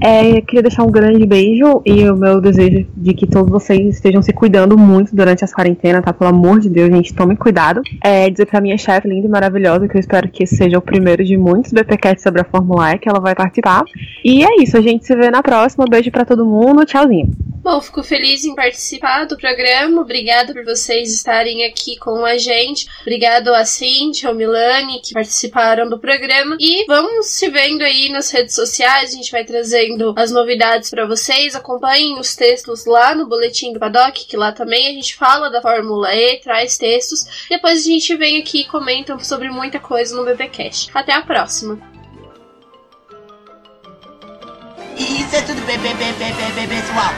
É, 0.00 0.40
queria 0.40 0.62
deixar 0.62 0.84
um 0.84 0.90
grande 0.90 1.17
beijo 1.26 1.82
e 1.84 2.08
o 2.08 2.16
meu 2.16 2.40
desejo 2.40 2.86
de 2.96 3.14
que 3.14 3.26
todos 3.26 3.50
vocês 3.50 3.94
estejam 3.94 4.22
se 4.22 4.32
cuidando 4.32 4.76
muito 4.76 5.14
durante 5.14 5.44
essa 5.44 5.54
quarentena, 5.54 6.02
tá? 6.02 6.12
Pelo 6.12 6.30
amor 6.30 6.60
de 6.60 6.68
Deus, 6.68 6.90
gente, 6.90 7.14
tome 7.14 7.36
cuidado. 7.36 7.80
É, 8.02 8.28
dizer 8.28 8.46
pra 8.46 8.60
minha 8.60 8.78
chefe 8.78 9.08
linda 9.08 9.26
e 9.26 9.30
maravilhosa 9.30 9.88
que 9.88 9.96
eu 9.96 10.00
espero 10.00 10.28
que 10.28 10.44
esse 10.44 10.56
seja 10.56 10.78
o 10.78 10.82
primeiro 10.82 11.24
de 11.24 11.36
muitos 11.36 11.72
BPCats 11.72 12.22
sobre 12.22 12.40
a 12.40 12.44
Fórmula 12.44 12.92
E 12.92 12.98
que 12.98 13.08
ela 13.08 13.20
vai 13.20 13.34
participar. 13.34 13.82
E 14.24 14.44
é 14.44 14.62
isso, 14.62 14.76
a 14.76 14.80
gente 14.80 15.06
se 15.06 15.14
vê 15.14 15.30
na 15.30 15.42
próxima. 15.42 15.84
Beijo 15.88 16.10
para 16.10 16.24
todo 16.24 16.44
mundo, 16.44 16.84
tchauzinho. 16.84 17.30
Bom, 17.70 17.82
fico 17.82 18.02
feliz 18.02 18.46
em 18.46 18.54
participar 18.54 19.26
do 19.26 19.36
programa. 19.36 20.00
Obrigado 20.00 20.54
por 20.54 20.64
vocês 20.64 21.12
estarem 21.12 21.66
aqui 21.66 21.98
com 21.98 22.24
a 22.24 22.38
gente. 22.38 22.88
Obrigado 23.02 23.52
a 23.52 23.62
Cintia, 23.66 24.30
ao 24.30 24.34
Milani, 24.34 25.02
que 25.02 25.12
participaram 25.12 25.86
do 25.86 25.98
programa. 25.98 26.56
E 26.58 26.86
vamos 26.86 27.26
se 27.26 27.50
vendo 27.50 27.82
aí 27.82 28.08
nas 28.08 28.30
redes 28.30 28.54
sociais. 28.54 29.12
A 29.12 29.16
gente 29.16 29.30
vai 29.30 29.44
trazendo 29.44 30.14
as 30.16 30.30
novidades 30.30 30.88
para 30.88 31.04
vocês. 31.06 31.54
Acompanhem 31.54 32.18
os 32.18 32.34
textos 32.34 32.86
lá 32.86 33.14
no 33.14 33.28
Boletim 33.28 33.74
do 33.74 33.78
Paddock, 33.78 34.26
que 34.26 34.34
lá 34.34 34.50
também 34.50 34.88
a 34.88 34.92
gente 34.92 35.14
fala 35.14 35.50
da 35.50 35.60
Fórmula 35.60 36.08
E, 36.14 36.38
traz 36.38 36.78
textos. 36.78 37.46
Depois 37.50 37.80
a 37.82 37.86
gente 37.86 38.16
vem 38.16 38.38
aqui 38.38 38.62
e 38.62 38.66
comenta 38.66 39.18
sobre 39.18 39.50
muita 39.50 39.78
coisa 39.78 40.16
no 40.16 40.24
BBcast. 40.24 40.90
Até 40.94 41.12
a 41.12 41.20
próxima! 41.20 41.78
Isso 44.96 45.36
é 45.36 45.42
tudo 45.42 45.60
bem, 45.66 45.78
bem, 45.78 45.94
bem, 45.94 46.66
pessoal. 46.66 47.12